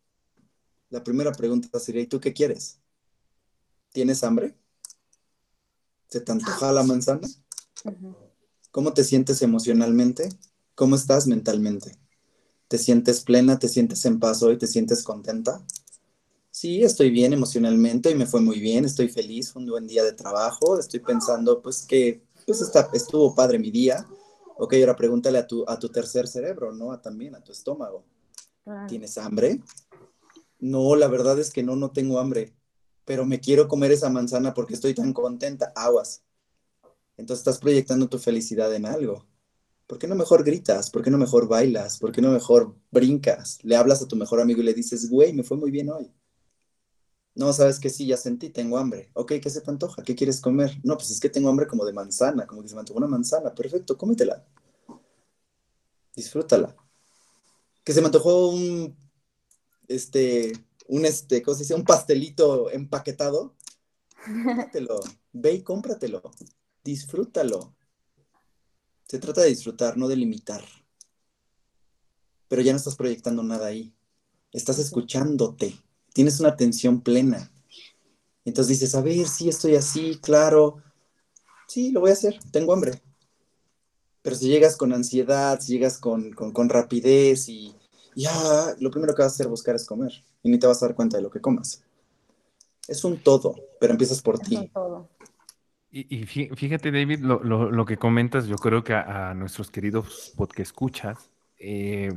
La 0.91 1.03
primera 1.03 1.33
pregunta 1.33 1.79
sería, 1.81 2.03
¿y 2.03 2.07
tú 2.07 2.21
qué 2.21 2.33
quieres? 2.33 2.81
¿Tienes 3.93 4.23
hambre? 4.23 4.55
¿Se 6.09 6.21
te 6.21 6.33
antoja 6.33 6.73
la 6.73 6.83
manzana? 6.83 7.27
¿Cómo 8.71 8.93
te 8.93 9.05
sientes 9.05 9.43
emocionalmente? 9.43 10.29
¿Cómo 10.75 10.95
estás 10.95 11.27
mentalmente? 11.27 11.99
¿Te 12.69 12.77
sientes 12.77 13.23
plena? 13.23 13.59
¿Te 13.59 13.69
sientes 13.69 14.05
en 14.05 14.21
paz 14.21 14.43
hoy? 14.43 14.59
¿Te 14.59 14.67
sientes 14.67 15.03
contenta? 15.03 15.65
Sí, 16.51 16.83
estoy 16.83 17.11
bien 17.11 17.33
emocionalmente 17.33 18.11
y 18.11 18.15
me 18.15 18.27
fue 18.27 18.41
muy 18.41 18.61
bien, 18.61 18.85
estoy 18.85 19.09
feliz, 19.09 19.53
fue 19.53 19.63
un 19.63 19.69
buen 19.69 19.87
día 19.87 20.05
de 20.05 20.13
trabajo, 20.13 20.79
estoy 20.79 21.01
pensando 21.01 21.63
pues 21.63 21.87
que 21.87 22.23
pues 22.47 22.61
está, 22.61 22.91
estuvo 22.93 23.35
padre 23.35 23.59
mi 23.59 23.71
día. 23.71 24.07
Ok, 24.57 24.75
ahora 24.81 24.97
pregúntale 24.97 25.39
a 25.39 25.47
tu, 25.47 25.65
a 25.69 25.79
tu 25.79 25.89
tercer 25.89 26.27
cerebro, 26.27 26.73
¿no? 26.73 26.99
también 27.01 27.35
a 27.35 27.41
tu 27.43 27.53
estómago. 27.53 28.05
¿Tienes 28.87 29.17
hambre? 29.19 29.61
No, 30.59 30.95
la 30.97 31.09
verdad 31.09 31.39
es 31.39 31.53
que 31.53 31.63
no, 31.63 31.77
no 31.77 31.91
tengo 31.91 32.19
hambre. 32.19 32.55
pero 33.05 33.25
me 33.25 33.41
quiero 33.41 33.69
comer 33.69 33.93
esa 33.93 34.11
manzana 34.11 34.53
porque 34.53 34.75
estoy 34.75 34.95
tan 34.95 35.15
contenta, 35.15 35.73
aguas. 35.75 36.23
Entonces 37.17 37.41
estás 37.41 37.59
proyectando 37.59 38.09
tu 38.09 38.19
felicidad 38.19 38.75
en 38.75 38.85
algo. 38.85 39.25
¿Por 39.89 39.99
qué 39.99 40.07
no 40.07 40.15
mejor 40.15 40.45
gritas? 40.45 40.91
¿Por 40.91 41.03
qué 41.03 41.11
no 41.11 41.17
mejor 41.17 41.49
bailas? 41.49 41.99
¿Por 41.99 42.13
qué 42.13 42.21
no 42.21 42.31
mejor 42.31 42.77
brincas? 42.91 43.59
Le 43.63 43.75
hablas 43.75 44.03
a 44.03 44.07
tu 44.07 44.17
mejor 44.17 44.39
amigo 44.39 44.61
y 44.61 44.65
le 44.65 44.75
dices, 44.75 45.09
güey, 45.09 45.33
me 45.33 45.43
fue 45.43 45.57
muy 45.57 45.71
bien 45.71 45.89
hoy. 45.89 46.13
No, 47.35 47.55
sabes 47.55 47.81
que 47.81 47.89
sí, 47.89 48.07
ya 48.07 48.19
sentí, 48.19 48.51
tengo 48.51 48.77
hambre. 48.77 49.11
Ok, 49.15 49.33
¿qué 49.43 49.49
se 49.49 49.63
te 49.63 49.71
antoja? 49.71 50.03
¿Qué 50.03 50.15
quieres 50.15 50.43
comer? 50.43 50.79
No, 50.85 50.99
pues 50.99 51.11
es 51.11 51.19
que 51.19 51.31
tengo 51.31 51.49
hambre 51.49 51.67
como 51.67 51.87
de 51.87 51.95
manzana, 51.95 52.47
como 52.47 52.61
que 52.61 52.69
se 52.69 52.75
me 52.75 52.81
antojó 52.81 52.99
una 52.99 53.09
manzana. 53.09 53.55
Perfecto, 53.55 53.97
cómetela. 53.97 54.45
Disfrútala. 56.15 56.77
Que 57.83 57.95
se 57.95 58.03
me 58.03 58.09
antojó 58.09 58.49
un, 58.51 58.95
este, 59.89 60.53
un, 60.89 61.07
este, 61.07 61.43
¿cómo 61.43 61.55
se 61.55 61.63
dice? 61.63 61.75
Un 61.75 61.85
pastelito 61.85 62.71
empaquetado. 62.71 63.55
Cómpratelo. 64.23 65.01
Ve 65.33 65.53
y 65.55 65.63
cómpratelo. 65.63 66.21
Disfrútalo. 66.85 67.78
Se 69.09 69.19
trata 69.19 69.41
de 69.41 69.49
disfrutar, 69.49 69.97
no 69.97 70.07
de 70.07 70.17
limitar. 70.17 70.63
Pero 72.47 72.63
ya 72.63 72.73
no 72.73 72.77
estás 72.77 72.95
proyectando 72.95 73.43
nada 73.43 73.67
ahí. 73.67 73.95
Estás 74.53 74.79
escuchándote. 74.79 75.75
Tienes 76.13 76.41
una 76.41 76.51
atención 76.51 77.01
plena. 77.01 77.51
Entonces 78.45 78.79
dices, 78.79 78.95
a 78.95 79.01
ver, 79.01 79.27
sí, 79.27 79.49
estoy 79.49 79.77
así, 79.77 80.19
claro. 80.23 80.83
Sí, 81.67 81.91
lo 81.91 82.01
voy 82.01 82.11
a 82.11 82.15
hacer. 82.15 82.39
Tengo 82.53 82.75
hambre. 82.75 83.03
Pero 84.21 84.37
si 84.37 84.49
llegas 84.49 84.77
con 84.77 84.93
ansiedad, 84.93 85.59
si 85.61 85.73
llegas 85.73 85.99
con, 85.99 86.35
rapidez 86.69 87.49
y 87.49 87.75
ya, 88.15 88.75
lo 88.79 88.91
primero 88.91 89.15
que 89.15 89.23
vas 89.23 89.33
a 89.33 89.35
hacer 89.35 89.49
buscar 89.49 89.75
es 89.75 89.87
comer. 89.87 90.13
Y 90.43 90.51
ni 90.51 90.59
te 90.59 90.67
vas 90.67 90.83
a 90.83 90.87
dar 90.87 90.95
cuenta 90.95 91.17
de 91.17 91.23
lo 91.23 91.31
que 91.31 91.41
comas. 91.41 91.83
Es 92.87 93.05
un 93.05 93.23
todo, 93.23 93.55
pero 93.81 93.93
empiezas 93.93 94.21
por 94.21 94.35
Es 94.37 94.49
ti. 94.49 94.57
un 94.57 94.69
todo. 94.69 95.09
Y, 95.91 96.17
y 96.19 96.25
fí- 96.27 96.55
fíjate, 96.55 96.91
David, 96.91 97.21
lo, 97.21 97.43
lo- 97.43 97.71
lo 97.71 97.85
que 97.87 97.97
comentas, 97.97 98.47
yo 98.47 98.57
creo 98.57 98.85
que 98.85 98.93
a, 98.95 99.31
a 99.31 99.35
nuestros 99.35 99.71
queridos 99.71 100.33
podcast 100.37 100.59
escuchas 100.61 101.31
eh, 101.59 102.11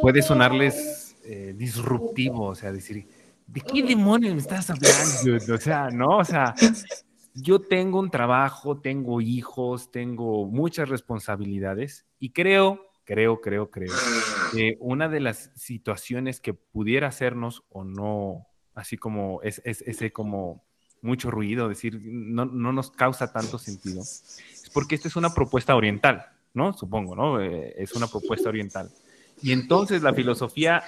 puede 0.00 0.20
sonarles 0.22 1.16
eh, 1.24 1.54
disruptivo, 1.56 2.46
o 2.46 2.54
sea, 2.54 2.72
decir, 2.72 3.06
¿de 3.46 3.60
qué 3.60 3.82
demonios 3.82 4.34
me 4.34 4.40
estás 4.40 4.68
hablando? 4.70 5.54
O 5.54 5.58
sea, 5.58 5.90
no, 5.90 6.18
o 6.18 6.24
sea, 6.24 6.54
yo 7.34 7.60
tengo 7.60 8.00
un 8.00 8.10
trabajo, 8.10 8.80
tengo 8.80 9.20
hijos, 9.20 9.90
tengo 9.92 10.46
muchas 10.46 10.88
responsabilidades 10.88 12.04
y 12.18 12.30
creo, 12.32 12.80
creo, 13.04 13.40
creo, 13.40 13.70
creo 13.70 13.92
que 14.52 14.76
una 14.80 15.08
de 15.08 15.20
las 15.20 15.50
situaciones 15.54 16.40
que 16.40 16.52
pudiera 16.52 17.06
hacernos 17.08 17.62
o 17.68 17.84
no, 17.84 18.46
así 18.74 18.96
como 18.96 19.40
es, 19.42 19.62
es- 19.64 19.82
ese 19.82 20.10
como 20.12 20.64
mucho 21.02 21.30
ruido, 21.30 21.68
decir, 21.68 22.00
no, 22.02 22.44
no 22.44 22.72
nos 22.72 22.90
causa 22.90 23.32
tanto 23.32 23.58
sentido, 23.58 24.00
es 24.02 24.70
porque 24.72 24.94
esta 24.94 25.08
es 25.08 25.16
una 25.16 25.34
propuesta 25.34 25.74
oriental, 25.76 26.26
¿no? 26.54 26.72
Supongo, 26.72 27.14
¿no? 27.14 27.40
Eh, 27.40 27.74
es 27.78 27.94
una 27.94 28.06
propuesta 28.08 28.48
oriental. 28.48 28.90
Y 29.42 29.52
entonces 29.52 30.02
la 30.02 30.12
filosofía 30.14 30.82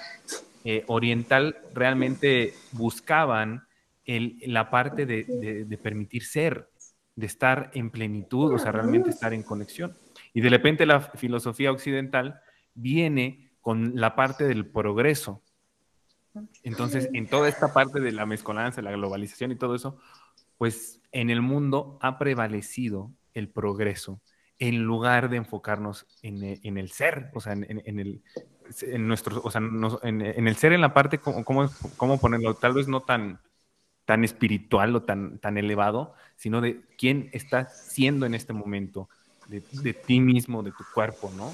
eh, 0.63 0.83
oriental 0.87 1.57
realmente 1.73 2.53
buscaban 2.73 3.63
el- 4.05 4.37
la 4.45 4.69
parte 4.69 5.05
de, 5.05 5.23
de- 5.23 5.65
de 5.65 5.77
permitir 5.77 6.23
ser, 6.23 6.69
de 7.15 7.25
estar 7.25 7.71
en 7.73 7.89
plenitud, 7.89 8.53
o 8.53 8.59
sea, 8.59 8.71
realmente 8.71 9.09
estar 9.09 9.33
en 9.33 9.43
conexión. 9.43 9.97
Y 10.33 10.41
de 10.41 10.49
repente 10.49 10.85
la 10.85 10.99
filosofía 11.01 11.71
occidental 11.71 12.39
viene 12.75 13.49
con 13.59 13.93
la 13.95 14.15
parte 14.15 14.43
del 14.45 14.65
progreso. 14.67 15.41
Entonces, 16.63 17.09
en 17.13 17.27
toda 17.27 17.49
esta 17.49 17.73
parte 17.73 17.99
de 17.99 18.11
la 18.11 18.25
mezcolanza, 18.25 18.81
la 18.81 18.91
globalización 18.91 19.51
y 19.51 19.55
todo 19.55 19.75
eso, 19.75 19.97
pues 20.57 21.01
en 21.11 21.29
el 21.29 21.41
mundo 21.41 21.97
ha 22.01 22.17
prevalecido 22.17 23.11
el 23.33 23.49
progreso 23.49 24.21
en 24.59 24.83
lugar 24.83 25.29
de 25.29 25.37
enfocarnos 25.37 26.05
en, 26.21 26.43
e- 26.43 26.59
en 26.63 26.77
el 26.77 26.91
ser, 26.91 27.31
o 27.33 27.41
sea, 27.41 27.53
en, 27.53 27.65
en- 27.69 27.99
el, 27.99 28.21
en 28.81 29.07
nuestro, 29.07 29.41
o 29.43 29.49
sea, 29.49 29.59
en, 30.03 30.21
el 30.21 30.55
ser 30.55 30.73
en 30.73 30.81
la 30.81 30.93
parte, 30.93 31.17
¿cómo, 31.17 31.43
cómo, 31.97 32.19
ponerlo? 32.19 32.53
Tal 32.53 32.73
vez 32.73 32.87
no 32.87 33.01
tan, 33.01 33.39
tan 34.05 34.23
espiritual 34.23 34.95
o 34.95 35.01
tan, 35.01 35.39
tan 35.39 35.57
elevado, 35.57 36.13
sino 36.35 36.61
de 36.61 36.81
quién 36.97 37.29
estás 37.33 37.87
siendo 37.87 38.27
en 38.27 38.35
este 38.35 38.53
momento, 38.53 39.09
de, 39.47 39.63
de 39.81 39.93
ti 39.95 40.19
mismo, 40.19 40.61
de 40.61 40.71
tu 40.71 40.83
cuerpo, 40.93 41.31
¿no? 41.35 41.51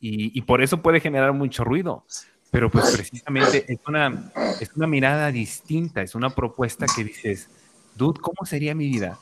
Y, 0.00 0.36
y 0.36 0.42
por 0.42 0.60
eso 0.60 0.82
puede 0.82 0.98
generar 0.98 1.32
mucho 1.32 1.62
ruido, 1.62 2.04
pero 2.50 2.70
pues 2.70 2.90
precisamente 2.90 3.64
es 3.72 3.78
una, 3.86 4.32
es 4.60 4.72
una 4.74 4.86
mirada 4.86 5.30
distinta, 5.30 6.02
es 6.02 6.14
una 6.14 6.30
propuesta 6.30 6.86
que 6.94 7.04
dices, 7.04 7.48
dude, 7.94 8.20
¿cómo 8.20 8.44
sería 8.44 8.74
mi 8.74 8.88
vida 8.88 9.18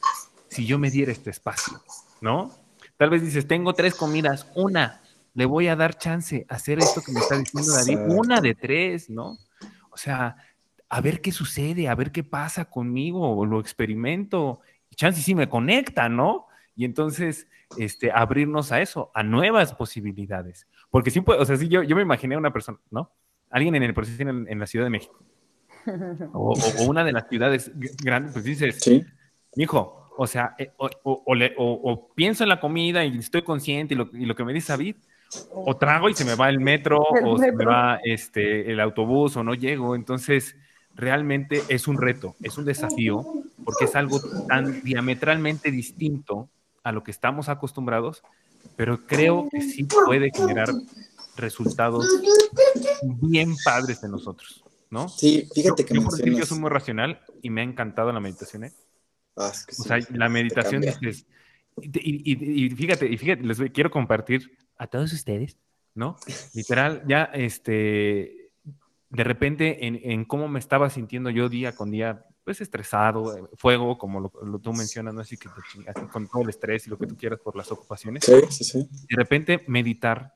si 0.49 0.65
yo 0.67 0.79
me 0.79 0.91
diera 0.91 1.13
este 1.13 1.31
espacio? 1.31 1.83
¿No? 2.21 2.51
Tal 2.97 3.11
vez 3.11 3.23
dices, 3.23 3.47
tengo 3.47 3.75
tres 3.75 3.95
comidas, 3.95 4.51
una, 4.55 5.03
le 5.35 5.45
voy 5.45 5.69
a 5.69 5.77
dar 5.77 5.99
chance 5.99 6.47
a 6.49 6.55
hacer 6.55 6.79
esto 6.79 7.03
que 7.03 7.13
me 7.13 7.21
está 7.21 7.39
diciendo 7.39 7.73
David, 7.73 7.99
una 8.09 8.41
de 8.41 8.55
tres, 8.55 9.09
¿no? 9.11 9.39
O 9.91 9.97
sea, 9.97 10.37
a 10.89 11.01
ver 11.01 11.21
qué 11.21 11.31
sucede, 11.31 11.89
a 11.89 11.95
ver 11.95 12.11
qué 12.11 12.25
pasa 12.25 12.65
conmigo, 12.65 13.45
lo 13.45 13.61
experimento, 13.61 14.61
y 14.91 14.97
chance 14.97 15.21
sí 15.23 15.35
me 15.35 15.49
conecta, 15.49 16.09
¿no? 16.09 16.47
Y 16.75 16.85
entonces, 16.85 17.47
este, 17.77 18.11
abrirnos 18.11 18.73
a 18.73 18.81
eso, 18.81 19.11
a 19.15 19.23
nuevas 19.23 19.75
posibilidades. 19.75 20.67
Porque 20.91 21.11
sí, 21.11 21.23
o 21.25 21.45
sea, 21.45 21.57
sí, 21.57 21.69
yo, 21.69 21.83
yo 21.83 21.95
me 21.95 22.03
imaginé 22.03 22.35
a 22.35 22.39
una 22.39 22.53
persona, 22.53 22.79
¿no? 22.91 23.13
Alguien 23.51 23.75
en 23.75 23.83
el 23.83 23.95
proceso 23.95 24.23
en, 24.23 24.47
en 24.49 24.59
la 24.59 24.67
Ciudad 24.67 24.87
de 24.87 24.91
México, 24.91 25.19
o, 26.33 26.53
o- 26.53 26.85
una 26.85 27.05
de 27.05 27.13
las 27.13 27.29
ciudades 27.29 27.71
grandes, 28.03 28.33
pues 28.33 28.45
dices, 28.45 28.81
Sí. 28.83 29.05
mijo, 29.57 30.11
o 30.17 30.27
sea, 30.27 30.55
eh, 30.59 30.73
o, 30.77 30.89
o- 31.03 31.35
le- 31.35 31.55
o- 31.57 32.11
pienso 32.15 32.43
en 32.43 32.49
la 32.49 32.61
comida 32.61 33.05
y 33.05 33.19
estoy 33.19 33.43
consciente 33.43 33.95
y 33.95 33.97
lo, 33.97 34.11
y 34.13 34.27
lo 34.27 34.35
que 34.35 34.45
me 34.45 34.53
dice 34.53 34.73
David, 34.73 34.97
o 35.51 35.77
trago 35.77 36.09
y 36.09 36.15
se 36.15 36.25
me 36.25 36.35
va 36.35 36.49
el 36.49 36.61
metro, 36.61 37.01
El 37.21 37.27
o 37.27 37.39
se 37.39 37.53
me 37.53 37.65
va 37.65 38.01
este, 38.05 38.71
el 38.71 38.81
autobús, 38.81 39.37
o 39.37 39.45
no 39.45 39.55
llego. 39.55 39.95
Entonces, 39.95 40.57
realmente 40.95 41.65
es 41.69 41.89
un 41.89 41.99
reto, 41.99 42.37
es 42.43 42.59
un 42.59 42.65
desafío, 42.65 43.27
porque 43.65 43.85
es 43.85 43.95
algo 43.97 44.21
tan 44.47 44.83
diametralmente 44.83 45.71
distinto 45.71 46.49
a 46.83 46.93
lo 46.93 47.03
que 47.05 47.11
estamos 47.11 47.49
acostumbrados, 47.49 48.23
pero 48.77 49.07
creo 49.07 49.49
que 49.51 49.61
sí 49.61 49.85
puede 49.85 50.31
generar 50.31 50.75
resultados 51.39 52.07
bien 53.03 53.55
padres 53.65 54.03
en 54.03 54.11
nosotros, 54.11 54.65
¿no? 54.91 55.09
Sí, 55.09 55.49
fíjate 55.55 55.83
yo, 55.83 55.87
que 55.89 55.95
yo 55.95 56.03
por 56.03 56.13
decir, 56.13 56.27
yo 56.27 56.31
mencionas. 56.31 56.49
soy 56.49 56.59
muy 56.59 56.71
racional 56.71 57.21
y 57.43 57.51
me 57.51 57.61
ha 57.61 57.65
encantado 57.65 58.13
la 58.13 58.21
meditación, 58.21 58.65
¿eh? 58.65 58.73
Ah, 59.37 59.51
es 59.53 59.65
que 59.67 59.73
O 59.73 59.83
sí, 59.83 59.89
sea, 59.89 59.99
la 60.11 60.29
meditación 60.29 60.83
dices, 60.83 61.27
y, 61.81 62.33
y- 62.33 62.65
y 62.67 62.71
fíjate, 62.71 63.07
y 63.07 63.17
fíjate, 63.17 63.43
les 63.43 63.59
quiero 63.73 63.91
compartir 63.91 64.59
a 64.77 64.87
todos 64.87 65.13
ustedes, 65.13 65.57
¿no? 65.95 66.17
Literal, 66.55 67.05
ya, 67.07 67.25
este, 67.25 68.51
de 69.11 69.25
repente, 69.25 69.87
en, 69.87 70.01
en 70.03 70.25
cómo 70.25 70.49
me 70.49 70.59
estaba 70.59 70.91
sintiendo 70.91 71.31
yo 71.31 71.49
día 71.49 71.75
con 71.75 71.91
día, 71.91 72.25
pues 72.45 72.61
estresado, 72.61 73.37
eh, 73.37 73.43
fuego, 73.57 73.97
como 73.99 74.21
lo, 74.21 74.33
lo 74.45 74.59
tú 74.59 74.73
mencionas, 74.73 75.15
¿no? 75.15 75.21
Así 75.21 75.37
que 75.37 75.49
te 75.49 75.61
chingas, 75.71 75.95
con 76.11 76.27
todo 76.29 76.43
el 76.43 76.49
estrés 76.49 76.87
y 76.87 76.91
lo 76.91 76.99
que 76.99 77.07
tú 77.07 77.17
quieras 77.17 77.39
por 77.41 77.55
las 77.57 77.71
ocupaciones. 77.71 78.25
Sí, 78.25 78.33
sí, 78.51 78.65
sí. 78.65 78.89
De 79.09 79.17
repente, 79.17 79.65
meditar, 79.69 80.35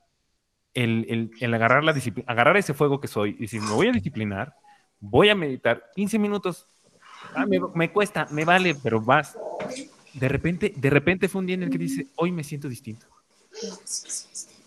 el, 0.73 1.05
el- 1.09 1.31
el 1.39 1.53
agarrar 1.53 1.83
la 1.83 1.93
agarrar 2.27 2.57
ese 2.57 2.73
fuego 2.73 2.99
que 2.99 3.07
soy, 3.07 3.35
y 3.39 3.47
si 3.47 3.59
me 3.59 3.71
voy 3.71 3.87
a 3.87 3.91
disciplinar, 3.91 4.55
voy 4.99 5.29
a 5.29 5.35
meditar 5.35 5.91
15 5.95 6.17
minutos. 6.19 6.67
Ah, 7.35 7.45
me, 7.45 7.59
me 7.73 7.91
cuesta, 7.91 8.27
me 8.31 8.45
vale, 8.45 8.75
pero 8.75 9.01
vas. 9.01 9.37
De 10.13 10.27
repente, 10.29 10.73
de 10.75 10.89
repente 10.89 11.27
fue 11.27 11.39
un 11.39 11.47
día 11.47 11.55
en 11.55 11.63
el 11.63 11.69
que 11.69 11.77
dice, 11.77 12.07
hoy 12.15 12.31
me 12.31 12.43
siento 12.43 12.67
distinto. 12.69 13.07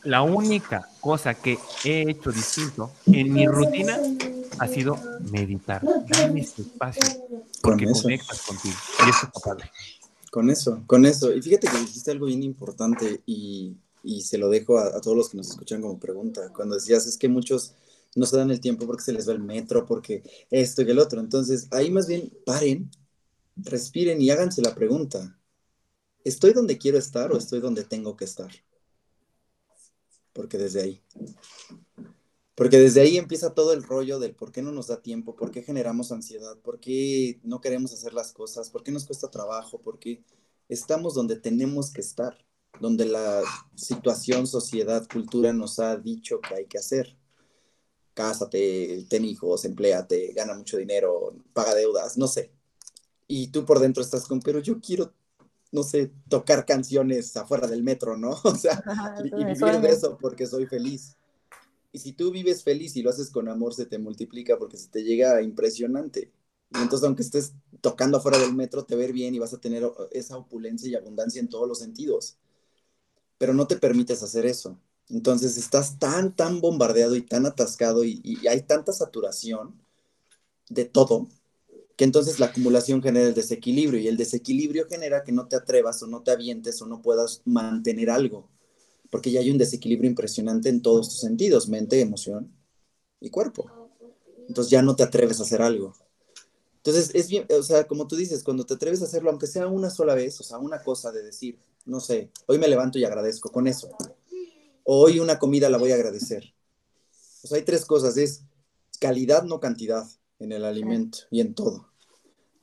La 0.03 0.23
única 0.23 0.89
cosa 1.01 1.35
que 1.35 1.59
he 1.85 2.03
hecho 2.11 2.31
distinto 2.31 2.93
en 3.07 3.33
mi 3.33 3.47
rutina 3.47 3.99
ha 4.59 4.69
sido 4.69 4.97
meditar, 5.31 5.83
darme 6.07 6.41
este 6.41 6.63
espacio, 6.63 7.03
porque 7.63 7.85
Con 7.87 8.01
conectas 8.03 8.43
contigo. 8.43 8.77
Y 9.05 9.11
eso 9.11 9.27
está 9.27 9.41
padre. 9.41 9.71
Con 10.31 10.51
eso, 10.51 10.83
con 10.87 11.05
eso. 11.07 11.35
Y 11.35 11.43
fíjate 11.43 11.69
que 11.69 11.79
dijiste 11.79 12.11
algo 12.13 12.27
bien 12.27 12.43
importante 12.43 13.21
y, 13.27 13.77
y 14.07 14.23
se 14.23 14.39
lo 14.39 14.49
dejo 14.49 14.79
a, 14.79 15.01
todos 15.01 15.17
los 15.17 15.29
que 15.29 15.37
nos 15.37 15.51
escuchan 15.51 15.83
como 15.83 15.99
pregunta. 15.99 16.53
Cuando 16.55 16.77
decías, 16.77 17.07
es 17.07 17.19
que 17.19 17.29
muchos 17.29 17.75
no 18.15 18.25
se 18.25 18.37
dan 18.37 18.53
el 18.53 18.61
tiempo 18.61 18.87
porque 18.87 19.03
se 19.03 19.13
les 19.13 19.29
va 19.29 19.33
el 19.33 19.41
metro, 19.41 19.85
porque 19.85 20.23
esto 20.49 20.83
y 20.83 20.91
el 20.91 21.01
otro. 21.01 21.21
Entonces, 21.21 21.67
ahí 21.73 21.91
más 21.91 22.07
bien 22.07 22.33
paren, 22.47 22.89
respiren 23.57 24.23
y 24.23 24.31
háganse 24.31 24.63
la 24.63 24.77
pregunta. 24.77 25.37
¿Estoy 26.25 26.53
donde 26.53 26.79
quiero 26.79 26.99
estar 26.99 27.33
o 27.33 27.37
estoy 27.37 27.61
donde 27.61 27.83
tengo 27.83 28.17
que 28.17 28.25
estar? 28.25 28.51
Porque 30.33 30.57
desde 30.57 30.83
ahí. 30.83 31.03
Porque 32.55 32.79
desde 32.79 33.01
ahí 33.01 33.19
empieza 33.19 33.55
todo 33.55 33.73
el 33.73 33.83
rollo 33.83 34.21
del 34.21 34.37
por 34.37 34.53
qué 34.53 34.63
no 34.63 34.71
nos 34.71 34.87
da 34.87 35.03
tiempo, 35.03 35.35
por 35.35 35.51
qué 35.51 35.63
generamos 35.63 36.13
ansiedad, 36.13 36.57
por 36.59 36.79
qué 36.79 37.41
no 37.43 37.61
queremos 37.61 37.93
hacer 37.93 38.15
las 38.15 38.33
cosas, 38.33 38.71
por 38.71 38.85
qué 38.85 38.93
nos 38.93 39.05
cuesta 39.05 39.31
trabajo, 39.31 39.81
por 39.81 39.99
qué 39.99 40.23
estamos 40.69 41.15
donde 41.15 41.37
tenemos 41.37 41.93
que 41.93 42.01
estar, 42.01 42.47
donde 42.81 43.07
la 43.07 43.43
situación, 43.75 44.47
sociedad, 44.47 45.07
cultura 45.13 45.53
nos 45.53 45.79
ha 45.79 45.97
dicho 45.97 46.41
que 46.41 46.55
hay 46.55 46.67
que 46.67 46.79
hacer. 46.79 47.17
Cásate, 48.15 49.07
ten 49.09 49.25
hijos, 49.25 49.65
empléate, 49.65 50.33
gana 50.35 50.55
mucho 50.55 50.79
dinero, 50.79 51.35
paga 51.53 51.75
deudas, 51.75 52.17
no 52.17 52.27
sé. 52.29 52.53
y 53.29 53.49
tú 53.49 53.65
por 53.65 53.81
dentro 53.81 54.03
estás 54.03 54.27
con, 54.27 54.41
pero 54.41 54.61
yo 54.61 54.81
quiero, 54.81 55.13
no 55.73 55.83
sé, 55.83 56.13
tocar 56.29 56.65
canciones 56.67 57.37
afuera 57.37 57.67
del 57.67 57.83
metro, 57.83 58.17
¿no? 58.17 58.31
O 58.45 58.55
sea, 58.55 58.83
y, 59.25 59.29
y 59.29 59.45
vivir 59.45 59.81
de 59.81 59.91
eso 59.91 60.19
porque 60.19 60.47
soy 60.47 60.67
feliz. 60.67 61.17
Y 61.93 61.99
si 61.99 62.13
tú 62.13 62.31
vives 62.31 62.63
feliz 62.63 62.97
y 62.97 63.03
lo 63.03 63.11
haces 63.11 63.31
con 63.31 63.49
amor, 63.49 63.75
se 63.75 63.87
te 63.87 63.99
multiplica 63.99 64.59
porque 64.59 64.77
se 64.77 64.89
te 64.89 65.03
llega 65.03 65.41
impresionante. 65.43 66.31
Y 66.71 66.79
entonces, 66.79 67.07
aunque 67.07 67.23
estés 67.23 67.55
tocando 67.81 68.19
afuera 68.19 68.39
del 68.39 68.55
metro, 68.55 68.85
te 68.85 68.97
ver 68.97 69.13
bien 69.13 69.35
y 69.35 69.39
vas 69.39 69.55
a 69.55 69.61
tener 69.61 69.91
esa 70.11 70.37
opulencia 70.37 70.91
y 70.91 70.95
abundancia 70.95 71.41
en 71.41 71.49
todos 71.49 71.69
los 71.69 71.79
sentidos. 71.79 72.39
Pero 73.39 73.55
no 73.55 73.67
te 73.67 73.77
permites 73.77 74.23
hacer 74.23 74.47
eso. 74.47 74.79
Entonces, 75.09 75.57
estás 75.57 75.99
tan, 75.99 76.35
tan 76.35 76.61
bombardeado 76.61 77.17
y 77.17 77.23
tan 77.23 77.47
atascado 77.47 78.05
y, 78.05 78.39
hay 78.49 78.63
tanta 78.63 78.93
saturación 78.93 79.75
de 80.69 80.85
todo 80.85 81.29
que 81.97 82.05
entonces 82.05 82.39
la 82.39 82.47
acumulación 82.47 83.03
genera 83.03 83.29
el 83.29 83.35
desequilibrio 83.35 83.99
y 83.99 84.09
el 84.09 84.19
desequilibrio 84.19 84.87
genera 84.87 85.25
que 85.25 85.33
no 85.33 85.49
te 85.49 85.57
atrevas 85.57 86.03
o 86.03 86.07
no 86.07 86.23
te 86.23 86.31
avientes 86.31 86.83
o 86.83 86.87
no 86.87 87.01
puedas 87.01 87.41
mantener 87.47 88.11
algo 88.11 88.51
porque 89.11 89.31
ya 89.31 89.41
hay 89.41 89.51
un 89.51 89.59
desequilibrio 89.59 90.11
impresionante 90.11 90.69
en 90.69 90.83
todos 90.83 91.09
tus 91.09 91.21
sentidos, 91.21 91.69
mente, 91.69 92.01
emoción 92.01 92.53
y 93.21 93.31
cuerpo. 93.31 93.71
Entonces 94.49 94.71
ya 94.71 94.83
no 94.83 94.97
te 94.97 95.03
atreves 95.03 95.41
a 95.41 95.45
hacer 95.45 95.63
algo. 95.63 95.95
Entonces 96.77 97.11
es 97.15 97.29
bien, 97.29 97.47
o 97.51 97.63
sea, 97.63 97.87
como 97.87 98.07
tú 98.07 98.17
dices, 98.17 98.45
cuando 98.45 98.65
te 98.65 98.75
atreves 98.75 99.03
a 99.03 99.07
hacerlo, 99.07 99.31
aunque 99.31 99.47
sea 99.47 99.67
una 99.67 99.91
sola 99.91 100.15
vez, 100.15 100.41
o 100.41 100.45
sea, 100.45 100.59
una 100.59 100.83
cosa 100.83 101.11
de 101.11 101.23
decir, 101.23 101.59
no 101.87 102.01
sé, 102.01 102.31
hoy 102.47 102.59
me 102.59 102.69
levanto 102.69 102.99
y 102.99 103.05
agradezco 103.05 103.51
con 103.51 103.67
eso. 103.67 103.89
Hoy 104.85 105.21
una 105.21 105.39
comida 105.39 105.71
la 105.71 105.79
voy 105.79 105.93
a 105.93 105.95
agradecer. 105.95 106.53
Sea, 107.11 107.57
hay 107.57 107.65
tres 107.65 107.85
cosas, 107.85 108.17
es 108.17 108.43
calidad, 109.01 109.45
no 109.45 109.61
cantidad 109.61 110.07
en 110.39 110.53
el 110.53 110.65
alimento 110.65 111.19
y 111.31 111.41
en 111.41 111.55
todo. 111.55 111.89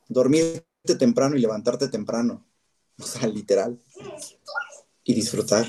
Dormirte 0.09 0.65
temprano 0.99 1.36
y 1.36 1.41
levantarte 1.41 1.88
temprano. 1.88 2.45
O 2.99 3.05
sea, 3.05 3.28
literal. 3.28 3.82
Y 5.03 5.15
disfrutar. 5.15 5.65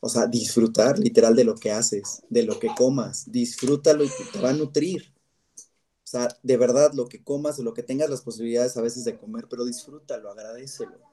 O 0.00 0.08
sea, 0.10 0.26
disfrutar 0.26 0.98
literal 0.98 1.34
de 1.34 1.44
lo 1.44 1.54
que 1.54 1.70
haces, 1.70 2.22
de 2.28 2.42
lo 2.42 2.58
que 2.58 2.68
comas. 2.76 3.32
Disfrútalo 3.32 4.04
y 4.04 4.10
te 4.30 4.38
va 4.38 4.50
a 4.50 4.52
nutrir. 4.52 5.14
O 5.56 6.06
sea, 6.10 6.28
de 6.42 6.56
verdad, 6.58 6.92
lo 6.92 7.06
que 7.06 7.24
comas 7.24 7.58
o 7.58 7.62
lo 7.62 7.72
que 7.72 7.82
tengas 7.82 8.10
las 8.10 8.20
posibilidades 8.20 8.76
a 8.76 8.82
veces 8.82 9.04
de 9.04 9.16
comer, 9.16 9.46
pero 9.48 9.64
disfrútalo, 9.64 10.30
agradecelo. 10.30 11.09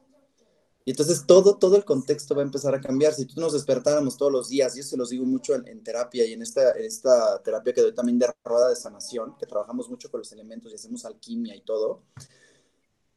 Y 0.88 0.92
entonces 0.92 1.26
todo, 1.28 1.58
todo 1.58 1.76
el 1.76 1.84
contexto 1.84 2.34
va 2.34 2.44
a 2.44 2.46
empezar 2.46 2.74
a 2.74 2.80
cambiar. 2.80 3.14
Si 3.14 3.26
tú 3.26 3.42
nos 3.42 3.52
despertáramos 3.52 4.16
todos 4.16 4.32
los 4.32 4.48
días, 4.48 4.74
yo 4.74 4.84
se 4.84 4.96
los 4.96 5.10
digo 5.10 5.26
mucho 5.26 5.54
en, 5.54 5.84
terapia 5.84 6.26
y 6.26 6.32
en 6.32 6.42
esta, 6.42 6.72
esta 6.72 7.44
terapia 7.44 7.74
que 7.74 7.82
doy 7.82 7.94
también 7.94 8.18
de 8.18 8.34
rueda 8.46 8.70
de 8.70 8.76
sanación, 8.78 9.36
que 9.38 9.46
trabajamos 9.46 9.90
mucho 9.90 10.10
con 10.10 10.20
los 10.22 10.32
elementos 10.32 10.72
y 10.72 10.76
hacemos 10.76 11.04
alquimia 11.04 11.58
y 11.58 11.60
todo, 11.60 12.04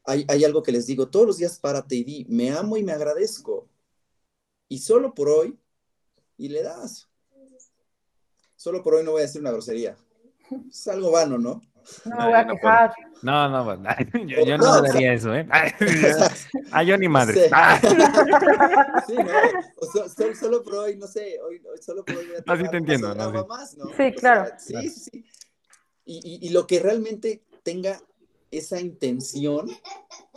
hay, 0.03 0.25
hay 0.27 0.43
algo 0.43 0.61
que 0.61 0.73
les 0.73 0.85
digo, 0.85 1.07
todos 1.07 1.25
los 1.25 1.37
días 1.37 1.59
párate 1.59 1.95
y 1.95 2.03
di, 2.03 2.25
me 2.27 2.51
amo 2.51 2.75
y 2.75 2.83
me 2.83 2.91
agradezco. 2.91 3.69
Y 4.67 4.79
solo 4.79 5.13
por 5.13 5.29
hoy 5.29 5.57
y 6.37 6.49
le 6.49 6.63
das. 6.63 7.07
Solo 8.57 8.83
por 8.83 8.95
hoy 8.95 9.05
no 9.05 9.11
voy 9.11 9.21
a 9.21 9.27
decir 9.27 9.39
una 9.39 9.51
grosería. 9.51 9.95
Es 10.69 10.89
algo 10.89 11.11
vano, 11.11 11.37
¿no? 11.37 11.61
No 12.05 12.17
me 12.17 12.25
voy 12.25 12.33
a 12.33 12.47
quejar. 12.47 12.93
No, 13.21 13.49
no, 13.49 13.83
yo, 14.25 14.45
yo 14.45 14.57
no, 14.57 14.81
daría 14.81 15.13
eso, 15.13 15.33
¿eh? 15.35 15.47
Ah, 16.71 16.83
yo 16.83 16.97
ni 16.97 17.07
madre. 17.07 17.49
Ah. 17.51 17.79
Sí, 19.07 19.15
no. 19.15 20.35
solo, 20.35 20.63
por 20.63 20.75
hoy, 20.75 20.95
no 20.97 21.07
sé, 21.07 21.37
hoy, 21.41 21.61
solo 21.81 22.05
por 22.05 22.15
hoy 22.15 22.27
voy 22.27 22.35
a 22.35 22.53
Así 22.53 22.63
te 22.69 22.77
entiendo, 22.77 23.13
¿no? 23.15 23.31
Sí, 23.31 23.47
más, 23.47 23.77
¿no? 23.77 23.85
sí 23.95 24.11
claro. 24.13 24.51
sí, 24.57 24.89
sí, 24.89 25.25
Y, 26.05 26.45
y, 26.45 26.47
y 26.47 26.49
lo 26.49 26.65
que 26.67 26.79
realmente 26.79 27.43
tenga 27.63 27.99
esa 28.51 28.79
intención 28.79 29.69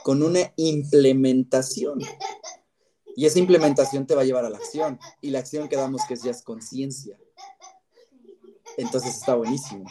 con 0.02 0.22
una 0.22 0.52
implementación. 0.56 2.00
Y 3.16 3.26
esa 3.26 3.38
implementación 3.38 4.06
te 4.06 4.14
va 4.14 4.22
a 4.22 4.24
llevar 4.24 4.44
a 4.44 4.50
la 4.50 4.56
acción. 4.56 4.98
Y 5.20 5.30
la 5.30 5.40
acción 5.40 5.68
que 5.68 5.76
damos 5.76 6.02
que 6.06 6.14
es 6.14 6.22
ya 6.22 6.30
es 6.30 6.42
conciencia. 6.42 7.18
Entonces 8.76 9.16
está 9.16 9.34
buenísimo. 9.34 9.84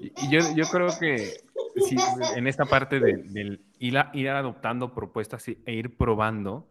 Y 0.00 0.30
yo, 0.30 0.40
yo 0.54 0.64
creo 0.66 0.88
que 0.98 1.40
sí, 1.88 1.96
en 2.36 2.46
esta 2.46 2.64
parte 2.64 3.00
del 3.00 3.60
ir, 3.78 3.98
ir, 4.12 4.28
adoptando 4.28 4.94
propuestas 4.94 5.48
e 5.48 5.72
ir 5.72 5.96
probando, 5.96 6.68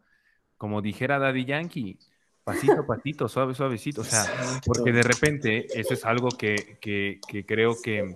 como 0.57 0.81
dijera 0.81 1.19
Daddy 1.19 1.45
Yankee, 1.45 1.99
pasito 2.43 2.81
a 2.81 2.87
pasito, 2.87 3.27
suave, 3.27 3.53
suavecito. 3.53 4.01
O 4.01 4.05
sea, 4.05 4.25
porque 4.65 4.91
de 4.91 5.03
repente 5.03 5.67
eso 5.79 5.93
es 5.93 6.05
algo 6.05 6.29
que, 6.29 6.77
que, 6.79 7.19
que 7.27 7.45
creo 7.45 7.75
que 7.81 8.15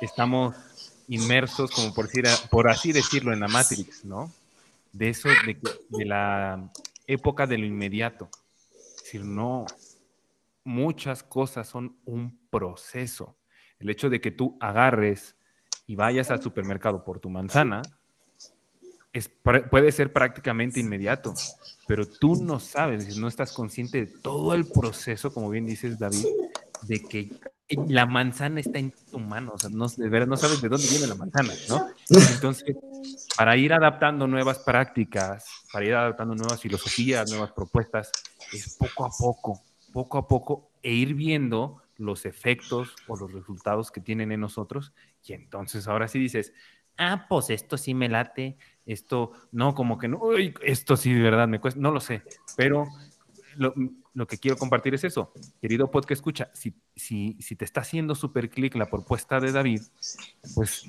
estamos 0.00 0.54
inmersos, 1.08 1.70
como 1.70 1.92
por, 1.92 2.06
decir, 2.06 2.24
por 2.50 2.68
así 2.68 2.92
decirlo, 2.92 3.32
en 3.32 3.40
la 3.40 3.48
Matrix, 3.48 4.04
¿no? 4.04 4.30
de 4.96 5.10
eso, 5.10 5.28
de, 5.28 5.58
de 5.90 6.04
la 6.04 6.70
época 7.06 7.46
de 7.46 7.58
lo 7.58 7.66
inmediato. 7.66 8.30
Es 8.74 9.04
decir, 9.04 9.24
no, 9.24 9.66
muchas 10.64 11.22
cosas 11.22 11.68
son 11.68 11.96
un 12.06 12.38
proceso. 12.50 13.36
El 13.78 13.90
hecho 13.90 14.08
de 14.10 14.20
que 14.20 14.30
tú 14.30 14.56
agarres 14.60 15.36
y 15.86 15.96
vayas 15.96 16.30
al 16.30 16.42
supermercado 16.42 17.04
por 17.04 17.20
tu 17.20 17.30
manzana 17.30 17.82
es, 19.12 19.30
puede 19.70 19.92
ser 19.92 20.12
prácticamente 20.12 20.80
inmediato, 20.80 21.34
pero 21.86 22.06
tú 22.06 22.42
no 22.42 22.60
sabes, 22.60 23.16
no 23.16 23.28
estás 23.28 23.52
consciente 23.52 24.04
de 24.04 24.06
todo 24.06 24.54
el 24.54 24.66
proceso, 24.66 25.32
como 25.32 25.48
bien 25.48 25.66
dices 25.66 25.98
David, 25.98 26.26
de 26.82 27.02
que 27.02 27.30
la 27.88 28.06
manzana 28.06 28.60
está 28.60 28.78
en 28.78 28.92
tu 29.10 29.18
mano, 29.18 29.52
o 29.54 29.58
sea, 29.58 29.70
no, 29.70 29.88
de 29.88 30.08
verdad 30.08 30.28
no 30.28 30.36
sabes 30.36 30.60
de 30.60 30.68
dónde 30.68 30.86
viene 30.88 31.06
la 31.06 31.14
manzana, 31.14 31.52
¿no? 31.68 31.88
Entonces, 32.10 32.76
para 33.36 33.56
ir 33.56 33.72
adaptando 33.72 34.26
nuevas 34.26 34.58
prácticas, 34.58 35.46
para 35.72 35.84
ir 35.84 35.94
adaptando 35.94 36.34
nuevas 36.34 36.60
filosofías, 36.60 37.28
nuevas 37.30 37.52
propuestas, 37.52 38.12
es 38.52 38.76
poco 38.76 39.06
a 39.06 39.10
poco, 39.18 39.62
poco 39.92 40.18
a 40.18 40.28
poco, 40.28 40.70
e 40.82 40.92
ir 40.92 41.14
viendo 41.14 41.82
los 41.96 42.26
efectos 42.26 42.94
o 43.06 43.16
los 43.16 43.32
resultados 43.32 43.90
que 43.90 44.00
tienen 44.00 44.32
en 44.32 44.40
nosotros, 44.40 44.92
y 45.24 45.32
entonces 45.32 45.88
ahora 45.88 46.08
sí 46.08 46.18
dices, 46.18 46.52
ah, 46.98 47.26
pues 47.28 47.50
esto 47.50 47.76
sí 47.76 47.94
me 47.94 48.08
late, 48.08 48.56
esto 48.84 49.32
no, 49.52 49.74
como 49.74 49.98
que 49.98 50.08
no, 50.08 50.20
esto 50.62 50.96
sí 50.96 51.12
de 51.12 51.22
verdad 51.22 51.48
me 51.48 51.60
cuesta, 51.60 51.80
no 51.80 51.90
lo 51.90 52.00
sé, 52.00 52.22
pero 52.56 52.86
lo, 53.56 53.74
lo 54.14 54.26
que 54.26 54.38
quiero 54.38 54.56
compartir 54.56 54.94
es 54.94 55.04
eso. 55.04 55.32
Querido 55.60 55.90
podcast 55.90 56.12
escucha, 56.12 56.50
si, 56.54 56.74
si, 56.94 57.36
si 57.40 57.56
te 57.56 57.64
está 57.64 57.82
haciendo 57.82 58.14
súper 58.14 58.48
clic 58.50 58.74
la 58.74 58.86
propuesta 58.86 59.40
de 59.40 59.52
David, 59.52 59.82
pues 60.54 60.88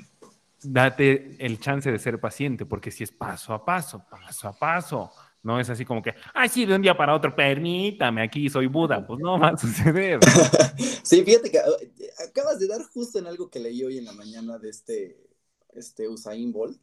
date 0.63 1.35
el 1.45 1.59
chance 1.59 1.91
de 1.91 1.99
ser 1.99 2.19
paciente, 2.19 2.65
porque 2.65 2.91
si 2.91 3.03
es 3.03 3.11
paso 3.11 3.53
a 3.53 3.63
paso, 3.65 4.05
paso 4.09 4.47
a 4.47 4.53
paso, 4.53 5.11
no 5.43 5.59
es 5.59 5.69
así 5.69 5.85
como 5.85 6.01
que, 6.01 6.13
ay, 6.33 6.49
sí, 6.49 6.65
de 6.65 6.75
un 6.75 6.81
día 6.81 6.97
para 6.97 7.15
otro, 7.15 7.35
permítame, 7.35 8.21
aquí 8.21 8.49
soy 8.49 8.67
Buda, 8.67 9.05
pues 9.05 9.19
no 9.19 9.39
va 9.39 9.49
a 9.49 9.57
suceder. 9.57 10.19
sí, 11.03 11.23
fíjate 11.23 11.51
que 11.51 11.57
eh, 11.57 12.09
acabas 12.27 12.59
de 12.59 12.67
dar 12.67 12.83
justo 12.83 13.19
en 13.19 13.27
algo 13.27 13.49
que 13.49 13.59
leí 13.59 13.83
hoy 13.83 13.97
en 13.97 14.05
la 14.05 14.13
mañana 14.13 14.57
de 14.57 14.69
este, 14.69 15.29
este 15.73 16.07
Usain 16.07 16.51
Bolt, 16.51 16.81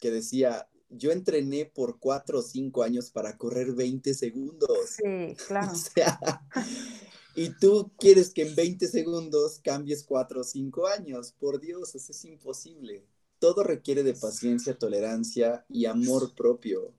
que 0.00 0.10
decía, 0.10 0.68
yo 0.90 1.10
entrené 1.10 1.66
por 1.66 1.98
cuatro 1.98 2.38
o 2.38 2.42
cinco 2.42 2.82
años 2.82 3.10
para 3.10 3.36
correr 3.36 3.72
20 3.72 4.14
segundos. 4.14 4.70
Sí, 4.96 5.36
claro. 5.46 5.72
O 5.72 5.76
sea, 5.76 6.20
y 7.34 7.50
tú 7.50 7.92
quieres 7.98 8.32
que 8.32 8.46
en 8.46 8.54
20 8.54 8.86
segundos 8.86 9.60
cambies 9.62 10.04
cuatro 10.04 10.42
o 10.42 10.44
cinco 10.44 10.86
años. 10.86 11.32
Por 11.32 11.60
Dios, 11.60 11.94
eso 11.94 12.12
es 12.12 12.24
imposible. 12.24 13.04
Todo 13.40 13.64
requiere 13.64 14.02
de 14.02 14.14
paciencia, 14.14 14.78
tolerancia 14.78 15.64
y 15.68 15.86
amor 15.86 16.34
propio. 16.34 16.94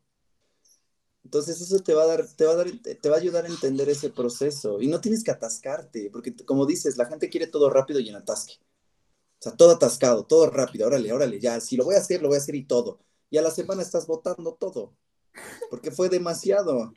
Entonces 1.25 1.59
eso 1.59 1.79
te 1.79 1.93
va 1.93 2.03
a 2.03 2.07
dar, 2.07 2.25
te 2.27 2.45
va 2.45 3.15
a 3.15 3.19
ayudar 3.19 3.45
a 3.45 3.49
entender 3.49 3.89
ese 3.89 4.09
proceso. 4.09 4.79
Y 4.81 4.87
no 4.87 5.01
tienes 5.01 5.23
que 5.23 5.31
atascarte, 5.31 6.09
porque 6.11 6.33
como 6.45 6.65
dices, 6.65 6.97
la 6.97 7.05
gente 7.05 7.29
quiere 7.29 7.47
todo 7.47 7.69
rápido 7.69 7.99
y 7.99 8.09
en 8.09 8.15
atasque. 8.15 8.53
O 9.39 9.43
sea, 9.43 9.55
todo 9.57 9.71
atascado, 9.71 10.25
todo 10.25 10.49
rápido, 10.49 10.87
órale, 10.87 11.11
órale, 11.11 11.39
ya, 11.39 11.59
si 11.59 11.75
lo 11.75 11.85
voy 11.85 11.95
a 11.95 11.99
hacer, 11.99 12.21
lo 12.21 12.29
voy 12.29 12.37
a 12.37 12.39
hacer 12.39 12.55
y 12.55 12.65
todo 12.65 12.99
y 13.29 13.37
a 13.37 13.41
la 13.41 13.51
semana 13.51 13.81
estás 13.81 14.07
votando 14.07 14.53
todo, 14.53 14.95
porque 15.69 15.91
fue 15.91 16.09
demasiado. 16.09 16.93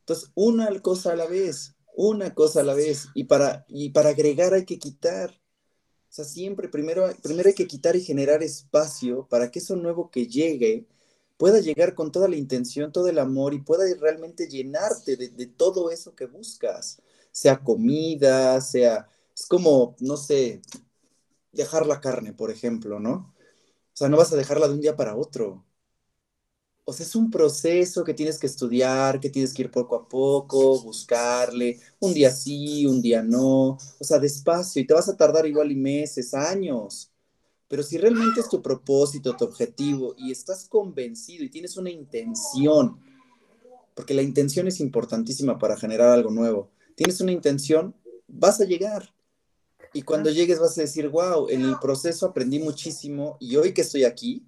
Entonces, 0.00 0.30
una 0.34 0.80
cosa 0.80 1.12
a 1.12 1.16
la 1.16 1.26
vez, 1.26 1.74
una 1.96 2.34
cosa 2.34 2.60
a 2.60 2.64
la 2.64 2.74
vez, 2.74 3.08
y 3.14 3.24
para, 3.24 3.64
y 3.68 3.90
para 3.90 4.10
agregar 4.10 4.54
hay 4.54 4.64
que 4.64 4.78
quitar. 4.78 5.30
O 5.30 6.12
sea, 6.12 6.24
siempre 6.24 6.68
primero, 6.68 7.08
primero 7.22 7.48
hay 7.48 7.54
que 7.54 7.66
quitar 7.66 7.96
y 7.96 8.02
generar 8.02 8.42
espacio 8.42 9.26
para 9.28 9.50
que 9.50 9.60
eso 9.60 9.76
nuevo 9.76 10.10
que 10.10 10.26
llegue 10.26 10.86
pueda 11.40 11.60
llegar 11.60 11.96
con 11.96 12.12
toda 12.12 12.28
la 12.28 12.36
intención, 12.36 12.92
todo 12.92 13.08
el 13.08 13.18
amor 13.20 13.54
y 13.54 13.60
pueda 13.62 13.84
realmente 14.00 14.48
llenarte 14.48 15.16
de, 15.18 15.30
de 15.30 15.46
todo 15.48 15.90
eso 15.92 16.14
que 16.16 16.26
buscas, 16.28 17.02
sea 17.32 17.58
comida, 17.64 18.60
sea, 18.62 19.08
es 19.36 19.46
como, 19.48 19.96
no 20.00 20.18
sé, 20.18 20.62
dejar 21.52 21.86
la 21.86 22.00
carne, 22.00 22.32
por 22.34 22.50
ejemplo, 22.50 23.00
¿no? 23.00 23.34
O 23.94 23.96
sea, 23.96 24.08
no 24.10 24.16
vas 24.18 24.32
a 24.32 24.36
dejarla 24.36 24.68
de 24.68 24.74
un 24.74 24.80
día 24.82 24.96
para 24.96 25.16
otro. 25.16 25.64
O 26.84 26.92
sea, 26.92 27.06
es 27.06 27.14
un 27.14 27.30
proceso 27.30 28.02
que 28.04 28.14
tienes 28.14 28.38
que 28.38 28.46
estudiar, 28.48 29.20
que 29.20 29.30
tienes 29.30 29.54
que 29.54 29.62
ir 29.62 29.70
poco 29.70 29.94
a 29.96 30.08
poco, 30.08 30.80
buscarle, 30.82 31.78
un 32.00 32.12
día 32.12 32.30
sí, 32.32 32.84
un 32.86 33.00
día 33.00 33.22
no, 33.22 33.78
o 33.98 34.04
sea, 34.04 34.18
despacio, 34.18 34.82
y 34.82 34.86
te 34.86 34.94
vas 34.94 35.08
a 35.08 35.16
tardar 35.16 35.46
igual 35.46 35.70
y 35.70 35.76
meses, 35.76 36.34
años, 36.34 37.09
Pero 37.70 37.84
si 37.84 37.98
realmente 37.98 38.40
es 38.40 38.48
tu 38.48 38.60
propósito, 38.60 39.36
tu 39.36 39.44
objetivo, 39.44 40.16
y 40.18 40.32
estás 40.32 40.68
convencido 40.68 41.44
y 41.44 41.50
tienes 41.50 41.76
una 41.76 41.88
intención, 41.88 42.98
porque 43.94 44.12
la 44.12 44.22
intención 44.22 44.66
es 44.66 44.80
importantísima 44.80 45.56
para 45.56 45.76
generar 45.76 46.08
algo 46.08 46.32
nuevo, 46.32 46.68
tienes 46.96 47.20
una 47.20 47.30
intención, 47.30 47.94
vas 48.26 48.60
a 48.60 48.64
llegar. 48.64 49.14
Y 49.92 50.02
cuando 50.02 50.30
llegues 50.30 50.58
vas 50.58 50.76
a 50.78 50.80
decir, 50.80 51.08
wow, 51.10 51.48
en 51.48 51.62
el 51.62 51.78
proceso 51.78 52.26
aprendí 52.26 52.58
muchísimo 52.58 53.36
y 53.38 53.54
hoy 53.54 53.72
que 53.72 53.82
estoy 53.82 54.02
aquí, 54.02 54.44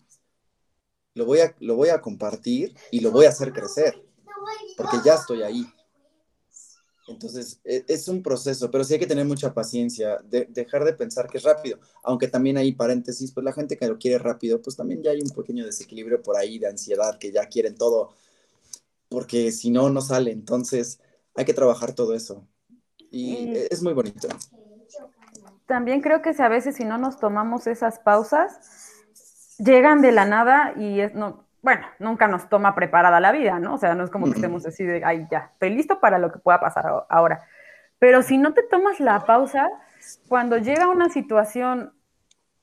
lo 1.15 1.25
voy 1.25 1.43
a, 1.43 1.55
lo 1.61 1.77
voy 1.77 1.91
a 1.91 2.01
compartir 2.01 2.75
y 2.91 2.99
lo 2.99 3.13
voy 3.13 3.27
a 3.27 3.29
hacer 3.29 3.53
crecer, 3.53 4.05
porque 4.77 4.97
ya 5.05 5.15
estoy 5.15 5.45
ahí. 5.45 5.65
Entonces, 7.13 7.61
e, 7.65 7.85
es 7.89 8.09
un 8.09 8.23
proceso, 8.23 8.71
pero 8.71 8.85
sí 8.85 8.95
hay 8.95 9.01
que 9.01 9.07
tener 9.07 9.25
mucha 9.25 9.55
paciencia, 9.55 10.19
de, 10.25 10.47
dejar 10.47 10.85
de 10.85 10.93
pensar 10.93 11.29
que 11.29 11.39
es 11.39 11.45
rápido, 11.45 11.79
aunque 12.03 12.29
también 12.29 12.57
hay 12.57 12.73
paréntesis, 12.73 13.33
pues 13.33 13.45
la 13.45 13.53
gente 13.53 13.77
que 13.77 13.87
lo 13.87 13.99
quiere 13.99 14.19
rápido, 14.19 14.61
pues 14.61 14.77
también 14.77 15.03
ya 15.03 15.11
hay 15.11 15.21
un 15.21 15.31
pequeño 15.31 15.65
desequilibrio 15.65 16.23
por 16.23 16.37
ahí 16.37 16.59
de 16.59 16.69
ansiedad, 16.69 17.19
que 17.19 17.33
ya 17.33 17.47
quieren 17.47 17.77
todo, 17.77 18.11
porque 19.09 19.53
si 19.53 19.71
no, 19.71 19.91
no 19.91 20.01
sale. 20.01 20.33
Entonces, 20.33 21.01
hay 21.35 21.45
que 21.45 21.55
trabajar 21.55 21.95
todo 21.95 22.15
eso. 22.15 22.47
Y 23.11 23.35
e, 23.55 23.69
es 23.71 23.83
muy 23.83 23.93
bonito. 23.93 24.29
También 25.67 26.01
creo 26.01 26.23
que 26.23 26.35
si 26.35 26.43
a 26.43 26.49
veces 26.49 26.77
si 26.77 26.85
no 26.85 26.99
nos 26.99 27.19
tomamos 27.19 27.67
esas 27.67 27.99
pausas, 27.99 28.59
llegan 29.59 30.03
de 30.03 30.13
la 30.13 30.25
nada 30.25 30.75
y 30.77 31.01
es, 31.01 31.15
no, 31.15 31.42
bueno, 31.63 31.87
nunca 32.01 32.27
nos 32.27 32.49
toma 32.49 32.75
preparada 32.75 33.21
la 33.21 33.33
vida, 33.33 33.61
¿no? 33.61 33.75
O 33.75 33.79
sea, 33.79 33.95
no 33.95 34.05
es 34.05 34.11
como 34.11 34.27
que 34.27 34.33
estemos 34.33 34.67
así 34.67 34.85
de, 34.85 35.05
ay, 35.05 35.27
ya, 35.31 35.51
estoy 35.53 35.71
listo 35.71 36.01
para 36.01 36.19
lo 36.19 36.33
que 36.33 36.41
pueda 36.41 36.61
pasar 36.61 36.85
ahora. 37.09 37.47
Pero 38.01 38.23
si 38.23 38.37
no 38.37 38.53
te 38.53 38.65
tomas 38.65 38.99
la 38.99 39.21
pausa, 39.21 39.71
cuando 40.29 40.59
llega 40.59 40.89
una 40.89 41.09
situación 41.09 41.93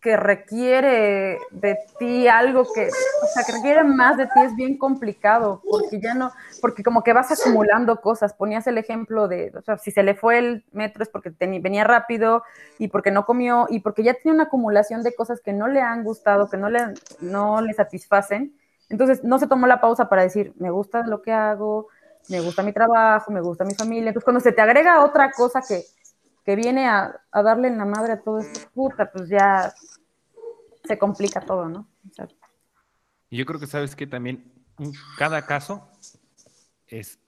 que 0.01 0.15
requiere 0.15 1.39
de 1.51 1.77
ti 1.97 2.27
algo 2.27 2.65
que, 2.73 2.87
o 2.87 3.27
sea, 3.33 3.43
que 3.45 3.51
requiere 3.51 3.83
más 3.83 4.15
de 4.15 4.25
ti 4.27 4.41
es 4.43 4.55
bien 4.55 4.77
complicado, 4.77 5.61
porque 5.69 5.99
ya 5.99 6.13
no, 6.13 6.31
porque 6.61 6.83
como 6.83 7.03
que 7.03 7.11
vas 7.11 7.31
acumulando 7.31 7.99
cosas. 7.99 8.33
Ponías 8.33 8.65
el 8.67 8.77
ejemplo 8.77 9.27
de, 9.27 9.51
o 9.57 9.61
sea, 9.61 9.77
si 9.77 9.91
se 9.91 10.03
le 10.03 10.15
fue 10.15 10.39
el 10.39 10.65
metro 10.71 11.03
es 11.03 11.09
porque 11.09 11.31
venía 11.37 11.83
rápido 11.83 12.43
y 12.77 12.87
porque 12.87 13.11
no 13.11 13.25
comió 13.25 13.67
y 13.69 13.79
porque 13.79 14.03
ya 14.03 14.13
tiene 14.13 14.35
una 14.35 14.43
acumulación 14.45 15.03
de 15.03 15.13
cosas 15.13 15.41
que 15.41 15.51
no 15.51 15.67
le 15.67 15.81
han 15.81 16.03
gustado, 16.03 16.49
que 16.49 16.57
no 16.57 16.69
le, 16.69 16.93
no 17.19 17.61
le 17.61 17.73
satisfacen. 17.73 18.58
Entonces, 18.89 19.23
no 19.23 19.37
se 19.37 19.47
tomó 19.47 19.67
la 19.67 19.81
pausa 19.81 20.09
para 20.09 20.23
decir, 20.23 20.53
me 20.57 20.71
gusta 20.71 21.05
lo 21.05 21.21
que 21.21 21.31
hago, 21.31 21.87
me 22.27 22.41
gusta 22.41 22.63
mi 22.63 22.73
trabajo, 22.73 23.31
me 23.31 23.41
gusta 23.41 23.63
mi 23.63 23.75
familia. 23.75 24.09
Entonces, 24.09 24.25
cuando 24.25 24.39
se 24.39 24.51
te 24.51 24.61
agrega 24.61 25.03
otra 25.03 25.31
cosa 25.31 25.61
que, 25.67 25.83
que 26.43 26.55
viene 26.55 26.87
a, 26.87 27.21
darle 27.31 27.67
en 27.67 27.77
la 27.77 27.85
madre 27.85 28.13
a 28.13 28.21
todo 28.21 28.39
esto, 28.39 28.69
puta, 28.73 29.11
pues 29.11 29.29
ya 29.29 29.73
se 30.83 30.97
complica 30.97 31.41
todo, 31.41 31.69
¿no? 31.69 31.87
y 33.29 33.37
yo 33.37 33.45
creo 33.45 33.59
que 33.59 33.67
sabes 33.67 33.95
que 33.95 34.07
también 34.07 34.51
cada 35.17 35.45
caso 35.45 35.87
es, 36.87 37.19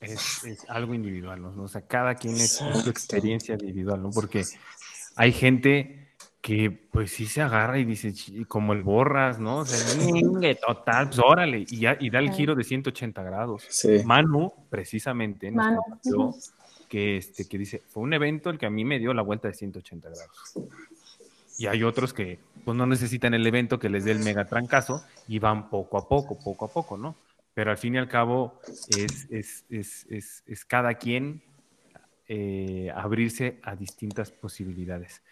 es, 0.00 0.44
es 0.44 0.70
algo 0.70 0.94
individual, 0.94 1.42
¿no? 1.42 1.62
O 1.62 1.68
sea, 1.68 1.82
cada 1.82 2.14
quien 2.14 2.36
es 2.36 2.52
su 2.54 2.88
experiencia 2.88 3.54
individual, 3.54 4.02
¿no? 4.02 4.10
Porque 4.10 4.44
hay 5.16 5.32
gente 5.32 6.01
que 6.42 6.72
pues 6.90 7.12
sí 7.12 7.26
se 7.26 7.40
agarra 7.40 7.78
y 7.78 7.84
dice, 7.84 8.12
como 8.48 8.72
el 8.72 8.82
borras, 8.82 9.38
¿no? 9.38 9.58
O 9.58 9.64
sea, 9.64 9.78
total, 10.56 11.06
pues 11.06 11.20
órale, 11.20 11.64
y, 11.68 11.78
ya, 11.78 11.96
y 11.98 12.10
da 12.10 12.18
el 12.18 12.32
giro 12.32 12.56
de 12.56 12.64
180 12.64 13.22
grados. 13.22 13.64
Sí. 13.68 14.00
Manu, 14.04 14.52
precisamente, 14.68 15.52
nos 15.52 15.64
Manu. 15.64 16.34
que, 16.88 17.16
este, 17.16 17.46
que 17.46 17.58
dice, 17.58 17.80
fue 17.86 18.02
un 18.02 18.12
evento 18.12 18.50
el 18.50 18.58
que 18.58 18.66
a 18.66 18.70
mí 18.70 18.84
me 18.84 18.98
dio 18.98 19.14
la 19.14 19.22
vuelta 19.22 19.46
de 19.46 19.54
180 19.54 20.08
grados. 20.08 20.54
Y 21.58 21.68
hay 21.68 21.84
otros 21.84 22.12
que 22.12 22.40
pues 22.64 22.76
no 22.76 22.86
necesitan 22.86 23.34
el 23.34 23.46
evento 23.46 23.78
que 23.78 23.88
les 23.88 24.04
dé 24.04 24.10
el 24.10 24.18
mega 24.18 24.44
trancazo 24.44 25.04
y 25.28 25.38
van 25.38 25.70
poco 25.70 25.96
a 25.96 26.08
poco, 26.08 26.36
poco 26.42 26.64
a 26.64 26.68
poco, 26.68 26.98
¿no? 26.98 27.14
Pero 27.54 27.70
al 27.70 27.78
fin 27.78 27.94
y 27.94 27.98
al 27.98 28.08
cabo 28.08 28.58
es, 28.88 29.28
es, 29.30 29.64
es, 29.70 30.06
es, 30.10 30.42
es 30.46 30.64
cada 30.64 30.94
quien 30.94 31.42
eh, 32.26 32.90
abrirse 32.94 33.60
a 33.62 33.76
distintas 33.76 34.32
posibilidades. 34.32 35.22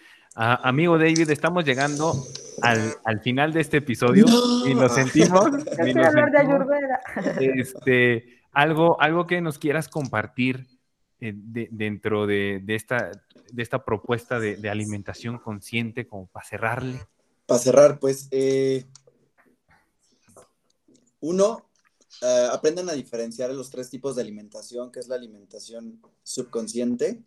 Ah, 0.43 0.59
amigo 0.67 0.97
David, 0.97 1.29
estamos 1.29 1.67
llegando 1.67 2.15
al, 2.63 2.95
al, 3.05 3.21
final 3.21 3.53
de 3.53 3.61
este 3.61 3.77
episodio 3.77 4.25
y 4.67 4.75
nos 4.75 4.95
sentimos. 4.95 5.45
y 5.87 5.93
nos 5.93 6.15
sentimos 6.15 6.67
este, 7.37 8.41
algo, 8.51 8.99
algo 9.03 9.27
que 9.27 9.43
nos 9.43 9.59
quieras 9.59 9.89
compartir 9.89 10.67
eh, 11.21 11.35
de, 11.37 11.69
dentro 11.71 12.27
de, 12.27 12.63
de, 12.65 12.75
esta, 12.75 13.11
de 13.53 13.63
esta 13.63 13.85
propuesta 13.85 14.41
de, 14.41 14.57
de, 14.57 14.71
alimentación 14.71 15.37
consciente, 15.41 16.07
como 16.07 16.27
para 16.29 16.47
cerrarle. 16.47 17.07
Para 17.45 17.61
cerrar, 17.61 17.99
pues, 17.99 18.27
eh, 18.31 18.87
uno, 21.21 21.69
uh, 22.23 22.51
aprendan 22.51 22.89
a 22.89 22.95
diferenciar 22.95 23.51
los 23.51 23.69
tres 23.69 23.91
tipos 23.91 24.17
de 24.17 24.23
alimentación, 24.23 24.91
que 24.91 25.01
es 25.01 25.09
la 25.09 25.17
alimentación 25.17 26.01
subconsciente, 26.23 27.23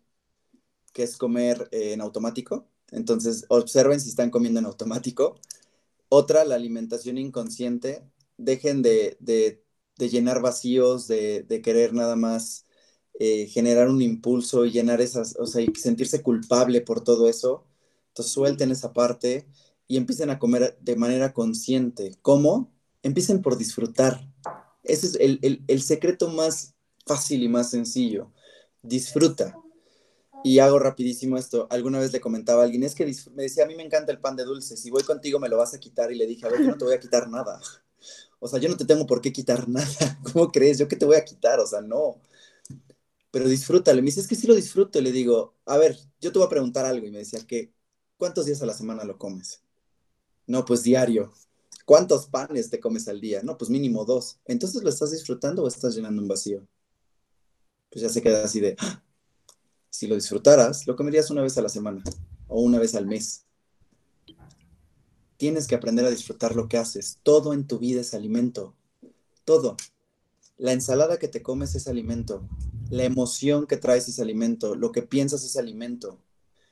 que 0.92 1.04
es 1.04 1.16
comer 1.16 1.68
eh, 1.70 1.92
en 1.92 2.00
automático 2.00 2.73
entonces, 2.90 3.44
observen 3.48 4.00
si 4.00 4.08
están 4.08 4.30
comiendo 4.30 4.60
en 4.60 4.66
automático. 4.66 5.40
Otra, 6.08 6.44
la 6.44 6.54
alimentación 6.54 7.18
inconsciente. 7.18 8.04
Dejen 8.36 8.82
de, 8.82 9.18
llenar 9.98 10.40
vacíos, 10.40 11.08
de, 11.08 11.60
querer 11.62 11.92
nada 11.92 12.16
más 12.16 12.66
eh, 13.18 13.46
generar 13.46 13.88
un 13.88 14.02
impulso 14.02 14.64
y 14.64 14.72
llenar 14.72 15.00
esas, 15.00 15.36
o 15.38 15.46
sea, 15.46 15.62
y 15.62 15.74
sentirse 15.74 16.22
culpable 16.22 16.80
por 16.80 17.02
todo 17.02 17.28
eso. 17.28 17.66
Entonces, 18.08 18.32
suelten 18.32 18.70
esa 18.70 18.92
parte 18.92 19.48
y 19.88 19.96
empiecen 19.96 20.30
a 20.30 20.38
comer 20.38 20.78
de 20.80 20.96
manera 20.96 21.32
consciente. 21.32 22.16
¿Cómo? 22.22 22.72
Empiecen 23.02 23.42
por 23.42 23.58
disfrutar. 23.58 24.28
Ese 24.84 25.06
es 25.08 25.16
el, 25.16 25.64
el 25.66 25.82
secreto 25.82 26.28
más 26.28 26.74
fácil 27.06 27.42
y 27.42 27.48
más 27.48 27.70
sencillo. 27.70 28.30
Disfruta 28.82 29.63
y 30.44 30.58
hago 30.58 30.78
rapidísimo 30.78 31.38
esto. 31.38 31.66
Alguna 31.70 31.98
vez 31.98 32.12
le 32.12 32.20
comentaba 32.20 32.62
a 32.62 32.64
alguien, 32.66 32.82
es 32.82 32.94
que 32.94 33.06
me 33.34 33.44
decía, 33.44 33.64
a 33.64 33.66
mí 33.66 33.74
me 33.74 33.82
encanta 33.82 34.12
el 34.12 34.20
pan 34.20 34.36
de 34.36 34.44
dulce, 34.44 34.76
si 34.76 34.90
voy 34.90 35.02
contigo 35.02 35.40
me 35.40 35.48
lo 35.48 35.56
vas 35.56 35.72
a 35.72 35.80
quitar. 35.80 36.12
Y 36.12 36.16
le 36.16 36.26
dije, 36.26 36.46
a 36.46 36.50
ver, 36.50 36.60
yo 36.60 36.66
no 36.68 36.76
te 36.76 36.84
voy 36.84 36.94
a 36.94 37.00
quitar 37.00 37.28
nada. 37.28 37.60
O 38.40 38.48
sea, 38.48 38.60
yo 38.60 38.68
no 38.68 38.76
te 38.76 38.84
tengo 38.84 39.06
por 39.06 39.22
qué 39.22 39.32
quitar 39.32 39.66
nada. 39.70 40.20
¿Cómo 40.30 40.52
crees? 40.52 40.76
¿Yo 40.78 40.86
qué 40.86 40.96
te 40.96 41.06
voy 41.06 41.16
a 41.16 41.24
quitar? 41.24 41.60
O 41.60 41.66
sea, 41.66 41.80
no. 41.80 42.20
Pero 43.30 43.48
disfrútale. 43.48 44.02
Me 44.02 44.06
dice, 44.06 44.20
es 44.20 44.28
que 44.28 44.34
sí 44.34 44.46
lo 44.46 44.54
disfruto. 44.54 44.98
Y 44.98 45.02
le 45.02 45.12
digo, 45.12 45.54
a 45.64 45.78
ver, 45.78 45.98
yo 46.20 46.30
te 46.30 46.38
voy 46.38 46.44
a 46.46 46.50
preguntar 46.50 46.84
algo. 46.84 47.06
Y 47.06 47.10
me 47.10 47.18
decía, 47.18 47.40
¿qué? 47.46 47.72
¿Cuántos 48.18 48.44
días 48.44 48.60
a 48.60 48.66
la 48.66 48.74
semana 48.74 49.04
lo 49.04 49.16
comes? 49.16 49.62
No, 50.46 50.66
pues 50.66 50.82
diario. 50.82 51.32
¿Cuántos 51.86 52.26
panes 52.26 52.68
te 52.68 52.80
comes 52.80 53.08
al 53.08 53.20
día? 53.20 53.40
No, 53.42 53.56
pues 53.56 53.70
mínimo 53.70 54.04
dos. 54.04 54.40
Entonces, 54.44 54.82
¿lo 54.82 54.90
estás 54.90 55.12
disfrutando 55.12 55.62
o 55.62 55.68
estás 55.68 55.94
llenando 55.94 56.20
un 56.20 56.28
vacío? 56.28 56.68
Pues 57.90 58.02
ya 58.02 58.10
se 58.10 58.20
queda 58.20 58.44
así 58.44 58.60
de, 58.60 58.76
¡ah! 58.78 59.03
Si 59.94 60.08
lo 60.08 60.16
disfrutaras, 60.16 60.88
lo 60.88 60.96
comerías 60.96 61.30
una 61.30 61.42
vez 61.42 61.56
a 61.56 61.62
la 61.62 61.68
semana 61.68 62.02
o 62.48 62.60
una 62.60 62.80
vez 62.80 62.96
al 62.96 63.06
mes. 63.06 63.44
Tienes 65.36 65.68
que 65.68 65.76
aprender 65.76 66.04
a 66.04 66.10
disfrutar 66.10 66.56
lo 66.56 66.66
que 66.66 66.78
haces. 66.78 67.20
Todo 67.22 67.54
en 67.54 67.68
tu 67.68 67.78
vida 67.78 68.00
es 68.00 68.12
alimento. 68.12 68.74
Todo. 69.44 69.76
La 70.56 70.72
ensalada 70.72 71.20
que 71.20 71.28
te 71.28 71.42
comes 71.42 71.76
es 71.76 71.86
alimento. 71.86 72.48
La 72.90 73.04
emoción 73.04 73.68
que 73.68 73.76
traes 73.76 74.08
es 74.08 74.18
alimento. 74.18 74.74
Lo 74.74 74.90
que 74.90 75.02
piensas 75.02 75.44
es 75.44 75.56
alimento. 75.56 76.18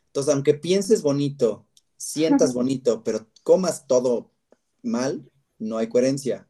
Entonces, 0.08 0.34
aunque 0.34 0.54
pienses 0.54 1.02
bonito, 1.02 1.64
sientas 1.96 2.52
bonito, 2.52 3.04
pero 3.04 3.28
comas 3.44 3.86
todo 3.86 4.32
mal, 4.82 5.30
no 5.60 5.78
hay 5.78 5.88
coherencia. 5.88 6.48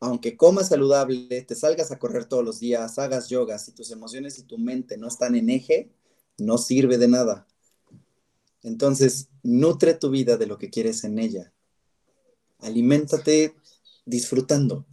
Aunque 0.00 0.38
comas 0.38 0.68
saludable, 0.68 1.42
te 1.42 1.54
salgas 1.54 1.90
a 1.90 1.98
correr 1.98 2.24
todos 2.24 2.42
los 2.42 2.58
días, 2.58 2.98
hagas 2.98 3.28
yoga, 3.28 3.58
si 3.58 3.72
tus 3.72 3.90
emociones 3.90 4.38
y 4.38 4.44
tu 4.44 4.56
mente 4.56 4.96
no 4.96 5.08
están 5.08 5.34
en 5.34 5.50
eje, 5.50 5.92
no 6.38 6.58
sirve 6.58 6.98
de 6.98 7.08
nada. 7.08 7.46
Entonces, 8.62 9.28
nutre 9.42 9.94
tu 9.94 10.10
vida 10.10 10.36
de 10.36 10.46
lo 10.46 10.58
que 10.58 10.70
quieres 10.70 11.04
en 11.04 11.18
ella. 11.18 11.52
Aliméntate 12.58 13.54
disfrutando. 14.04 14.86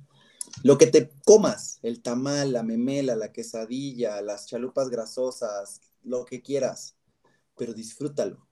Lo 0.63 0.77
que 0.77 0.87
te 0.87 1.11
comas, 1.25 1.79
el 1.81 2.01
tamal, 2.01 2.53
la 2.53 2.63
memela, 2.63 3.15
la 3.15 3.31
quesadilla, 3.31 4.21
las 4.21 4.45
chalupas 4.45 4.89
grasosas, 4.89 5.81
lo 6.03 6.25
que 6.25 6.41
quieras, 6.41 6.95
pero 7.57 7.73
disfrútalo. 7.73 8.47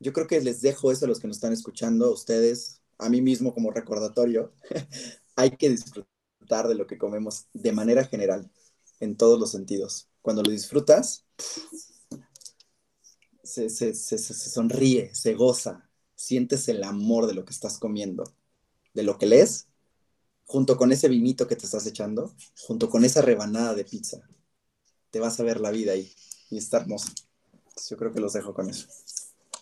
Yo 0.00 0.12
creo 0.12 0.26
que 0.26 0.40
les 0.40 0.60
dejo 0.60 0.90
eso 0.90 1.04
a 1.04 1.08
los 1.08 1.20
que 1.20 1.28
nos 1.28 1.36
están 1.36 1.52
escuchando, 1.52 2.06
a 2.06 2.10
ustedes, 2.10 2.80
a 2.98 3.08
mí 3.08 3.20
mismo 3.20 3.52
como 3.54 3.70
recordatorio. 3.70 4.52
Hay 5.36 5.50
que 5.56 5.68
disfrutar 5.68 6.68
de 6.68 6.74
lo 6.74 6.86
que 6.86 6.98
comemos 6.98 7.46
de 7.52 7.72
manera 7.72 8.04
general, 8.04 8.50
en 9.00 9.16
todos 9.16 9.38
los 9.38 9.50
sentidos. 9.50 10.08
Cuando 10.22 10.42
lo 10.42 10.50
disfrutas, 10.50 11.24
se, 13.46 13.70
se, 13.70 13.94
se, 13.94 14.18
se, 14.18 14.34
sonríe, 14.50 15.14
se 15.14 15.34
goza, 15.34 15.88
sientes 16.14 16.68
el 16.68 16.84
amor 16.84 17.26
de 17.26 17.34
lo 17.34 17.44
que 17.44 17.52
estás 17.52 17.78
comiendo, 17.78 18.24
de 18.94 19.02
lo 19.02 19.18
que 19.18 19.26
lees, 19.26 19.68
junto 20.44 20.76
con 20.76 20.92
ese 20.92 21.08
vinito 21.08 21.48
que 21.48 21.56
te 21.56 21.66
estás 21.66 21.86
echando, 21.86 22.34
junto 22.66 22.90
con 22.90 23.04
esa 23.04 23.22
rebanada 23.22 23.74
de 23.74 23.84
pizza. 23.84 24.22
Te 25.10 25.20
vas 25.20 25.40
a 25.40 25.44
ver 25.44 25.60
la 25.60 25.70
vida 25.70 25.92
ahí 25.92 26.12
y 26.50 26.58
está 26.58 26.78
hermoso. 26.78 27.08
yo 27.90 27.96
creo 27.96 28.12
que 28.12 28.20
los 28.20 28.32
dejo 28.34 28.54
con 28.54 28.70
eso. 28.70 28.88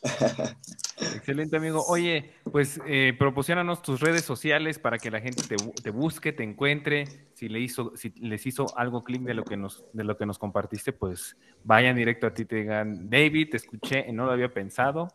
Excelente, 1.17 1.57
amigo. 1.57 1.85
Oye, 1.89 2.33
pues 2.51 2.81
eh, 2.87 3.15
proporcionanos 3.19 3.83
tus 3.83 4.01
redes 4.01 4.25
sociales 4.25 4.79
para 4.79 4.99
que 4.99 5.11
la 5.11 5.21
gente 5.21 5.43
te, 5.83 5.91
busque, 5.91 6.33
te 6.33 6.43
encuentre. 6.43 7.05
Si, 7.35 7.49
le 7.49 7.61
hizo, 7.61 7.97
si 7.97 8.11
les 8.21 8.47
hizo 8.47 8.67
algo 8.77 9.03
clic 9.03 9.23
de 9.23 9.35
lo 9.35 9.45
que 9.45 9.57
nos, 9.57 9.85
de 9.93 10.05
lo 10.05 10.17
que 10.17 10.27
nos 10.27 10.39
compartiste, 10.39 10.93
pues 10.93 11.37
vayan 11.65 11.97
directo 11.97 12.27
a 12.27 12.35
ti, 12.35 12.45
te 12.45 12.57
digan, 12.57 13.09
David, 13.11 13.51
te 13.51 13.57
escuché, 13.57 14.13
no 14.13 14.27
lo 14.27 14.33
había 14.33 14.53
pensado 14.53 15.09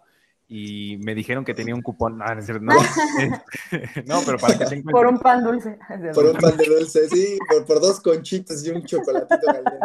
y 0.52 0.98
me 0.98 1.14
dijeron 1.14 1.46
que 1.46 1.54
tenía 1.54 1.76
un 1.76 1.84
cupón. 1.84 2.18
No, 2.18 2.26
no, 4.06 4.22
pero 4.26 4.38
para 4.40 4.58
que 4.58 4.66
te 4.66 4.82
Por 4.82 5.06
un 5.06 5.20
pan 5.20 5.44
dulce. 5.44 5.78
Por 6.14 6.26
un 6.26 6.38
pan 6.38 6.58
de 6.58 6.66
dulce, 6.66 7.08
sí, 7.08 7.38
por, 7.68 7.80
dos 7.80 8.02
conchitas 8.02 8.66
y 8.66 8.72
un 8.72 8.84
chocolatito 8.84 9.46
caliente. 9.46 9.80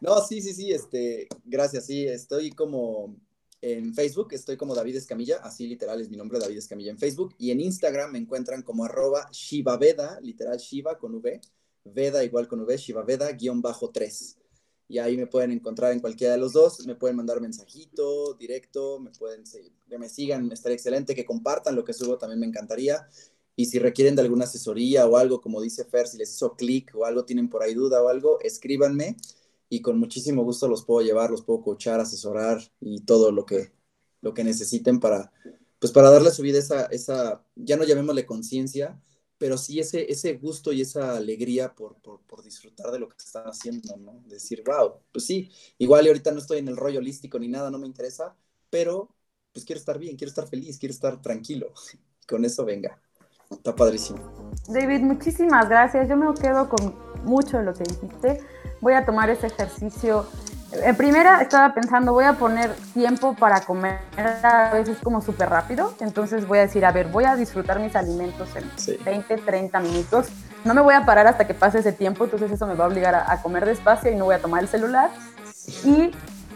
No, 0.00 0.20
sí, 0.20 0.40
sí, 0.40 0.54
sí, 0.54 0.72
este, 0.72 1.28
gracias, 1.44 1.86
sí, 1.86 2.06
estoy 2.06 2.50
como 2.50 3.14
en 3.60 3.94
Facebook, 3.94 4.28
estoy 4.32 4.56
como 4.56 4.74
David 4.74 4.96
Escamilla, 4.96 5.38
así 5.38 5.66
literal 5.66 6.00
es 6.00 6.10
mi 6.10 6.16
nombre, 6.16 6.38
David 6.38 6.58
Escamilla 6.58 6.90
en 6.90 6.98
Facebook, 6.98 7.34
y 7.38 7.50
en 7.50 7.60
Instagram 7.60 8.12
me 8.12 8.18
encuentran 8.18 8.62
como 8.62 8.84
arroba 8.84 9.28
Shivaveda, 9.32 10.20
literal 10.20 10.58
Shiva 10.58 10.98
con 10.98 11.14
V, 11.14 11.40
Veda 11.84 12.24
igual 12.24 12.48
con 12.48 12.60
V, 12.60 12.76
Shivaveda 12.76 13.32
guion 13.32 13.62
bajo 13.62 13.90
3 13.90 14.38
y 14.88 14.98
ahí 14.98 15.16
me 15.16 15.26
pueden 15.26 15.50
encontrar 15.50 15.92
en 15.92 16.00
cualquiera 16.00 16.34
de 16.34 16.40
los 16.40 16.52
dos, 16.52 16.86
me 16.86 16.94
pueden 16.94 17.16
mandar 17.16 17.40
mensajito 17.40 18.34
directo, 18.34 19.00
me 19.00 19.10
pueden 19.10 19.44
seguir, 19.46 19.72
que 19.88 19.98
me 19.98 20.08
sigan, 20.08 20.50
estaría 20.52 20.76
excelente, 20.76 21.14
que 21.14 21.24
compartan 21.24 21.74
lo 21.74 21.84
que 21.84 21.92
subo, 21.92 22.18
también 22.18 22.40
me 22.40 22.46
encantaría. 22.46 23.08
Y 23.56 23.66
si 23.66 23.78
requieren 23.78 24.14
de 24.14 24.22
alguna 24.22 24.44
asesoría 24.44 25.06
o 25.06 25.16
algo, 25.16 25.40
como 25.40 25.60
dice 25.60 25.84
Fer, 25.84 26.06
si 26.06 26.18
les 26.18 26.32
hizo 26.32 26.54
clic 26.54 26.92
o 26.94 27.04
algo, 27.04 27.24
tienen 27.24 27.48
por 27.48 27.62
ahí 27.62 27.74
duda 27.74 28.02
o 28.02 28.08
algo, 28.08 28.38
escríbanme 28.40 29.16
y 29.68 29.82
con 29.82 29.98
muchísimo 29.98 30.44
gusto 30.44 30.68
los 30.68 30.84
puedo 30.84 31.04
llevar, 31.04 31.30
los 31.30 31.42
puedo 31.42 31.62
coachar, 31.62 32.00
asesorar 32.00 32.60
y 32.80 33.00
todo 33.02 33.32
lo 33.32 33.46
que, 33.46 33.72
lo 34.22 34.34
que 34.34 34.44
necesiten 34.44 35.00
para, 35.00 35.32
pues 35.78 35.92
para 35.92 36.10
darle 36.10 36.28
a 36.28 36.32
su 36.32 36.42
vida 36.42 36.58
esa, 36.58 36.86
esa 36.86 37.44
ya 37.54 37.76
no 37.76 37.84
llamémosle 37.84 38.26
conciencia, 38.26 39.00
pero 39.38 39.58
sí 39.58 39.80
ese, 39.80 40.10
ese 40.10 40.34
gusto 40.34 40.72
y 40.72 40.80
esa 40.82 41.16
alegría 41.16 41.74
por, 41.74 41.96
disfrutar 42.44 42.90
de 42.92 42.98
lo 43.00 43.08
que 43.08 43.16
están 43.18 43.44
haciendo, 43.44 43.96
¿no? 43.96 44.22
Decir, 44.26 44.62
wow, 44.64 45.00
pues 45.12 45.24
sí, 45.26 45.50
igual 45.78 46.04
y 46.04 46.08
ahorita 46.08 46.30
no 46.30 46.38
estoy 46.38 46.58
en 46.58 46.68
el 46.68 46.76
rollo 46.76 47.00
holístico 47.00 47.38
ni 47.38 47.48
nada, 47.48 47.70
no 47.70 47.78
me 47.78 47.86
interesa, 47.86 48.36
pero 48.70 49.14
pues 49.52 49.64
quiero 49.64 49.80
estar 49.80 49.98
bien, 49.98 50.16
quiero 50.16 50.28
estar 50.28 50.46
feliz, 50.48 50.78
quiero 50.78 50.92
estar 50.92 51.20
tranquilo. 51.20 51.72
Con 52.28 52.44
eso 52.44 52.64
venga. 52.64 53.00
Está 53.50 53.74
padrísimo. 53.74 54.18
David, 54.68 55.00
muchísimas 55.00 55.68
gracias. 55.68 56.08
Yo 56.08 56.16
me 56.16 56.32
quedo 56.34 56.68
con 56.68 56.94
mucho 57.24 57.58
de 57.58 57.64
lo 57.64 57.74
que 57.74 57.84
dijiste. 57.84 58.40
Voy 58.80 58.94
a 58.94 59.04
tomar 59.04 59.30
ese 59.30 59.46
ejercicio 59.46 60.26
en 60.72 60.96
primera 60.96 61.40
estaba 61.40 61.72
pensando, 61.74 62.12
voy 62.12 62.24
a 62.24 62.34
poner 62.34 62.74
tiempo 62.92 63.34
para 63.34 63.60
comer 63.60 64.00
a 64.16 64.70
veces 64.72 64.98
como 65.02 65.20
súper 65.20 65.48
rápido, 65.48 65.94
entonces 66.00 66.46
voy 66.46 66.58
a 66.58 66.62
decir, 66.62 66.84
a 66.84 66.92
ver, 66.92 67.06
voy 67.08 67.24
a 67.24 67.36
disfrutar 67.36 67.78
mis 67.78 67.94
alimentos 67.94 68.48
en 68.56 69.04
20, 69.04 69.38
30 69.38 69.80
minutos, 69.80 70.26
no 70.64 70.74
me 70.74 70.80
voy 70.80 70.94
a 70.94 71.06
parar 71.06 71.26
hasta 71.28 71.46
que 71.46 71.54
pase 71.54 71.78
ese 71.78 71.92
tiempo, 71.92 72.24
entonces 72.24 72.50
eso 72.50 72.66
me 72.66 72.74
va 72.74 72.84
a 72.84 72.88
obligar 72.88 73.14
a, 73.14 73.40
comer 73.42 73.64
despacio 73.64 74.10
y 74.10 74.16
no 74.16 74.24
voy 74.24 74.34
a 74.34 74.42
tomar 74.42 74.62
el 74.62 74.68
celular. 74.68 75.10
Y 75.84 76.10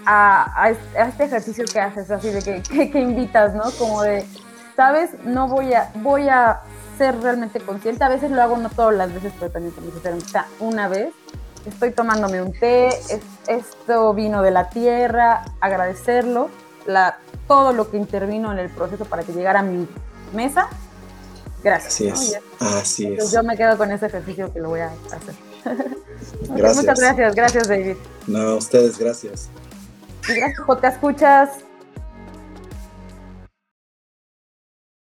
a, 0.05 0.73
este 0.97 1.25
ejercicio 1.25 1.65
que 1.73 1.81
haces, 1.81 2.11
así 2.11 2.31
de 2.31 2.43
que, 2.63 2.91
que, 2.91 3.01
invitas, 3.01 3.55
¿no? 3.55 3.63
Como 3.79 4.03
de, 4.03 4.27
sabes, 4.75 5.11
no 5.25 5.47
voy 5.47 5.73
a, 5.73 5.93
voy 5.97 6.29
a 6.29 6.61
ser 7.01 7.19
realmente 7.23 7.61
consciente, 7.61 8.05
a 8.05 8.11
veces 8.11 8.31
lo 8.31 8.43
hago 8.43 8.59
no 8.59 8.69
todas 8.69 8.95
las 8.95 9.15
veces, 9.15 9.33
pero 9.41 9.51
también 9.51 9.73
como 9.75 9.91
si 9.91 10.39
una 10.59 10.87
vez 10.87 11.15
estoy 11.65 11.93
tomándome 11.93 12.43
un 12.43 12.53
té, 12.53 12.91
esto 13.47 14.13
vino 14.13 14.43
de 14.43 14.51
la 14.51 14.69
tierra, 14.69 15.45
agradecerlo, 15.61 16.51
la, 16.85 17.17
todo 17.49 17.73
lo 17.73 17.91
que 17.91 17.97
intervino 17.97 18.53
en 18.53 18.59
el 18.59 18.69
proceso 18.69 19.07
para 19.07 19.23
que 19.23 19.33
llegara 19.33 19.61
a 19.61 19.63
mi 19.63 19.89
mesa. 20.35 20.69
Gracias. 21.65 21.95
Así 21.95 22.35
es. 22.35 22.41
Así 22.61 23.15
es. 23.15 23.33
Yo 23.33 23.43
me 23.45 23.57
quedo 23.57 23.79
con 23.79 23.91
ese 23.91 24.05
ejercicio 24.05 24.53
que 24.53 24.61
lo 24.61 24.69
voy 24.69 24.81
a 24.81 24.91
hacer. 25.11 25.35
Gracias. 26.51 26.77
Muchas 26.77 27.01
gracias, 27.01 27.35
gracias 27.35 27.69
David. 27.69 27.97
No, 28.27 28.41
a 28.41 28.55
ustedes, 28.57 28.99
gracias. 28.99 29.49
Y 30.29 30.35
gracias, 30.35 30.81
te 30.81 30.87
Escuchas. 30.87 31.70